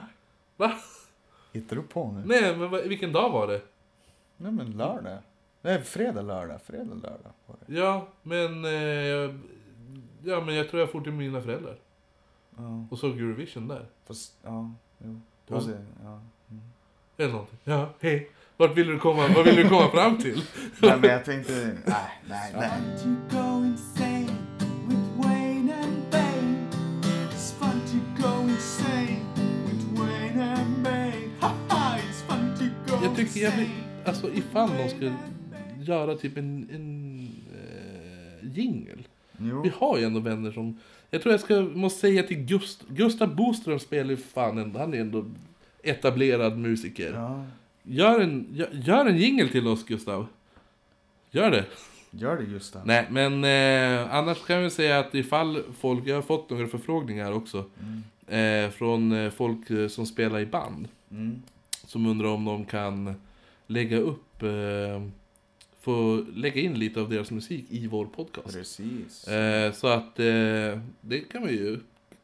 Va? 0.58 0.72
Hittar 1.54 1.76
du 1.76 1.82
på 1.82 2.12
nu? 2.12 2.22
Nej, 2.26 2.58
men 2.58 2.70
vad- 2.72 2.84
vilken 2.84 3.12
dag 3.12 3.30
var 3.32 3.48
det? 3.48 3.62
Nej 4.38 4.52
men 4.52 4.72
lördag. 4.72 5.18
Nej, 5.62 5.82
fredag, 5.82 6.22
lördag. 6.22 6.62
Fredag, 6.62 6.94
lördag 6.94 7.32
var 7.46 7.56
det. 7.66 7.74
Ja, 7.76 8.08
men... 8.22 8.66
Eh, 8.66 9.36
ja, 10.24 10.42
men 10.46 10.56
jag 10.56 10.70
tror 10.70 10.80
jag 10.80 10.92
for 10.92 11.02
till 11.02 11.12
mina 11.14 11.42
föräldrar. 11.42 11.76
Ja, 12.62 12.86
Och 12.90 12.98
såg 13.00 13.12
Eurovision 13.20 13.68
där. 13.68 13.86
fast, 14.08 14.34
ja, 14.44 14.72
jo. 15.06 15.20
Ja. 15.48 15.56
Och 15.56 15.64
så- 15.64 15.72
ja. 16.04 16.22
Eller 17.18 17.32
någonting. 17.32 17.58
Ja, 17.64 17.90
hej. 18.00 18.30
Vart 18.58 18.78
vill 18.78 18.88
du 18.88 19.00
komma? 19.00 19.28
Vad 19.36 19.46
vill 19.46 19.56
du 19.56 19.70
komma 19.70 19.88
fram 19.90 20.18
till? 20.18 20.42
Nej 20.82 20.98
men 21.02 21.10
jag 21.10 21.26
tänkte, 21.26 21.78
nej, 21.86 22.22
nej, 22.30 22.54
nej. 22.58 22.72
Jag 33.04 33.16
tycker 33.16 33.40
jag 33.42 33.52
vill, 33.58 33.70
alltså 34.06 34.34
ifall 34.34 34.70
de 34.78 34.90
skulle 34.90 35.14
göra 35.80 36.16
typ 36.16 36.38
en, 36.38 36.70
en 36.70 37.20
eh, 37.54 38.58
jingle. 38.58 39.04
Jo. 39.44 39.62
Vi 39.62 39.72
har 39.76 39.98
ju 39.98 40.04
ändå 40.04 40.20
vänner 40.20 40.52
som... 40.52 40.80
Jag 41.10 41.22
tror 41.22 41.34
jag 41.34 41.42
ska, 41.42 41.62
måste 41.62 42.00
säga 42.00 42.24
till 42.24 42.38
Gust, 42.38 42.84
Gustav 42.88 43.36
Boström 43.36 43.80
spelar 43.80 44.10
ju 44.10 44.18
fan 44.18 44.58
ändå, 44.58 44.80
han 44.80 44.94
är 44.94 45.02
ändå 45.02 45.26
etablerad 45.84 46.58
musiker. 46.58 47.14
Ja, 47.14 47.46
Gör 47.84 48.20
en, 48.20 48.48
gör, 48.52 48.70
gör 48.72 49.06
en 49.06 49.18
jingle 49.18 49.48
till 49.48 49.68
oss 49.68 49.86
Gustav. 49.86 50.28
Gör 51.32 51.52
det. 51.52 51.66
gör 52.12 52.38
det 52.38 52.74
det. 52.74 52.82
Nej, 52.86 53.08
men 53.10 53.44
eh, 53.44 54.16
annars 54.16 54.46
kan 54.46 54.64
vi 54.64 54.70
säga 54.70 55.00
att 55.00 55.16
ifall 55.16 55.64
folk, 55.80 56.08
jag 56.08 56.16
har 56.16 56.22
fått 56.22 56.50
några 56.50 56.68
förfrågningar 56.68 57.32
också. 57.32 57.66
Mm. 57.80 58.66
Eh, 58.66 58.72
från 58.72 59.12
eh, 59.12 59.32
folk 59.32 59.70
eh, 59.70 59.88
som 59.88 60.06
spelar 60.06 60.40
i 60.40 60.46
band. 60.46 60.88
Mm. 61.12 61.42
Som 61.86 62.06
undrar 62.06 62.28
om 62.28 62.46
de 62.46 62.66
kan 62.66 63.16
lägga 63.68 63.98
upp, 63.98 64.44
eh, 64.44 65.02
få 65.82 66.26
lägga 66.36 66.62
in 66.62 66.80
lite 66.80 67.02
av 67.02 67.10
deras 67.10 67.32
musik 67.32 67.66
i 67.70 67.88
vår 67.88 68.06
podcast. 68.06 68.54
Precis. 68.56 69.28
Eh, 69.28 69.72
så 69.74 69.88
att 69.88 70.20
eh, 70.20 70.80
det 71.02 71.20
kan 71.32 71.48
vi 71.48 71.52
ju 71.54 71.80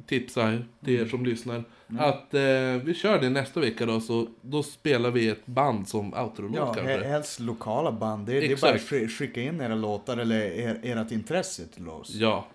tipsa 0.06 0.58
till 0.86 0.94
er 1.00 1.06
som 1.06 1.26
lyssnar. 1.26 1.64
Mm. 1.90 2.04
Att 2.04 2.34
eh, 2.34 2.84
vi 2.86 2.94
kör 2.94 3.22
det 3.22 3.30
nästa 3.30 3.60
vecka 3.60 3.86
då, 3.86 4.00
så 4.02 4.28
då 4.42 4.64
spelar 4.64 5.12
vi 5.12 5.30
ett 5.30 5.46
band 5.46 5.88
som 5.88 6.14
outro-låt 6.14 6.56
Ja, 6.56 6.74
kanske. 6.74 6.98
he- 6.98 7.04
helst 7.08 7.40
lokala 7.40 7.92
band. 7.92 8.26
Det, 8.26 8.40
det 8.40 8.52
är 8.52 8.62
bara 8.62 8.76
att 9.06 9.12
skicka 9.12 9.42
in 9.42 9.62
era 9.62 9.76
låtar 9.76 10.18
eller 10.18 10.40
er, 10.42 10.80
ert 10.84 11.12
intresse 11.12 11.68
till 11.68 11.90
oss. 11.90 12.10
Ja, 12.16 12.48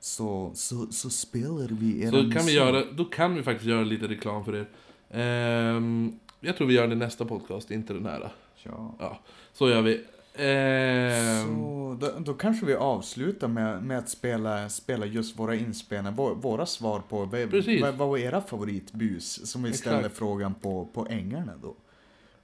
så, 0.00 0.50
så, 0.54 0.86
så 0.86 1.10
spelar 1.10 1.68
vi 1.70 2.02
er 2.02 2.10
Så 2.10 2.30
kan 2.38 2.46
vi 2.46 2.52
göra, 2.52 2.84
då 2.92 3.04
kan 3.04 3.34
vi 3.34 3.42
faktiskt 3.42 3.68
göra 3.68 3.84
lite 3.84 4.06
reklam 4.08 4.44
för 4.44 4.56
er. 4.56 4.66
Ehm, 5.10 6.18
jag 6.40 6.56
tror 6.56 6.66
vi 6.66 6.74
gör 6.74 6.88
det 6.88 6.94
nästa 6.94 7.24
podcast, 7.24 7.70
inte 7.70 7.92
den 7.92 8.06
här. 8.06 8.30
Ja. 8.62 8.94
Ja, 8.98 9.18
så 9.52 9.68
gör 9.68 9.82
vi. 9.82 10.04
Ehm, 10.38 11.46
Så 11.46 11.96
då, 12.00 12.18
då 12.18 12.34
kanske 12.34 12.66
vi 12.66 12.74
avslutar 12.74 13.48
med, 13.48 13.82
med 13.82 13.98
att 13.98 14.08
spela, 14.08 14.68
spela 14.68 15.06
just 15.06 15.38
våra 15.38 15.54
inspelningar, 15.54 16.16
våra, 16.16 16.34
våra 16.34 16.66
svar 16.66 17.00
på 17.08 17.24
vad, 17.24 17.40
vad, 17.80 18.08
var 18.08 18.18
era 18.18 18.40
favoritbus? 18.40 19.50
Som 19.50 19.62
vi 19.62 19.72
ställde 19.72 19.98
Exakt. 19.98 20.16
frågan 20.16 20.54
på, 20.54 20.88
på 20.94 21.06
ängarna 21.10 21.52
då. 21.62 21.74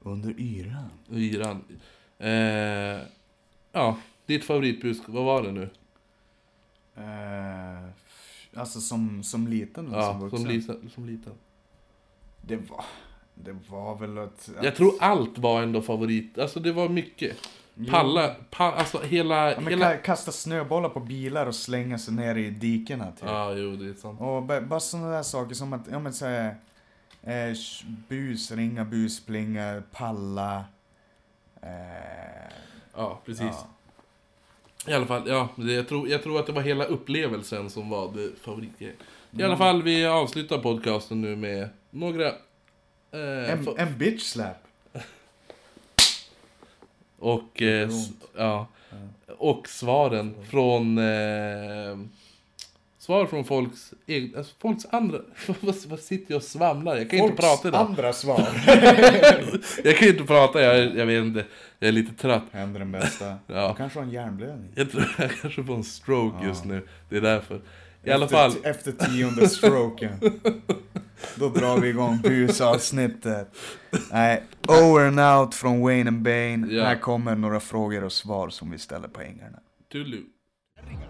Under 0.02 0.34
yran. 0.40 0.90
Hyran. 1.08 1.64
Eh, 2.18 3.00
ja, 3.72 3.98
ditt 4.26 4.44
favoritbus, 4.44 4.98
vad 5.06 5.24
var 5.24 5.42
det 5.42 5.52
nu? 5.52 5.70
Eh, 6.96 7.88
alltså 8.60 8.80
som, 8.80 9.22
som 9.22 9.48
liten 9.48 9.86
eller 9.86 10.02
som 10.02 10.12
Ja, 10.12 10.18
vuxen? 10.18 10.38
som, 10.38 10.48
liten, 10.48 10.90
som 10.94 11.06
liten. 11.06 11.32
Det 12.40 12.56
var, 12.56 12.84
det 13.34 13.56
var 13.68 13.96
väl 13.98 14.18
att... 14.18 14.50
Jag 14.62 14.76
tror 14.76 14.92
allt 15.00 15.38
var 15.38 15.62
ändå 15.62 15.82
favorit, 15.82 16.38
alltså 16.38 16.60
det 16.60 16.72
var 16.72 16.88
mycket. 16.88 17.36
Palla, 17.90 18.34
pa, 18.50 18.72
alltså 18.72 19.02
hela... 19.02 19.52
Ja, 19.52 19.60
hela... 19.60 19.92
ka- 19.94 20.02
kasta 20.02 20.32
snöbollar 20.32 20.88
på 20.88 21.00
bilar 21.00 21.46
och 21.46 21.54
slänga 21.54 21.98
sig 21.98 22.14
ner 22.14 22.34
i 22.34 22.50
dikena 22.50 23.04
typ. 23.12 23.24
Ja, 23.24 23.52
jo 23.52 23.76
det 23.76 23.88
är 23.90 23.94
sant. 23.94 24.20
Och 24.20 24.42
ba- 24.42 24.60
bara 24.60 24.80
sådana 24.80 25.10
där 25.10 25.22
saker 25.22 25.54
som 25.54 25.72
att, 25.72 25.80
ja 25.90 25.98
men 25.98 26.12
säga, 26.12 26.46
eh, 27.22 27.30
sh- 27.30 27.84
bus, 28.08 28.50
ringa, 28.52 28.84
busplinga, 28.84 29.82
palla. 29.92 30.64
Eh, 31.62 31.68
Ja, 32.96 33.20
precis. 33.26 33.44
ja. 33.46 33.68
I 34.86 34.92
alla 34.94 35.06
fall, 35.06 35.22
ja, 35.28 35.48
det, 35.56 35.72
jag, 35.72 35.88
tror, 35.88 36.08
jag 36.08 36.22
tror 36.22 36.40
att 36.40 36.46
det 36.46 36.52
var 36.52 36.62
hela 36.62 36.84
upplevelsen 36.84 37.70
som 37.70 37.90
var 37.90 38.12
det 38.12 38.30
favoritgrejen. 38.42 38.96
I 39.30 39.34
Mm. 39.36 39.46
alla 39.46 39.56
fall, 39.56 39.82
vi 39.82 40.06
avslutar 40.06 40.58
podcasten 40.58 41.20
nu 41.20 41.36
med 41.36 41.68
några... 41.90 42.26
Eh, 42.26 43.50
En, 43.52 43.68
en 43.78 43.98
bitch 43.98 44.22
slap. 44.22 44.56
Och, 47.24 47.62
eh, 47.62 47.90
ja, 48.36 48.66
och 49.38 49.68
svaren 49.68 50.34
från... 50.50 50.98
Eh, 50.98 51.96
svar 52.98 53.26
från 53.26 53.44
folks 53.44 53.94
egna... 54.06 54.38
Alltså 54.38 54.54
folks 54.58 54.86
andra... 54.90 55.18
vad, 55.60 56.00
sitter 56.00 56.32
jag 56.32 56.36
och 56.36 56.42
svamlar? 56.42 56.96
Jag 56.96 57.10
kan 57.10 57.18
inte 57.18 57.42
prata 57.42 57.68
idag. 57.68 57.86
andra 57.86 58.12
svar. 58.12 58.48
Jag 59.84 59.96
kan 59.96 60.08
inte 60.08 60.24
prata, 60.24 60.62
jag, 60.62 60.96
jag 60.96 61.06
vet 61.06 61.24
inte. 61.24 61.44
Jag 61.78 61.88
är 61.88 61.92
lite 61.92 62.14
trött. 62.14 62.42
Händer 62.52 62.78
den 62.78 62.92
bästa. 62.92 63.24
Ja. 63.46 63.68
Du 63.68 63.74
kanske 63.76 63.98
har 63.98 64.04
en 64.06 64.12
hjärnblödning. 64.12 64.72
Jag 64.74 64.90
tror 64.90 65.14
jag 65.18 65.30
kanske 65.30 65.64
får 65.64 65.74
en 65.74 65.84
stroke 65.84 66.46
just 66.46 66.64
nu. 66.64 66.88
Det 67.08 67.16
är 67.16 67.20
därför. 67.20 67.60
I 68.04 68.10
alla 68.10 68.24
efter, 68.24 68.36
fall. 68.36 68.52
Efter 68.62 68.92
tionde 68.92 69.48
stroken. 69.48 70.18
Då 71.36 71.48
drar 71.48 71.78
vi 71.78 71.88
igång 71.88 72.18
busavsnittet. 72.22 73.56
Nej, 74.12 74.42
over 74.68 75.06
and 75.06 75.20
out 75.20 75.54
från 75.54 75.80
Wayne 75.80 76.08
and 76.08 76.22
Bane. 76.22 76.66
Ja. 76.70 76.84
Här 76.84 77.00
kommer 77.00 77.36
några 77.36 77.60
frågor 77.60 78.04
och 78.04 78.12
svar 78.12 78.48
som 78.48 78.70
vi 78.70 78.78
ställer 78.78 79.08
på 79.08 79.20
ängarna. 79.20 79.58
Tulu. 79.92 80.22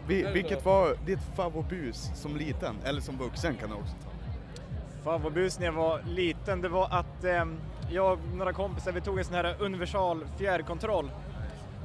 vilket 0.07 0.65
var 0.65 0.97
ditt 1.07 1.19
favoritbus 1.37 2.11
som 2.15 2.37
liten? 2.37 2.75
Eller 2.85 3.01
som 3.01 3.19
vuxen 3.19 3.57
kan 3.57 3.69
du 3.69 3.75
också 3.75 3.95
ta. 4.05 4.11
Favoritbus 5.05 5.59
när 5.59 5.67
jag 5.67 5.73
var 5.73 6.03
liten, 6.09 6.61
det 6.61 6.69
var 6.69 6.89
att 6.91 7.25
eh, 7.25 7.45
jag 7.91 8.13
och 8.13 8.19
några 8.37 8.53
kompisar, 8.53 8.93
vi 8.93 9.01
tog 9.01 9.19
en 9.19 9.25
sån 9.25 9.35
här 9.35 9.57
universal 9.61 10.25
fjärrkontroll. 10.39 11.11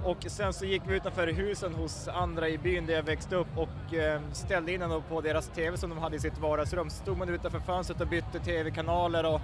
Och 0.04 0.18
sen 0.28 0.54
så 0.54 0.66
gick 0.66 0.82
vi 0.88 0.96
utanför 0.96 1.28
husen 1.28 1.74
hos 1.74 2.08
andra 2.08 2.50
i 2.50 2.58
byn 2.58 2.86
där 2.86 2.94
jag 2.94 3.04
växte 3.04 3.36
upp 3.36 3.58
och 3.58 3.94
eh, 3.94 4.22
ställde 4.34 4.72
in 4.72 4.80
den 4.80 5.02
på 5.10 5.22
deras 5.22 5.48
TV 5.48 5.78
som 5.78 5.90
de 5.90 6.00
hade 6.00 6.16
i 6.16 6.20
sitt 6.20 6.38
vardagsrum. 6.38 6.90
Så 6.90 6.96
stod 6.96 7.18
man 7.18 7.30
utanför 7.30 7.60
fönstret 7.60 8.02
och 8.02 8.08
bytte 8.08 8.40
TV-kanaler 8.40 9.26
och 9.26 9.42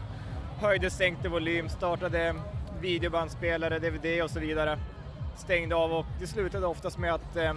höjde, 0.59 0.89
sänkte 0.89 1.29
volym, 1.29 1.69
startade 1.69 2.35
videobandspelare, 2.81 3.79
DVD 3.79 4.23
och 4.23 4.29
så 4.29 4.39
vidare. 4.39 4.79
Stängde 5.37 5.75
av 5.75 5.93
och 5.93 6.05
det 6.19 6.27
slutade 6.27 6.67
oftast 6.67 6.97
med 6.97 7.13
att 7.13 7.35
eh, 7.35 7.53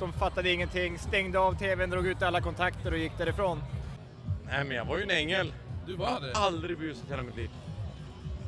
de 0.00 0.12
fattade 0.12 0.50
ingenting, 0.50 0.98
stängde 0.98 1.38
av 1.38 1.58
TVn, 1.58 1.90
drog 1.90 2.06
ut 2.06 2.22
alla 2.22 2.40
kontakter 2.40 2.92
och 2.92 2.98
gick 2.98 3.18
därifrån. 3.18 3.62
Nej 4.44 4.64
men 4.64 4.76
jag 4.76 4.84
var 4.84 4.96
ju 4.96 5.02
en 5.02 5.10
ängel. 5.10 5.52
Du 5.86 5.96
var 5.96 6.20
det? 6.20 6.32
Aldrig 6.34 6.78
busat 6.78 7.10
hela 7.10 7.22
mitt 7.22 7.36
liv. 7.36 7.50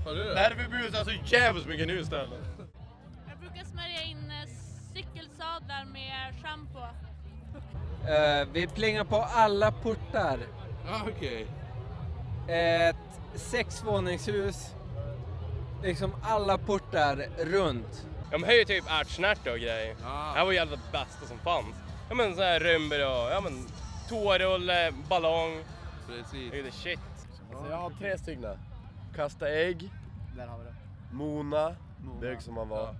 Har 0.04 0.14
du 0.14 0.24
det? 0.24 0.34
Därför 0.34 0.70
busar 0.70 0.98
jag 0.98 1.06
så 1.06 1.34
jävligt 1.34 1.66
mycket 1.66 1.86
nu 1.86 2.00
istället. 2.00 2.51
Cykelsadlar 5.82 5.84
med 5.84 6.34
schampo. 6.42 6.78
Eh, 8.08 8.48
vi 8.52 8.66
plingar 8.66 9.04
på 9.04 9.16
alla 9.16 9.72
portar. 9.72 10.38
Ja, 10.86 11.02
okej. 11.08 11.46
Ett 12.48 12.96
sexvåningshus. 13.34 14.74
Liksom 15.82 16.14
alla 16.22 16.58
portar 16.58 17.16
runt. 17.38 18.06
De 18.30 18.44
höjer 18.44 18.64
typ 18.64 18.84
ärtsnärta 18.88 19.52
och 19.52 19.58
grejer. 19.58 19.96
Ah. 20.04 20.32
Det 20.32 20.38
här 20.38 20.44
var 20.44 20.52
ju 20.52 20.58
det 20.58 20.78
bästa 20.92 21.26
som 21.26 21.38
fanns. 21.38 21.76
Ja 22.08 22.14
men 22.14 22.34
så 22.34 22.42
här 22.42 22.60
rymber 22.60 23.06
och 23.06 23.32
ja 23.32 23.40
men 23.44 23.66
toarulle, 24.08 24.92
ballong. 25.08 25.64
Precis. 26.06 26.50
Det 26.50 26.58
är 26.58 26.70
shit. 26.70 26.98
Alltså, 27.50 27.70
jag 27.70 27.76
har 27.76 27.90
tre 27.90 28.18
stycken. 28.18 28.58
Kasta 29.16 29.48
ägg. 29.48 29.90
Där 30.36 30.46
har 30.46 30.58
vi 30.58 30.64
det. 30.64 30.74
Mona. 31.12 31.76
Bög 32.20 32.42
som 32.42 32.54
man 32.54 32.68
var. 32.68 32.94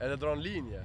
Eller 0.00 0.16
dra 0.16 0.32
en 0.32 0.40
linje. 0.40 0.84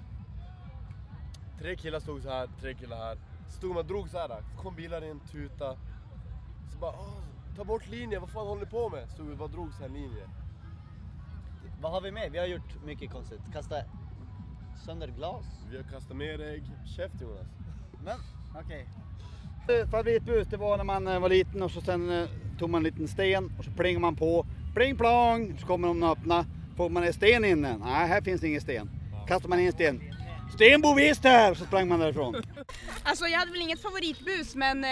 Tre 1.60 1.76
killar 1.76 2.00
stod 2.00 2.22
så 2.22 2.30
här, 2.30 2.48
tre 2.62 2.74
killar 2.74 2.98
här. 2.98 3.18
Stod 3.50 3.76
man 3.76 3.88
drog 3.88 4.10
så 4.10 4.18
här. 4.18 4.44
kom 4.58 4.76
bilar 4.76 5.10
in, 5.12 5.20
tuta. 5.20 5.76
Så 6.74 6.78
bara, 6.80 6.92
"Åh, 6.92 7.24
ta 7.56 7.64
bort 7.64 7.88
linjen, 7.90 8.22
vad 8.22 8.30
fan 8.30 8.48
håller 8.48 8.62
ni 8.66 8.72
på 8.72 8.90
med? 8.90 9.10
Stod 9.10 9.28
vi 9.30 9.36
bara 9.36 9.48
drog 9.48 9.74
så 9.74 9.82
här 9.82 9.90
linje. 9.90 10.24
Vad 11.82 11.92
har 11.92 12.02
vi 12.02 12.12
med? 12.12 12.32
Vi 12.32 12.38
har 12.40 12.46
gjort 12.46 12.84
mycket 12.86 13.12
konstigt. 13.12 13.40
Kasta 13.54 13.76
sönder 14.86 15.08
glas. 15.08 15.46
Vi 15.72 15.78
har 15.78 15.84
kastat 15.84 16.18
mer 16.18 16.42
ägg. 16.42 16.64
Käft 16.96 17.22
Jonas. 17.22 17.48
Men, 18.06 18.18
okej. 18.66 18.88
Eh, 19.70 19.90
Favoritbus 19.90 20.48
det 20.48 20.58
var 20.58 20.78
när 20.78 20.84
man 20.84 21.08
eh, 21.08 21.20
var 21.20 21.30
liten 21.30 21.62
och 21.62 21.72
så 21.72 21.82
sen 21.82 22.10
eh, 22.12 22.28
tog 22.60 22.70
man 22.70 22.80
en 22.80 22.84
liten 22.84 23.08
sten 23.08 23.52
och 23.60 23.66
så 23.66 23.72
plingar 23.72 24.00
man 24.00 24.16
på. 24.16 24.46
Pling 24.76 24.98
plong! 24.98 25.58
Så 25.60 25.68
kommer 25.68 25.88
de 25.88 26.04
och 26.04 26.10
öppna. 26.12 26.46
Får 26.76 26.90
man 26.90 27.04
en 27.04 27.14
sten 27.14 27.46
inne? 27.46 27.78
Nej, 27.78 28.08
här 28.08 28.22
finns 28.22 28.44
ingen 28.44 28.62
sten. 28.62 28.90
Kastar 29.28 29.50
man 29.50 29.60
in 29.60 29.66
en 29.68 29.72
sten. 29.74 30.02
Stenbo 30.54 30.94
visst 30.94 31.24
här! 31.24 31.54
Så 31.54 31.66
sprang 31.66 31.88
man 31.88 32.00
därifrån. 32.00 32.36
Alltså 33.04 33.26
jag 33.26 33.40
hade 33.40 33.52
väl 33.52 33.62
inget 33.62 33.82
favoritbus 33.82 34.56
men, 34.56 34.84
eh, 34.84 34.90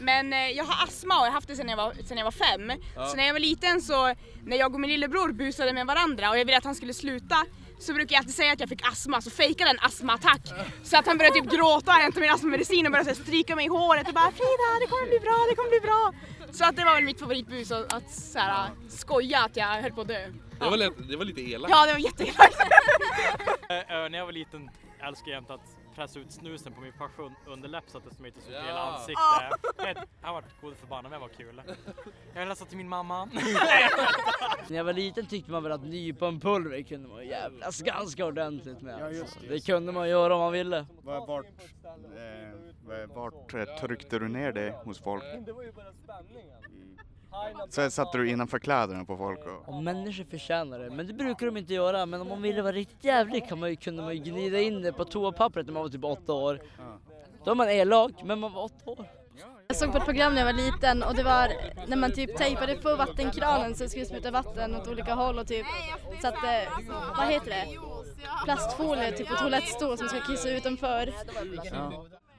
men 0.00 0.32
eh, 0.32 0.48
jag 0.48 0.64
har 0.64 0.84
astma 0.84 1.14
och 1.14 1.26
jag 1.26 1.30
har 1.30 1.34
haft 1.34 1.48
det 1.48 1.56
sedan 1.56 1.68
jag 1.68 1.76
var, 1.76 1.92
sedan 2.04 2.18
jag 2.18 2.24
var 2.24 2.30
fem. 2.30 2.72
Så 2.94 3.16
när 3.16 3.26
jag 3.26 3.32
var 3.32 3.40
liten 3.40 3.80
så, 3.82 4.14
när 4.44 4.56
jag 4.56 4.74
och 4.74 4.80
min 4.80 4.90
lillebror 4.90 5.32
busade 5.32 5.72
med 5.72 5.86
varandra 5.86 6.30
och 6.30 6.38
jag 6.38 6.44
ville 6.44 6.58
att 6.58 6.64
han 6.64 6.74
skulle 6.74 6.94
sluta 6.94 7.36
så 7.78 7.94
brukar 7.94 8.14
jag 8.14 8.20
alltid 8.20 8.34
säga 8.34 8.52
att 8.52 8.60
jag 8.60 8.68
fick 8.68 8.88
astma, 8.88 9.20
så 9.20 9.30
fejkade 9.30 9.70
en 9.70 9.78
astmaattack. 9.80 10.40
Så 10.82 10.96
att 10.96 11.06
han 11.06 11.18
började 11.18 11.40
typ 11.40 11.50
gråta 11.50 11.90
och 11.92 11.98
hämta 11.98 12.20
min 12.20 12.30
astmamedicin 12.30 12.86
och 12.86 12.92
började 12.92 13.14
så 13.14 13.22
stryka 13.22 13.56
mig 13.56 13.64
i 13.66 13.68
håret 13.68 14.08
och 14.08 14.14
bara 14.14 14.30
Frida 14.30 14.66
det 14.80 14.86
kommer 14.86 15.08
bli 15.08 15.20
bra, 15.20 15.46
det 15.50 15.56
kommer 15.56 15.70
bli 15.70 15.80
bra. 15.80 16.12
Så 16.52 16.64
att 16.64 16.76
det 16.76 16.84
var 16.84 16.94
väl 16.94 17.04
mitt 17.04 17.20
favoritbus 17.20 17.72
att, 17.72 17.92
att 17.92 18.10
så 18.10 18.38
här, 18.38 18.70
skoja 18.88 19.40
att 19.44 19.56
jag 19.56 19.66
höll 19.66 19.92
på 19.92 20.00
att 20.00 20.08
dö. 20.08 20.26
Det 20.60 20.70
var, 20.70 20.76
lite, 20.76 21.02
det 21.02 21.16
var 21.16 21.24
lite 21.24 21.40
elakt. 21.40 21.70
Ja 21.74 21.86
det 21.86 21.92
var 21.92 22.00
jätteelakt. 22.00 22.56
när 23.88 24.18
jag 24.18 24.26
var 24.26 24.32
liten 24.32 24.70
älskade 25.00 25.30
jag 25.30 25.36
jämt 25.36 25.50
att 25.50 25.76
pressa 25.94 26.18
ut 26.18 26.32
snusen 26.32 26.72
på 26.72 26.80
min 26.80 26.92
farsa 26.92 27.34
underläpp 27.46 27.84
så 27.86 27.98
att 27.98 28.04
det 28.04 28.14
smörjdes 28.14 28.48
ut 28.48 28.50
i 28.50 28.56
hela 28.56 28.68
Ja. 28.68 28.78
ansiktet. 28.96 29.76
Men 29.76 29.96
Han 30.22 30.34
var 30.34 30.44
god 30.60 30.76
förbannad 30.76 31.10
men 31.10 31.20
det 31.20 31.26
var 31.26 31.28
kul. 31.34 31.62
Jag 32.34 32.40
vill 32.40 32.48
hälsa 32.48 32.64
till 32.64 32.76
min 32.76 32.88
mamma. 32.88 33.24
När 34.68 34.76
jag 34.76 34.84
var 34.84 34.92
liten 34.92 35.26
tyckte 35.26 35.50
man 35.50 35.62
väl 35.62 35.72
att 35.72 35.82
nyponpulver 35.84 36.82
kunde 36.82 37.08
man 37.08 37.26
jävlas 37.26 37.82
ganska 37.82 38.26
ordentligt 38.26 38.80
med. 38.82 39.02
alltså. 39.02 39.38
Det 39.48 39.66
kunde 39.66 39.92
man 39.92 40.08
göra 40.08 40.34
om 40.34 40.40
man 40.40 40.52
ville. 40.52 40.86
Vart, 41.02 41.46
eh, 41.46 43.14
vart 43.14 43.54
eh, 43.54 43.64
tryckte 43.80 44.18
du 44.18 44.28
ner 44.28 44.52
det 44.52 44.70
hos 44.84 44.98
folk? 45.00 45.24
Så 47.70 47.90
satte 47.90 48.18
du 48.18 48.30
innanför 48.30 48.58
kläderna 48.58 49.04
på 49.04 49.16
folk 49.16 49.40
och... 49.46 49.74
Om 49.74 49.84
människor 49.84 50.24
förtjänar 50.24 50.78
det, 50.78 50.90
men 50.90 51.06
det 51.06 51.12
brukar 51.12 51.46
de 51.46 51.56
inte 51.56 51.74
göra. 51.74 52.06
Men 52.06 52.20
om 52.20 52.28
man 52.28 52.42
ville 52.42 52.62
vara 52.62 52.72
riktigt 52.72 53.04
jävlig 53.04 53.48
kan 53.48 53.58
man 53.58 53.70
ju, 53.70 53.76
kunde 53.76 54.02
man 54.02 54.16
ju 54.16 54.22
gnida 54.22 54.60
in 54.60 54.82
det 54.82 54.92
på 54.92 55.04
toapappret 55.04 55.66
när 55.66 55.72
man 55.72 55.82
var 55.82 55.88
typ 55.88 56.04
åtta 56.04 56.32
år. 56.32 56.60
Då 57.44 57.50
är 57.50 57.54
man 57.54 57.70
elak, 57.70 58.12
men 58.24 58.38
man 58.38 58.52
var 58.52 58.64
åtta 58.64 58.90
år. 58.90 59.06
Jag 59.68 59.76
såg 59.76 59.92
på 59.92 59.98
ett 59.98 60.04
program 60.04 60.34
när 60.34 60.40
jag 60.40 60.46
var 60.46 60.52
liten 60.52 61.02
och 61.02 61.14
det 61.14 61.22
var 61.22 61.52
när 61.86 61.96
man 61.96 62.12
typ 62.12 62.36
tejpade 62.36 62.74
på 62.74 62.96
vattenkranen 62.96 63.74
så 63.74 63.82
det 63.84 63.90
skulle 63.90 64.06
spruta 64.06 64.30
vatten 64.30 64.74
åt 64.74 64.88
olika 64.88 65.14
håll 65.14 65.38
och 65.38 65.46
typ 65.46 65.66
satte, 66.22 66.68
vad 67.18 67.26
heter 67.26 67.50
det, 67.50 67.66
plastfolie 68.44 69.12
typ 69.12 69.28
på 69.28 69.34
toalettstol 69.34 69.98
som 69.98 70.08
ska 70.08 70.20
kissa 70.20 70.50
utanför. 70.50 71.12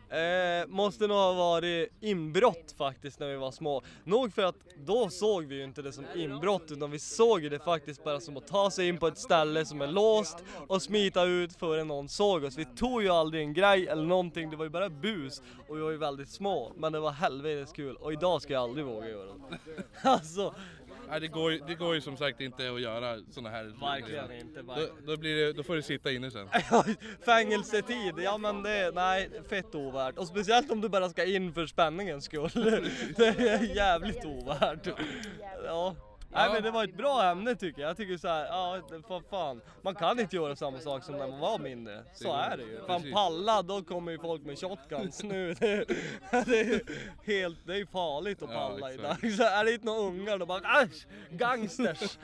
Eh, 0.10 0.68
måste 0.68 1.08
nog 1.08 1.18
ha 1.18 1.34
varit 1.34 1.90
inbrott 2.00 2.76
faktiskt 2.78 3.20
när 3.20 3.28
vi 3.28 3.36
var 3.36 3.52
små. 3.52 3.82
Nog 4.04 4.34
för 4.34 4.44
att 4.44 4.56
då 4.78 5.10
såg 5.10 5.44
vi 5.44 5.56
ju 5.56 5.64
inte 5.64 5.82
det 5.82 5.92
som 5.92 6.06
inbrott 6.16 6.72
utan 6.72 6.92
vi 6.92 7.00
såg 7.00 7.44
ju 7.44 7.50
det 7.50 7.60
faktiskt 7.60 8.04
bara 8.04 8.20
som 8.20 8.38
att 8.38 8.48
ta 8.48 8.72
sig 8.72 8.88
in 8.88 8.98
på 8.98 9.08
ett 9.08 9.18
ställe 9.18 9.66
som 9.66 9.82
är 9.82 9.88
låst 9.88 10.44
och 10.68 10.82
smita 10.82 11.24
ut 11.24 11.54
före 11.54 11.84
någon 11.84 12.10
såg 12.10 12.44
oss. 12.44 12.58
Vi 12.58 12.66
tog 12.66 13.04
ju 13.04 13.10
aldrig 13.10 13.44
en 13.44 13.54
grej 13.54 13.88
eller 13.88 14.04
någonting, 14.04 14.50
det 14.50 14.56
var 14.56 14.66
ju 14.66 14.70
bara 14.70 14.90
bus 14.90 15.42
och 15.68 15.78
vi 15.78 15.82
var 15.82 15.92
ju 15.92 15.98
väldigt 15.98 16.30
små. 16.30 16.74
Men 16.78 16.92
det 16.94 17.00
var 17.00 17.12
helvetes 17.12 17.72
kul 17.72 17.96
och 17.96 18.14
idag 18.14 18.42
ska 18.42 18.54
jag 18.54 18.64
aldrig 18.64 18.86
våga 18.86 19.10
göra 19.10 19.26
det. 19.26 19.84
alltså, 20.10 20.54
Nej, 21.10 21.20
det, 21.20 21.28
går, 21.28 21.52
ju- 21.52 21.62
det 21.68 21.76
går 21.76 21.96
ju 21.96 22.02
som 22.02 22.18
sagt 22.18 22.42
inte 22.42 22.72
att 22.72 22.82
göra 22.82 23.18
såna 23.32 23.50
här 23.50 23.64
Verkligen 23.82 24.32
inte, 24.32 24.62
Då, 24.62 24.68
verkligen. 24.68 25.06
då, 25.06 25.18
blir 25.18 25.36
det, 25.36 25.54
då 25.54 25.64
får 25.64 25.76
du 25.76 25.82
sitta 25.82 26.12
inne 26.12 26.32
sen. 26.32 26.48
Fängelsetid, 27.26 28.14
ja 28.24 28.38
men 28.38 28.64
det, 28.64 28.92
nej, 28.96 29.30
fett 29.50 29.76
ovärt. 29.76 30.18
Och 30.18 30.28
speciellt 30.28 30.72
om 30.72 30.82
du 30.82 30.90
bara 30.90 31.10
ska 31.10 31.26
in 31.26 31.54
för 31.54 31.66
spänningens 31.66 32.26
skull. 32.26 32.50
Det 33.18 33.28
är 33.28 33.76
jävligt 33.76 34.26
ovärt. 34.26 34.88
Ja. 35.66 35.96
Nej 36.32 36.50
men 36.54 36.64
det 36.64 36.72
var 36.72 36.84
ett 36.84 36.98
bra 36.98 37.24
ämne 37.24 37.56
tycker 37.56 37.82
jag. 37.82 37.90
Jag 37.90 37.98
tycker 37.98 38.18
så 38.18 38.28
här, 38.28 38.46
ja 38.46 38.82
för 39.08 39.30
fan. 39.30 39.62
Man 39.82 39.96
kan 39.96 40.20
inte 40.20 40.36
göra 40.36 40.56
samma 40.56 40.80
sak 40.80 41.04
som 41.04 41.18
när 41.18 41.28
man 41.28 41.40
var 41.40 41.60
mindre. 41.60 42.04
Så 42.14 42.34
är 42.34 42.58
det 42.58 42.64
ju. 42.64 42.86
Fan 42.88 43.12
palla, 43.14 43.62
då 43.62 43.82
kommer 43.82 44.12
ju 44.12 44.20
folk 44.20 44.44
med 44.44 44.60
shotguns 44.60 45.24
nu. 45.24 45.54
Det, 45.60 45.86
det 46.46 46.60
är 46.60 46.66
ju 46.66 46.80
helt, 47.26 47.58
det 47.68 47.78
är 47.78 47.86
farligt 47.86 48.42
att 48.42 48.50
palla 48.50 48.94
idag. 48.94 49.18
Så 49.38 49.44
är 49.44 49.66
det 49.66 49.74
inte 49.74 49.86
några 49.86 50.00
ungar, 50.00 50.38
då 50.38 50.46
bara 50.46 50.82
äsch, 50.82 51.08
gangsters. 51.30 52.18